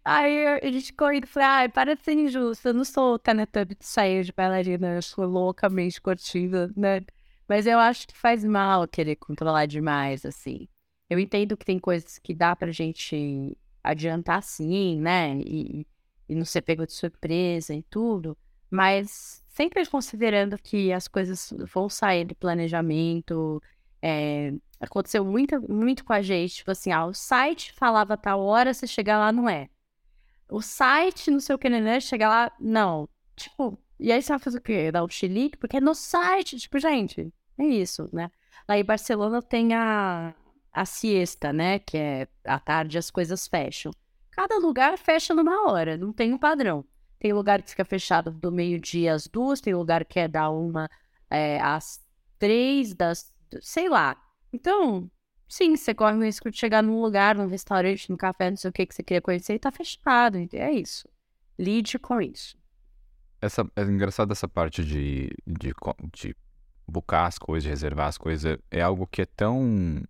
Aí 0.05 0.47
a 0.47 0.71
gente 0.71 0.93
correndo, 0.95 1.27
falei, 1.27 1.49
ai, 1.49 1.69
para 1.69 1.95
de 1.95 2.03
ser 2.03 2.13
injusto, 2.15 2.69
eu 2.69 2.75
não 2.75 2.85
sou 2.85 3.15
o 3.15 3.19
Teletubby 3.19 3.75
de 3.75 3.85
sair 3.87 4.25
de 4.25 4.33
bailarina, 4.33 4.95
eu 4.97 5.03
sou 5.03 5.27
loucamente 5.27 6.01
curtida, 6.01 6.73
né? 6.77 7.03
Mas 7.49 7.67
eu 7.67 7.79
acho 7.79 8.07
que 8.09 8.17
faz 8.17 8.45
mal 8.45 8.89
querer 8.89 9.17
controlar 9.17 9.67
demais, 9.67 10.25
assim. 10.25 10.69
Eu 11.11 11.19
entendo 11.19 11.57
que 11.57 11.65
tem 11.65 11.79
coisas 11.79 12.19
que 12.19 12.33
dá 12.33 12.55
pra 12.55 12.71
gente 12.71 13.57
adiantar 13.83 14.43
sim, 14.43 15.01
né? 15.01 15.37
E, 15.39 15.87
e 16.29 16.35
não 16.37 16.45
ser 16.45 16.63
pego 16.63 16.87
de 16.87 16.93
surpresa 16.93 17.75
e 17.75 17.83
tudo, 17.83 18.39
mas 18.71 19.45
sempre 19.49 19.85
considerando 19.87 20.57
que 20.57 20.93
as 20.93 21.09
coisas 21.09 21.53
vão 21.75 21.89
sair 21.89 22.25
de 22.25 22.35
planejamento. 22.35 23.61
É, 24.01 24.53
aconteceu 24.81 25.25
muito, 25.25 25.61
muito 25.71 26.05
com 26.05 26.13
a 26.13 26.23
gente, 26.23 26.57
tipo 26.57 26.71
assim, 26.71 26.93
ah, 26.93 27.07
o 27.07 27.13
site 27.13 27.73
falava 27.75 28.17
tal 28.17 28.41
hora, 28.41 28.73
você 28.73 28.87
chegar 28.87 29.19
lá, 29.19 29.33
não 29.33 29.49
é. 29.49 29.69
o 30.51 30.63
site, 30.63 31.31
não 31.31 31.41
sei 31.41 31.55
o 31.55 31.59
que, 31.59 31.69
né? 31.69 32.01
Chega 32.01 32.29
lá, 32.29 32.53
não. 32.61 33.09
Tipo, 33.37 33.79
e 33.99 34.13
aí 34.13 34.23
você 34.23 34.33
vai 34.33 34.39
fazer 34.39 34.59
o 34.59 34.63
quê? 34.63 34.93
Dar 34.93 35.05
um 35.05 35.09
chilique? 35.09 35.59
Porque 35.59 35.77
é 35.79 35.81
no 35.81 35.95
site, 35.95 36.59
tipo, 36.59 36.79
gente, 36.79 37.33
é 37.59 37.65
isso, 37.65 38.09
né? 38.13 38.31
Lá 38.69 38.79
em 38.79 38.85
Barcelona 38.85 39.43
tem 39.43 39.75
a, 39.75 40.35
a 40.73 40.85
siesta, 40.85 41.53
né? 41.53 41.79
Que 41.79 41.97
é 41.97 42.29
à 42.45 42.59
tarde 42.59 42.99
as 42.99 43.11
coisas 43.11 43.47
fecham. 43.47 43.93
Cada 44.31 44.59
lugar 44.59 44.97
fecha 44.97 45.35
numa 45.35 45.71
hora, 45.71 45.97
não 45.97 46.13
tem 46.13 46.33
um 46.33 46.39
padrão. 46.39 46.85
Tem 47.19 47.33
lugar 47.33 47.61
que 47.61 47.71
fica 47.71 47.85
fechado 47.85 48.31
do 48.31 48.51
meio-dia 48.51 49.13
às 49.13 49.27
duas, 49.27 49.61
tem 49.61 49.75
lugar 49.75 50.05
que 50.05 50.19
é 50.19 50.27
da 50.27 50.49
uma 50.49 50.89
é, 51.29 51.61
às 51.61 52.01
três, 52.39 52.95
das. 52.95 53.33
sei 53.61 53.89
lá. 53.89 54.17
Então, 54.53 55.11
sim, 55.47 55.77
você 55.77 55.95
corre 55.95 56.17
o 56.17 56.23
risco 56.23 56.51
de 56.51 56.57
chegar 56.57 56.83
num 56.83 57.01
lugar, 57.03 57.37
num 57.37 57.47
restaurante, 57.47 58.09
num 58.09 58.17
café, 58.17 58.51
não 58.51 58.57
sei 58.57 58.71
o 58.71 58.73
que 58.73 58.87
que 58.87 58.95
você 58.95 59.03
queria 59.03 59.21
conhecer 59.21 59.55
e 59.55 59.59
tá 59.59 59.71
fechado. 59.71 60.39
É 60.53 60.73
isso. 60.73 61.09
Lide 61.59 61.99
com 61.99 62.21
isso. 62.23 62.57
Essa, 63.43 63.71
é 63.77 63.83
engraçado 63.83 64.33
essa 64.33 64.49
parte 64.49 64.85
de, 64.85 65.31
de, 65.47 65.75
de 66.15 66.37
buscar 66.89 67.27
as 67.27 67.39
coisas, 67.39 67.65
de 67.65 67.69
reservar 67.69 68.09
as 68.09 68.17
coisas. 68.17 68.59
É 68.71 68.81
algo 68.81 69.07
que 69.07 69.23
é 69.23 69.27
tão 69.27 70.03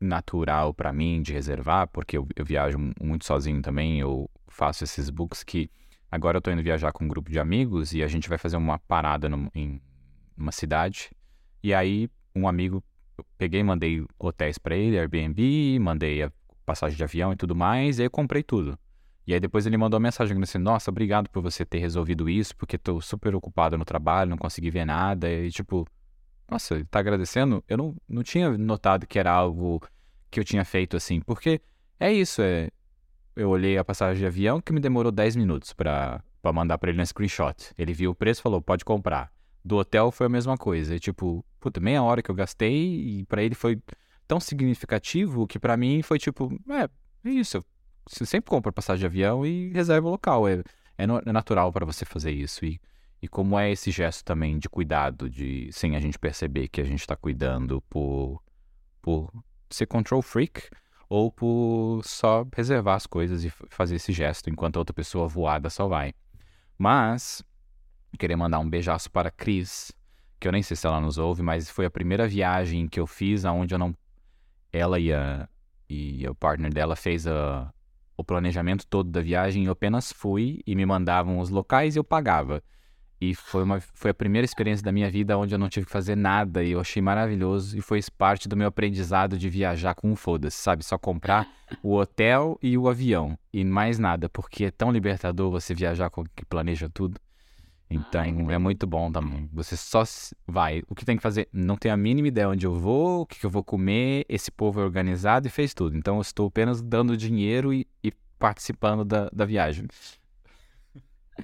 natural 0.00 0.72
para 0.72 0.92
mim 0.92 1.20
de 1.20 1.32
reservar, 1.32 1.88
porque 1.88 2.16
eu, 2.16 2.26
eu, 2.34 2.44
viajo 2.44 2.78
muito 3.00 3.24
sozinho 3.24 3.60
também, 3.60 4.00
eu 4.00 4.28
faço 4.48 4.82
esses 4.84 5.10
books 5.10 5.42
que 5.44 5.70
agora 6.10 6.38
eu 6.38 6.42
tô 6.42 6.50
indo 6.50 6.62
viajar 6.62 6.92
com 6.92 7.04
um 7.04 7.08
grupo 7.08 7.30
de 7.30 7.38
amigos 7.38 7.92
e 7.92 8.02
a 8.02 8.08
gente 8.08 8.28
vai 8.28 8.38
fazer 8.38 8.56
uma 8.56 8.78
parada 8.78 9.28
no, 9.28 9.50
em 9.54 9.80
uma 10.36 10.52
cidade. 10.52 11.10
E 11.62 11.74
aí 11.74 12.08
um 12.34 12.48
amigo, 12.48 12.82
eu 13.18 13.24
peguei, 13.36 13.62
mandei 13.62 14.04
hotéis 14.18 14.58
para 14.58 14.76
ele, 14.76 14.98
Airbnb, 14.98 15.78
mandei 15.78 16.22
a 16.22 16.32
passagem 16.64 16.96
de 16.96 17.04
avião 17.04 17.32
e 17.32 17.36
tudo 17.36 17.54
mais, 17.54 17.98
e 17.98 18.02
aí 18.02 18.06
eu 18.06 18.10
comprei 18.10 18.42
tudo. 18.42 18.78
E 19.26 19.34
aí 19.34 19.40
depois 19.40 19.66
ele 19.66 19.76
mandou 19.76 19.98
uma 19.98 20.04
mensagem 20.04 20.36
assim, 20.42 20.58
nossa, 20.58 20.90
obrigado 20.90 21.28
por 21.28 21.42
você 21.42 21.64
ter 21.64 21.78
resolvido 21.78 22.28
isso, 22.28 22.56
porque 22.56 22.78
tô 22.78 23.00
super 23.00 23.34
ocupado 23.34 23.76
no 23.76 23.84
trabalho, 23.84 24.30
não 24.30 24.38
consegui 24.38 24.70
ver 24.70 24.84
nada, 24.84 25.30
e 25.30 25.50
tipo, 25.50 25.86
nossa, 26.50 26.74
ele 26.74 26.84
tá 26.84 26.98
agradecendo? 26.98 27.62
Eu 27.68 27.76
não, 27.76 27.96
não 28.08 28.22
tinha 28.22 28.56
notado 28.58 29.06
que 29.06 29.18
era 29.18 29.30
algo 29.30 29.80
que 30.30 30.40
eu 30.40 30.44
tinha 30.44 30.64
feito 30.64 30.96
assim, 30.96 31.20
porque 31.20 31.60
é 31.98 32.12
isso, 32.12 32.42
é... 32.42 32.68
Eu 33.36 33.48
olhei 33.48 33.78
a 33.78 33.84
passagem 33.84 34.18
de 34.18 34.26
avião 34.26 34.60
que 34.60 34.72
me 34.72 34.80
demorou 34.80 35.12
10 35.12 35.36
minutos 35.36 35.72
para 35.72 36.22
mandar 36.52 36.76
para 36.78 36.90
ele 36.90 36.98
no 36.98 37.06
screenshot. 37.06 37.72
Ele 37.78 37.94
viu 37.94 38.10
o 38.10 38.14
preço 38.14 38.42
falou, 38.42 38.60
pode 38.60 38.84
comprar. 38.84 39.32
Do 39.64 39.76
hotel 39.76 40.10
foi 40.10 40.26
a 40.26 40.28
mesma 40.28 40.58
coisa. 40.58 40.96
E, 40.96 40.98
tipo, 40.98 41.44
puta, 41.60 41.80
meia 41.80 42.02
hora 42.02 42.22
que 42.22 42.30
eu 42.30 42.34
gastei 42.34 43.20
e 43.20 43.24
para 43.26 43.42
ele 43.42 43.54
foi 43.54 43.80
tão 44.26 44.40
significativo 44.40 45.46
que 45.46 45.58
para 45.58 45.76
mim 45.76 46.02
foi 46.02 46.18
tipo, 46.18 46.52
é, 46.70 46.88
é 47.28 47.30
isso. 47.32 47.64
Você 48.06 48.26
sempre 48.26 48.50
compra 48.50 48.72
passagem 48.72 49.00
de 49.00 49.06
avião 49.06 49.46
e 49.46 49.70
reserva 49.70 50.08
o 50.08 50.10
local. 50.10 50.48
É, 50.48 50.54
é, 50.98 51.04
é 51.04 51.32
natural 51.32 51.72
para 51.72 51.86
você 51.86 52.04
fazer 52.04 52.32
isso. 52.32 52.64
E 52.64 52.80
e 53.22 53.28
como 53.28 53.58
é 53.58 53.70
esse 53.70 53.90
gesto 53.90 54.24
também 54.24 54.58
de 54.58 54.68
cuidado, 54.68 55.28
de 55.28 55.68
sem 55.72 55.94
a 55.94 56.00
gente 56.00 56.18
perceber 56.18 56.68
que 56.68 56.80
a 56.80 56.84
gente 56.84 57.00
está 57.00 57.14
cuidando 57.14 57.82
por, 57.82 58.42
por 59.02 59.30
ser 59.68 59.86
control 59.86 60.22
freak 60.22 60.68
ou 61.08 61.30
por 61.30 62.02
só 62.04 62.46
reservar 62.54 62.96
as 62.96 63.06
coisas 63.06 63.44
e 63.44 63.50
fazer 63.50 63.96
esse 63.96 64.12
gesto 64.12 64.48
enquanto 64.48 64.76
a 64.76 64.80
outra 64.80 64.94
pessoa 64.94 65.28
voada 65.28 65.68
só 65.68 65.86
vai. 65.86 66.14
Mas, 66.78 67.42
queria 68.18 68.36
mandar 68.36 68.58
um 68.58 68.68
beijaço 68.68 69.10
para 69.10 69.28
a 69.28 69.32
Cris, 69.32 69.92
que 70.38 70.48
eu 70.48 70.52
nem 70.52 70.62
sei 70.62 70.76
se 70.76 70.86
ela 70.86 71.00
nos 71.00 71.18
ouve, 71.18 71.42
mas 71.42 71.68
foi 71.68 71.84
a 71.84 71.90
primeira 71.90 72.26
viagem 72.26 72.88
que 72.88 72.98
eu 72.98 73.06
fiz 73.06 73.44
aonde 73.44 73.74
eu 73.74 73.78
não. 73.78 73.94
Ela 74.72 74.98
e, 74.98 75.12
a, 75.12 75.48
e 75.88 76.26
o 76.26 76.34
partner 76.34 76.72
dela 76.72 76.96
fez 76.96 77.26
a, 77.26 77.70
o 78.16 78.24
planejamento 78.24 78.86
todo 78.86 79.10
da 79.10 79.20
viagem, 79.20 79.64
eu 79.64 79.72
apenas 79.72 80.12
fui 80.12 80.60
e 80.66 80.74
me 80.74 80.86
mandavam 80.86 81.38
os 81.38 81.50
locais 81.50 81.96
e 81.96 81.98
eu 81.98 82.04
pagava. 82.04 82.62
E 83.20 83.34
foi, 83.34 83.62
uma, 83.64 83.80
foi 83.80 84.12
a 84.12 84.14
primeira 84.14 84.46
experiência 84.46 84.82
da 84.82 84.90
minha 84.90 85.10
vida 85.10 85.36
onde 85.36 85.54
eu 85.54 85.58
não 85.58 85.68
tive 85.68 85.84
que 85.84 85.92
fazer 85.92 86.16
nada 86.16 86.64
e 86.64 86.72
eu 86.72 86.80
achei 86.80 87.02
maravilhoso. 87.02 87.76
E 87.76 87.82
foi 87.82 88.00
parte 88.16 88.48
do 88.48 88.56
meu 88.56 88.68
aprendizado 88.68 89.36
de 89.36 89.50
viajar 89.50 89.94
com 89.94 90.10
um 90.10 90.16
foda-se, 90.16 90.56
sabe? 90.56 90.82
Só 90.82 90.96
comprar 90.96 91.46
o 91.82 91.96
hotel 91.96 92.58
e 92.62 92.78
o 92.78 92.88
avião 92.88 93.38
e 93.52 93.62
mais 93.62 93.98
nada, 93.98 94.28
porque 94.30 94.64
é 94.64 94.70
tão 94.70 94.90
libertador 94.90 95.50
você 95.50 95.74
viajar 95.74 96.08
com 96.08 96.24
que 96.24 96.46
planeja 96.46 96.88
tudo. 96.88 97.20
Então 97.90 98.22
é 98.50 98.56
muito 98.56 98.86
bom 98.86 99.10
também. 99.10 99.50
Você 99.52 99.76
só 99.76 100.04
vai. 100.46 100.82
O 100.88 100.94
que 100.94 101.04
tem 101.04 101.16
que 101.16 101.22
fazer? 101.22 101.48
Não 101.52 101.76
tem 101.76 101.90
a 101.90 101.96
mínima 101.96 102.28
ideia 102.28 102.48
onde 102.48 102.64
eu 102.64 102.72
vou, 102.72 103.22
o 103.22 103.26
que 103.26 103.44
eu 103.44 103.50
vou 103.50 103.64
comer. 103.64 104.24
Esse 104.28 104.50
povo 104.50 104.80
é 104.80 104.84
organizado 104.84 105.48
e 105.48 105.50
fez 105.50 105.74
tudo. 105.74 105.96
Então 105.96 106.14
eu 106.14 106.22
estou 106.22 106.46
apenas 106.46 106.80
dando 106.80 107.16
dinheiro 107.16 107.74
e, 107.74 107.86
e 108.02 108.12
participando 108.38 109.04
da, 109.04 109.28
da 109.30 109.44
viagem. 109.44 109.88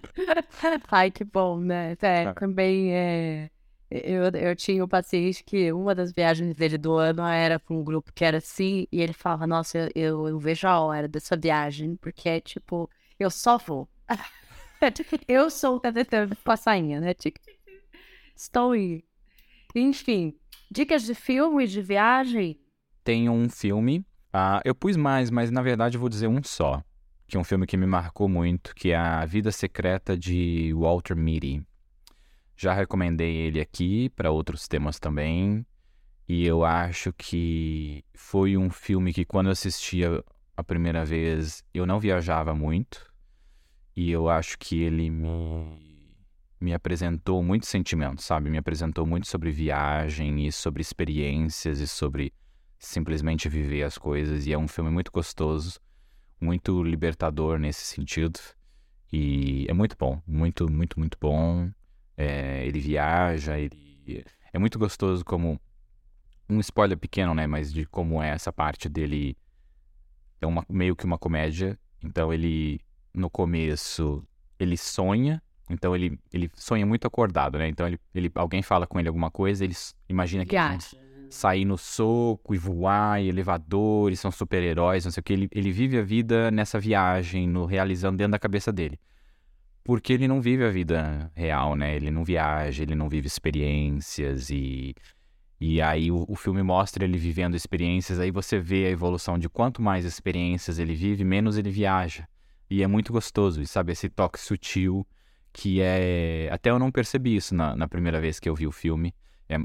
Ai, 0.90 1.11
que 1.11 1.24
bom, 1.24 1.59
né? 1.59 1.97
É, 2.01 2.32
também 2.32 2.94
é. 2.94 3.51
Eu, 3.88 4.24
eu 4.24 4.57
tinha 4.57 4.84
um 4.84 4.88
paciente 4.88 5.44
que 5.44 5.72
uma 5.72 5.94
das 5.94 6.12
viagens 6.12 6.57
dele 6.57 6.76
do 6.76 6.94
ano 6.94 7.22
era 7.22 7.59
com 7.59 7.78
um 7.78 7.84
grupo 7.84 8.12
que 8.12 8.24
era 8.24 8.38
assim, 8.38 8.88
e 8.90 9.01
ele 9.01 9.12
falava, 9.12 9.47
nossa, 9.47 9.88
eu, 9.94 10.28
eu 10.28 10.38
vejo 10.40 10.66
a 10.66 10.80
hora 10.80 11.07
dessa 11.07 11.36
viagem, 11.36 11.94
porque 11.97 12.28
é 12.28 12.40
tipo, 12.40 12.90
eu 13.18 13.30
só 13.30 13.57
vou. 13.59 13.88
eu 15.28 15.49
sou 15.51 15.76
o 15.76 15.80
passainha, 16.42 17.01
né? 17.01 17.14
Estou 18.34 18.72
aí. 18.72 19.05
Enfim, 19.74 20.34
dicas 20.70 21.05
de 21.05 21.14
filme, 21.14 21.66
de 21.66 21.80
viagem? 21.80 22.59
Tem 23.05 23.28
um 23.28 23.49
filme. 23.49 24.05
Ah, 24.32 24.61
eu 24.64 24.74
pus 24.74 24.97
mais, 24.97 25.30
mas 25.30 25.51
na 25.51 25.62
verdade 25.62 25.97
eu 25.97 26.01
vou 26.01 26.09
dizer 26.09 26.26
um 26.26 26.42
só 26.42 26.82
que 27.27 27.37
é 27.37 27.41
um 27.41 27.45
filme 27.45 27.66
que 27.66 27.77
me 27.77 27.87
marcou 27.87 28.29
muito, 28.29 28.74
que 28.74 28.93
é 28.93 28.97
A 28.97 29.24
Vida 29.24 29.51
Secreta 29.51 30.16
de 30.16 30.72
Walter 30.74 31.16
Mitty. 31.16 31.66
Já 32.57 32.72
recomendei 32.72 33.37
ele 33.37 33.61
aqui 33.61 34.09
para 34.11 34.31
outros 34.31 34.68
temas 34.68 34.99
também, 34.99 35.66
e 36.29 36.47
eu 36.47 36.64
acho 36.64 37.12
que 37.12 38.05
foi 38.14 38.57
um 38.57 38.70
filme 38.70 39.12
que 39.12 39.24
quando 39.24 39.47
eu 39.47 39.53
assistia 39.53 40.24
a 40.57 40.64
primeira 40.64 41.05
vez 41.05 41.62
eu 41.74 41.85
não 41.85 41.99
viajava 41.99 42.55
muito, 42.55 43.12
e 43.95 44.11
eu 44.11 44.29
acho 44.29 44.57
que 44.59 44.81
ele 44.83 45.11
me, 45.11 46.07
me 46.61 46.72
apresentou 46.72 47.43
muitos 47.43 47.68
sentimentos, 47.68 48.24
sabe? 48.24 48.49
Me 48.51 48.59
apresentou 48.59 49.05
muito 49.05 49.27
sobre 49.27 49.51
viagem 49.51 50.47
e 50.47 50.53
sobre 50.53 50.81
experiências 50.81 51.81
e 51.81 51.89
sobre 51.89 52.33
simplesmente 52.79 53.49
viver 53.49 53.83
as 53.83 53.99
coisas, 53.99 54.47
e 54.47 54.53
é 54.53 54.59
um 54.59 54.68
filme 54.68 54.91
muito 54.91 55.11
gostoso 55.11 55.81
muito 56.41 56.82
libertador 56.82 57.59
nesse 57.59 57.84
sentido. 57.84 58.39
E 59.12 59.66
é 59.68 59.72
muito 59.72 59.97
bom, 59.99 60.20
muito, 60.26 60.70
muito, 60.70 60.99
muito 60.99 61.16
bom. 61.20 61.70
É, 62.16 62.66
ele 62.66 62.80
viaja, 62.80 63.59
ele. 63.59 64.24
É 64.53 64.59
muito 64.59 64.78
gostoso 64.78 65.24
como. 65.24 65.61
Um 66.49 66.61
spoiler 66.61 66.97
pequeno, 66.97 67.34
né? 67.34 67.47
Mas 67.47 67.72
de 67.72 67.84
como 67.87 68.22
é 68.22 68.30
essa 68.30 68.53
parte 68.53 68.89
dele. 68.89 69.37
É 70.41 70.47
uma, 70.47 70.64
meio 70.68 70.95
que 70.95 71.05
uma 71.05 71.18
comédia. 71.18 71.78
Então 72.03 72.32
ele, 72.32 72.80
no 73.12 73.30
começo, 73.30 74.22
ele 74.59 74.76
sonha. 74.76 75.43
Então 75.68 75.97
ele, 75.97 76.18
ele 76.32 76.51
sonha 76.55 76.87
muito 76.87 77.07
acordado, 77.07 77.59
né? 77.59 77.68
Então 77.68 77.87
ele, 77.87 77.99
ele, 78.14 78.30
alguém 78.34 78.62
fala 78.62 78.87
com 78.87 79.01
ele 79.01 79.09
alguma 79.09 79.30
coisa, 79.30 79.64
ele 79.64 79.74
imagina 80.09 80.45
que. 80.45 80.51
Viaja 80.51 81.06
sair 81.31 81.64
no 81.64 81.77
soco 81.77 82.55
e 82.55 82.59
voar, 82.59 83.22
e 83.22 83.29
elevadores, 83.29 84.20
são 84.20 84.31
super-heróis, 84.31 85.05
não 85.05 85.12
sei 85.12 85.20
o 85.20 85.24
que. 85.24 85.33
Ele, 85.33 85.49
ele 85.53 85.70
vive 85.70 85.99
a 85.99 86.03
vida 86.03 86.51
nessa 86.51 86.79
viagem, 86.79 87.49
no 87.49 87.64
realizando 87.64 88.16
dentro 88.16 88.33
da 88.33 88.39
cabeça 88.39 88.72
dele. 88.72 88.99
Porque 89.85 90.12
ele 90.12 90.27
não 90.27 90.41
vive 90.41 90.64
a 90.64 90.70
vida 90.70 91.31
real, 91.35 91.77
né? 91.77 91.95
Ele 91.95 92.11
não 92.11 92.24
viaja, 92.24 92.83
ele 92.83 92.95
não 92.95 93.09
vive 93.09 93.27
experiências 93.27 94.51
e. 94.51 94.95
E 95.59 95.81
aí 95.81 96.11
o, 96.11 96.27
o 96.29 96.37
filme 96.37 96.62
mostra 96.62 97.05
ele 97.05 97.16
vivendo 97.16 97.55
experiências, 97.55 98.20
aí 98.20 98.31
você 98.31 98.59
vê 98.59 98.87
a 98.87 98.91
evolução 98.91 99.39
de 99.39 99.49
quanto 99.49 99.81
mais 99.81 100.05
experiências 100.05 100.79
ele 100.79 100.95
vive, 100.95 101.24
menos 101.24 101.57
ele 101.57 101.70
viaja. 101.70 102.29
E 102.68 102.83
é 102.83 102.87
muito 102.87 103.11
gostoso, 103.12 103.62
e 103.62 103.66
sabe, 103.66 103.93
esse 103.93 104.09
toque 104.09 104.39
sutil 104.39 105.07
que 105.57 105.81
é. 105.81 106.51
Até 106.53 106.70
eu 106.70 106.79
não 106.79 106.91
percebi 106.91 107.37
isso 107.37 107.55
na, 107.55 107.74
na 107.74 107.89
primeira 107.89 108.20
vez 108.20 108.39
que 108.39 108.49
eu 108.49 108.55
vi 108.55 108.66
o 108.66 108.72
filme. 108.72 109.14
É, 109.49 109.57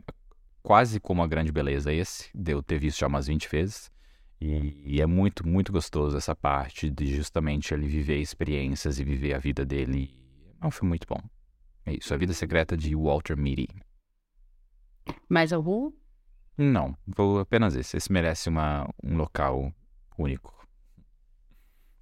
quase 0.62 1.00
como 1.00 1.22
a 1.22 1.28
grande 1.28 1.52
beleza 1.52 1.94
esse, 1.94 2.30
deu 2.34 2.62
ter 2.62 2.80
visto 2.80 3.00
já 3.00 3.08
umas 3.08 3.28
20 3.28 3.50
vezes. 3.50 3.92
E, 4.40 4.96
e, 4.96 5.02
é 5.02 5.06
muito, 5.06 5.48
muito 5.48 5.72
gostoso 5.72 6.18
essa 6.18 6.36
parte 6.36 6.90
de 6.90 7.06
justamente 7.16 7.74
ele 7.74 7.88
viver 7.88 8.18
experiências 8.18 9.00
e 9.00 9.04
viver 9.04 9.34
a 9.36 9.38
vida 9.38 9.64
dele. 9.64 10.20
É 10.60 10.66
um 10.66 10.72
filme 10.72 10.90
muito 10.90 11.06
bom. 11.08 11.22
É 11.86 11.94
isso, 11.94 12.14
A 12.14 12.18
Vida 12.18 12.34
Secreta 12.34 12.76
de 12.76 12.96
Walter 12.96 13.38
Mitty. 13.38 13.68
Mais 15.30 15.54
algum? 15.54 15.92
Não, 16.58 16.96
vou 17.08 17.40
apenas 17.40 17.76
esse. 17.76 17.98
Esse 17.98 18.12
merece 18.12 18.50
uma, 18.50 18.88
um 19.04 19.16
local 19.16 19.74
único. 20.18 20.54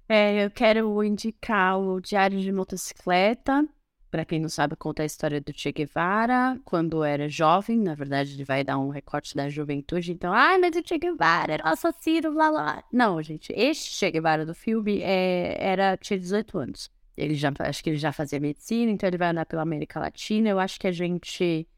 É, 0.08 0.44
eu 0.44 0.50
quero 0.50 1.02
indicar 1.04 1.78
o 1.78 2.00
Diário 2.00 2.40
de 2.40 2.50
Motocicleta, 2.50 3.66
para 4.10 4.24
quem 4.24 4.40
não 4.40 4.48
sabe, 4.48 4.74
conta 4.74 5.02
a 5.02 5.06
história 5.06 5.40
do 5.40 5.52
Che 5.54 5.70
Guevara 5.70 6.58
quando 6.64 7.04
era 7.04 7.28
jovem. 7.28 7.78
Na 7.78 7.94
verdade, 7.94 8.34
ele 8.34 8.44
vai 8.44 8.64
dar 8.64 8.78
um 8.78 8.88
recorte 8.88 9.36
da 9.36 9.48
juventude. 9.48 10.12
Então, 10.12 10.32
ai, 10.32 10.58
mas 10.58 10.74
o 10.76 10.82
Che 10.84 10.98
Guevara 10.98 11.54
era 11.54 11.64
um 11.64 11.68
assassino, 11.68 12.32
blá 12.32 12.50
blá. 12.50 12.84
Não, 12.92 13.22
gente, 13.22 13.52
este 13.56 13.94
Che 13.96 14.10
Guevara 14.10 14.44
do 14.44 14.54
filme 14.54 15.00
é, 15.00 15.56
era, 15.58 15.96
tinha 15.96 16.18
18 16.18 16.58
anos. 16.58 16.90
Ele 17.16 17.34
já, 17.34 17.52
acho 17.60 17.84
que 17.84 17.90
ele 17.90 17.98
já 17.98 18.12
fazia 18.12 18.40
medicina, 18.40 18.90
então 18.90 19.06
ele 19.06 19.18
vai 19.18 19.28
andar 19.28 19.46
pela 19.46 19.62
América 19.62 20.00
Latina. 20.00 20.48
Eu 20.48 20.58
acho 20.58 20.80
que 20.80 20.88
a 20.88 20.92
gente. 20.92 21.68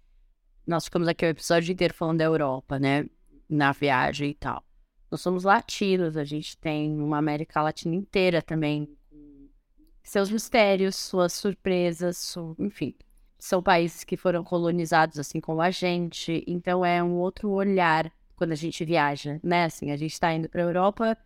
Nós 0.67 0.85
ficamos 0.85 1.09
aqui 1.09 1.27
o 1.27 1.29
episódio 1.29 1.73
inteiro 1.73 1.93
falando 1.93 2.19
da 2.19 2.25
Europa, 2.25 2.79
né? 2.79 3.07
Na 3.49 3.73
viagem 3.73 4.31
e 4.31 4.35
tal. 4.35 4.65
Nós 5.11 5.21
somos 5.21 5.45
latinos, 5.45 6.17
a 6.17 6.25
gente 6.25 6.57
tem 6.57 6.99
uma 6.99 7.19
América 7.19 7.61
Latina 7.61 7.95
inteira 7.95 8.41
também 8.41 8.89
seus 10.03 10.31
mistérios, 10.31 10.97
suas 10.97 11.33
surpresas, 11.33 12.19
su... 12.19 12.55
enfim. 12.59 12.95
São 13.39 13.63
países 13.63 14.05
que 14.05 14.17
foram 14.17 14.45
colonizados 14.45 15.19
assim 15.19 15.41
como 15.41 15.61
a 15.61 15.71
gente, 15.71 16.45
então 16.47 16.85
é 16.85 17.03
um 17.03 17.15
outro 17.15 17.51
olhar 17.51 18.13
quando 18.37 18.53
a 18.53 18.57
gente 18.57 18.85
viaja, 18.85 19.41
né? 19.43 19.65
Assim, 19.65 19.91
a 19.91 19.97
gente 19.97 20.13
está 20.13 20.33
indo 20.33 20.49
para 20.49 20.63
a 20.63 20.65
Europa, 20.65 21.17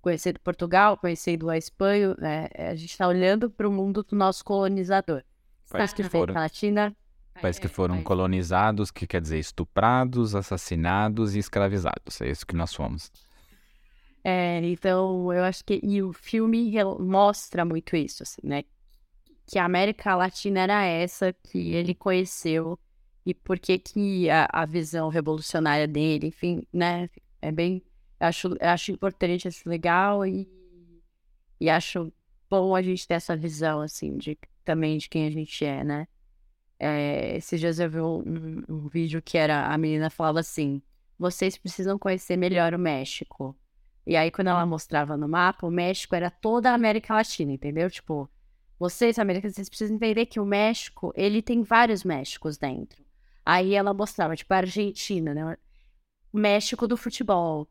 conhecendo 0.00 0.40
Portugal, 0.40 0.96
conhecendo 0.96 1.50
a 1.50 1.58
Espanha, 1.58 2.14
né? 2.18 2.48
a 2.54 2.74
gente 2.74 2.90
está 2.90 3.06
olhando 3.06 3.50
para 3.50 3.68
o 3.68 3.72
mundo 3.72 4.02
do 4.02 4.16
nosso 4.16 4.44
colonizador. 4.44 5.22
Parece 5.70 5.94
que 5.94 6.04
foram. 6.04 6.34
Latina, 6.34 6.96
Parece 7.40 7.60
que 7.60 7.68
foram 7.68 8.02
colonizados, 8.02 8.90
que 8.90 9.06
quer 9.06 9.20
dizer 9.20 9.38
estuprados, 9.38 10.34
assassinados 10.34 11.34
e 11.34 11.38
escravizados. 11.38 12.20
É 12.20 12.28
isso 12.28 12.46
que 12.46 12.56
nós 12.56 12.74
fomos. 12.74 13.10
É, 14.30 14.60
então, 14.62 15.32
eu 15.32 15.42
acho 15.42 15.64
que 15.64 15.80
e 15.82 16.02
o 16.02 16.12
filme 16.12 16.70
mostra 17.00 17.64
muito 17.64 17.96
isso, 17.96 18.22
assim, 18.22 18.42
né? 18.44 18.62
Que 19.46 19.58
a 19.58 19.64
América 19.64 20.14
Latina 20.14 20.60
era 20.60 20.84
essa 20.84 21.32
que 21.32 21.70
ele 21.72 21.94
conheceu 21.94 22.78
e 23.24 23.32
por 23.32 23.58
que 23.58 24.28
a, 24.28 24.46
a 24.52 24.66
visão 24.66 25.08
revolucionária 25.08 25.88
dele, 25.88 26.26
enfim, 26.26 26.62
né? 26.70 27.08
É 27.40 27.50
bem, 27.50 27.82
acho, 28.20 28.54
acho 28.60 28.92
importante, 28.92 29.48
acho 29.48 29.66
legal 29.66 30.26
e, 30.26 30.46
e 31.58 31.70
acho 31.70 32.12
bom 32.50 32.76
a 32.76 32.82
gente 32.82 33.08
ter 33.08 33.14
essa 33.14 33.34
visão, 33.34 33.80
assim, 33.80 34.18
de 34.18 34.38
também 34.62 34.98
de 34.98 35.08
quem 35.08 35.26
a 35.26 35.30
gente 35.30 35.64
é, 35.64 35.82
né? 35.82 36.06
É, 36.78 37.38
esses 37.38 37.58
dias 37.58 37.78
eu 37.78 37.88
vi 37.88 38.00
um, 38.00 38.62
um 38.68 38.88
vídeo 38.88 39.22
que 39.22 39.38
era 39.38 39.72
a 39.72 39.78
menina 39.78 40.10
falava 40.10 40.40
assim: 40.40 40.82
vocês 41.18 41.56
precisam 41.56 41.98
conhecer 41.98 42.36
melhor 42.36 42.74
o 42.74 42.78
México. 42.78 43.56
E 44.08 44.16
aí, 44.16 44.30
quando 44.30 44.48
ela 44.48 44.64
mostrava 44.64 45.18
no 45.18 45.28
mapa, 45.28 45.66
o 45.66 45.70
México 45.70 46.14
era 46.14 46.30
toda 46.30 46.70
a 46.70 46.74
América 46.74 47.12
Latina, 47.12 47.52
entendeu? 47.52 47.90
Tipo, 47.90 48.26
vocês, 48.78 49.18
americanos, 49.18 49.54
vocês 49.54 49.68
precisam 49.68 49.96
entender 49.96 50.24
que 50.24 50.40
o 50.40 50.46
México, 50.46 51.12
ele 51.14 51.42
tem 51.42 51.62
vários 51.62 52.04
Méxicos 52.04 52.56
dentro. 52.56 53.04
Aí 53.44 53.74
ela 53.74 53.92
mostrava, 53.92 54.34
tipo, 54.34 54.54
a 54.54 54.56
Argentina, 54.56 55.34
né? 55.34 55.58
México 56.32 56.88
do 56.88 56.96
futebol. 56.96 57.68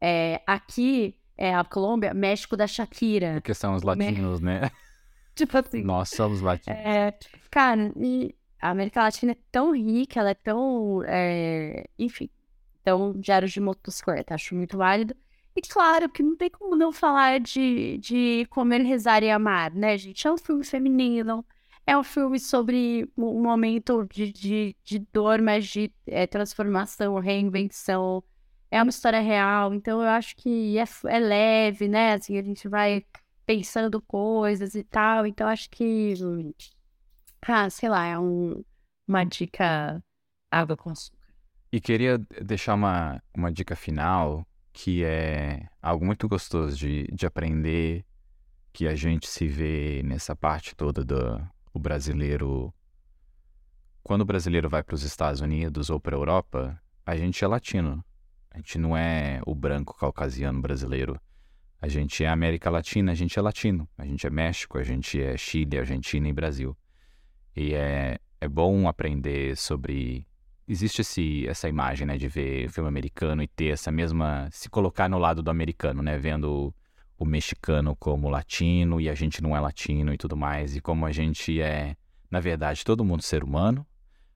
É, 0.00 0.40
aqui, 0.46 1.18
é 1.36 1.54
a 1.54 1.62
Colômbia, 1.62 2.14
México 2.14 2.56
da 2.56 2.66
Shakira. 2.66 3.34
Porque 3.34 3.52
são 3.52 3.74
os 3.74 3.82
latinos, 3.82 4.40
né? 4.40 4.70
tipo 5.36 5.58
assim. 5.58 5.82
Nós 5.82 6.08
somos 6.08 6.40
latinos. 6.40 6.80
É, 6.80 7.14
cara, 7.50 7.92
e 7.98 8.34
a 8.58 8.70
América 8.70 9.02
Latina 9.02 9.32
é 9.32 9.38
tão 9.52 9.74
rica, 9.74 10.18
ela 10.18 10.30
é 10.30 10.34
tão. 10.34 11.02
É, 11.06 11.84
enfim, 11.98 12.30
tão 12.82 13.12
diário 13.12 13.46
de 13.46 13.60
motocicleta. 13.60 14.34
Acho 14.34 14.54
muito 14.54 14.78
válido. 14.78 15.14
E 15.56 15.62
claro 15.62 16.08
que 16.08 16.22
não 16.22 16.36
tem 16.36 16.50
como 16.50 16.74
não 16.74 16.92
falar 16.92 17.38
de, 17.38 17.98
de 17.98 18.46
Comer, 18.50 18.82
Rezar 18.82 19.22
e 19.22 19.30
Amar, 19.30 19.72
né, 19.72 19.96
gente? 19.96 20.26
É 20.26 20.32
um 20.32 20.36
filme 20.36 20.64
feminino, 20.64 21.46
é 21.86 21.96
um 21.96 22.02
filme 22.02 22.40
sobre 22.40 23.08
um 23.16 23.40
momento 23.40 24.04
de, 24.10 24.32
de, 24.32 24.76
de 24.82 24.98
dor, 25.12 25.40
mas 25.40 25.66
de 25.66 25.92
é, 26.06 26.26
transformação, 26.26 27.18
reinvenção. 27.20 28.24
É 28.68 28.82
uma 28.82 28.90
história 28.90 29.20
real, 29.20 29.72
então 29.72 30.02
eu 30.02 30.08
acho 30.08 30.34
que 30.36 30.76
é, 30.76 30.84
é 31.06 31.18
leve, 31.20 31.86
né? 31.86 32.14
Assim, 32.14 32.36
a 32.36 32.42
gente 32.42 32.68
vai 32.68 33.04
pensando 33.46 34.02
coisas 34.02 34.74
e 34.74 34.82
tal. 34.82 35.24
Então 35.26 35.46
acho 35.46 35.70
que, 35.70 36.14
ah, 37.42 37.70
sei 37.70 37.88
lá, 37.88 38.06
é 38.06 38.18
um, 38.18 38.64
uma 39.06 39.22
dica 39.22 40.02
água 40.50 40.76
com 40.76 40.90
açúcar. 40.90 41.18
E 41.70 41.80
queria 41.80 42.18
deixar 42.42 42.74
uma, 42.74 43.22
uma 43.36 43.52
dica 43.52 43.76
final 43.76 44.46
que 44.74 45.04
é 45.04 45.68
algo 45.80 46.04
muito 46.04 46.28
gostoso 46.28 46.76
de, 46.76 47.04
de 47.12 47.24
aprender, 47.24 48.04
que 48.72 48.88
a 48.88 48.94
gente 48.96 49.28
se 49.28 49.46
vê 49.46 50.02
nessa 50.04 50.34
parte 50.34 50.74
toda 50.74 51.04
do 51.04 51.40
o 51.72 51.78
brasileiro. 51.78 52.74
Quando 54.02 54.22
o 54.22 54.24
brasileiro 54.24 54.68
vai 54.68 54.82
para 54.82 54.94
os 54.94 55.04
Estados 55.04 55.40
Unidos 55.40 55.90
ou 55.90 56.00
para 56.00 56.16
a 56.16 56.18
Europa, 56.18 56.82
a 57.06 57.16
gente 57.16 57.42
é 57.42 57.46
latino. 57.46 58.04
A 58.50 58.58
gente 58.58 58.76
não 58.76 58.96
é 58.96 59.40
o 59.46 59.54
branco 59.54 59.96
caucasiano 59.96 60.60
brasileiro. 60.60 61.20
A 61.80 61.86
gente 61.86 62.24
é 62.24 62.28
América 62.28 62.68
Latina, 62.68 63.12
a 63.12 63.14
gente 63.14 63.38
é 63.38 63.42
latino. 63.42 63.88
A 63.96 64.04
gente 64.04 64.26
é 64.26 64.30
México, 64.30 64.76
a 64.76 64.82
gente 64.82 65.20
é 65.20 65.36
Chile, 65.36 65.78
Argentina 65.78 66.28
e 66.28 66.32
Brasil. 66.32 66.76
E 67.54 67.74
é, 67.74 68.18
é 68.40 68.48
bom 68.48 68.88
aprender 68.88 69.56
sobre 69.56 70.26
existe 70.66 71.02
esse, 71.02 71.46
essa 71.46 71.68
imagem, 71.68 72.06
né, 72.06 72.16
de 72.16 72.28
ver 72.28 72.68
filme 72.70 72.88
americano 72.88 73.42
e 73.42 73.46
ter 73.46 73.72
essa 73.72 73.92
mesma. 73.92 74.48
se 74.50 74.68
colocar 74.68 75.08
no 75.08 75.18
lado 75.18 75.42
do 75.42 75.50
americano, 75.50 76.02
né, 76.02 76.16
vendo 76.18 76.74
o, 77.18 77.24
mexicano 77.24 77.96
como 77.96 78.28
latino 78.28 79.00
e 79.00 79.08
a 79.08 79.14
gente 79.14 79.42
não 79.42 79.56
é 79.56 79.60
latino 79.60 80.12
e 80.12 80.18
tudo 80.18 80.36
mais, 80.36 80.76
e 80.76 80.80
como 80.80 81.06
a 81.06 81.12
gente 81.12 81.60
é, 81.60 81.96
na 82.30 82.40
verdade, 82.40 82.84
todo 82.84 83.04
mundo 83.04 83.22
ser 83.22 83.42
humano, 83.42 83.86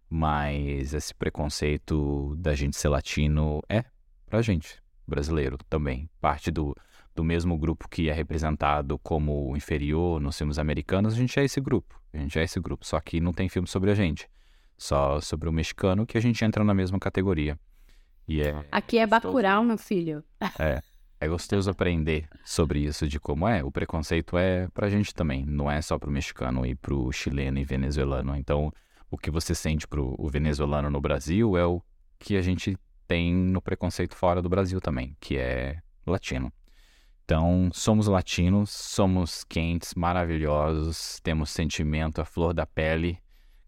mas 0.09 0.95
esse 0.95 1.15
preconceito 1.15 2.35
da 2.39 2.55
gente 2.55 2.77
ser 2.77 2.89
latino 2.89 3.61
é 3.69 3.85
pra 4.27 4.41
gente, 4.41 4.83
brasileiro 5.07 5.59
também, 5.69 6.09
parte 6.21 6.51
do, 6.51 6.75
do 7.15 7.23
mesmo 7.23 7.59
grupo 7.59 7.89
que 7.89 8.09
é 8.09 8.13
representado 8.13 8.99
como 8.99 9.55
inferior 9.55 10.21
nos 10.21 10.39
filmes 10.39 10.59
americanos, 10.59 11.13
a 11.13 11.17
gente 11.17 11.39
é 11.39 11.45
esse 11.45 11.61
grupo, 11.61 12.01
a 12.13 12.17
gente 12.17 12.39
é 12.39 12.43
esse 12.43 12.59
grupo, 12.59 12.87
só 12.87 12.99
que 13.01 13.21
não 13.21 13.33
tem 13.33 13.49
filme 13.51 13.69
sobre 13.69 13.91
a 13.91 13.95
gente 13.95 14.29
só 14.79 15.21
sobre 15.21 15.49
o 15.49 15.53
mexicano, 15.53 16.07
que 16.07 16.17
a 16.17 16.21
gente 16.21 16.43
entra 16.45 16.63
na 16.63 16.73
mesma 16.73 16.99
categoria. 16.99 17.59
E 18.27 18.41
é 18.41 18.65
Aqui 18.71 18.99
é 18.99 19.07
Bacurau, 19.07 19.65
meu 19.65 19.77
filho. 19.77 20.25
É. 20.59 20.81
É 21.21 21.27
gostoso 21.27 21.69
aprender 21.69 22.29
sobre 22.45 22.79
isso, 22.79 23.09
de 23.09 23.19
como 23.19 23.49
é. 23.49 23.65
O 23.65 23.73
preconceito 23.73 24.39
é 24.39 24.69
pra 24.69 24.89
gente 24.89 25.13
também, 25.13 25.45
não 25.45 25.69
é 25.69 25.83
só 25.83 25.99
pro 25.99 26.13
mexicano 26.13 26.65
e 26.65 26.77
pro 26.77 27.11
chileno 27.11 27.59
e 27.59 27.65
venezuelano. 27.65 28.37
Então, 28.37 28.73
o 29.11 29.19
que 29.19 29.29
você 29.29 29.53
sente 29.53 29.85
pro 29.89 30.15
o 30.17 30.29
venezuelano 30.29 30.89
no 30.89 31.01
Brasil 31.01 31.57
é 31.57 31.67
o 31.67 31.83
que 32.21 32.37
a 32.37 32.41
gente 32.41 32.79
tem 33.09 33.35
no 33.35 33.61
preconceito 33.61 34.15
fora 34.15 34.41
do 34.41 34.49
Brasil 34.49 34.81
também, 34.81 35.17
que 35.19 35.37
é 35.37 35.81
latino. 36.07 36.53
Então, 37.25 37.69
somos 37.73 38.07
latinos, 38.07 38.71
somos 38.71 39.43
quentes, 39.43 39.95
maravilhosos, 39.95 41.19
temos 41.21 41.51
sentimento 41.51 42.21
à 42.21 42.25
flor 42.25 42.55
da 42.55 42.65
pele 42.65 43.19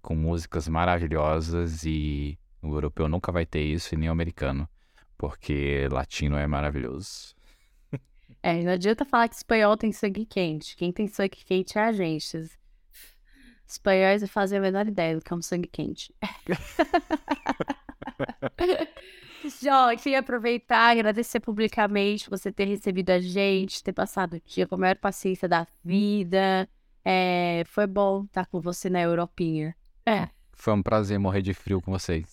com 0.01 0.15
músicas 0.15 0.69
maravilhosas 0.69 1.85
e 1.85 2.39
o 2.63 2.75
europeu 2.75 3.09
nunca 3.09 3.33
vai 3.33 3.47
ter 3.47 3.63
isso 3.63 3.95
e 3.95 3.99
nem 3.99 4.09
o 4.09 4.13
americano, 4.13 4.69
porque 5.17 5.89
latino 5.91 6.37
é 6.37 6.47
maravilhoso. 6.47 7.35
É, 8.43 8.63
não 8.63 8.73
adianta 8.73 9.05
falar 9.05 9.29
que 9.29 9.35
espanhol 9.35 9.77
tem 9.77 9.93
sangue 9.93 10.25
quente. 10.25 10.75
Quem 10.75 10.91
tem 10.91 11.07
sangue 11.07 11.45
quente 11.45 11.77
é 11.77 11.83
a 11.83 11.93
gente. 11.93 12.51
Espanhóis 13.67 14.27
fazem 14.31 14.59
a 14.59 14.63
menor 14.63 14.89
ideia 14.89 15.15
do 15.15 15.23
que 15.23 15.31
é 15.31 15.37
um 15.37 15.43
sangue 15.43 15.69
quente. 15.69 16.15
Jó, 19.63 19.95
queria 19.97 20.21
aproveitar 20.21 20.97
e 20.97 21.01
agradecer 21.01 21.41
publicamente 21.41 22.31
você 22.31 22.51
ter 22.51 22.65
recebido 22.65 23.11
a 23.11 23.21
gente, 23.21 23.83
ter 23.83 23.93
passado 23.93 24.37
o 24.37 24.41
dia 24.41 24.67
com 24.67 24.77
a 24.77 24.79
maior 24.79 24.97
paciência 24.97 25.47
da 25.47 25.67
vida. 25.85 26.67
É, 27.05 27.63
foi 27.67 27.87
bom 27.87 28.25
estar 28.25 28.47
com 28.47 28.61
você 28.61 28.91
na 28.91 29.01
Europinha. 29.03 29.75
É. 30.11 30.29
Foi 30.53 30.73
um 30.73 30.83
prazer 30.83 31.21
morrer 31.21 31.41
de 31.41 31.55
frio 31.55 31.81
com 31.81 31.93
vocês. 31.93 32.27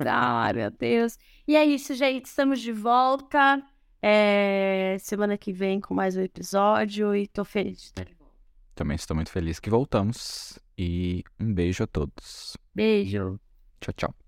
Ah, 0.00 0.52
meu 0.52 0.68
Deus. 0.70 1.16
E 1.46 1.54
é 1.54 1.64
isso, 1.64 1.94
gente. 1.94 2.26
Estamos 2.26 2.60
de 2.60 2.72
volta. 2.72 3.62
É... 4.02 4.96
Semana 4.98 5.38
que 5.38 5.52
vem 5.52 5.80
com 5.80 5.94
mais 5.94 6.16
um 6.16 6.22
episódio 6.22 7.14
e 7.14 7.28
tô 7.28 7.44
feliz 7.44 7.78
de 7.78 7.84
estar 7.84 8.04
de 8.04 8.14
volta. 8.14 8.34
Também 8.74 8.96
estou 8.96 9.14
muito 9.14 9.30
feliz 9.30 9.60
que 9.60 9.70
voltamos. 9.70 10.58
E 10.76 11.22
um 11.38 11.54
beijo 11.54 11.84
a 11.84 11.86
todos. 11.86 12.56
Beijo. 12.74 13.38
Tchau, 13.80 13.94
tchau. 13.96 14.27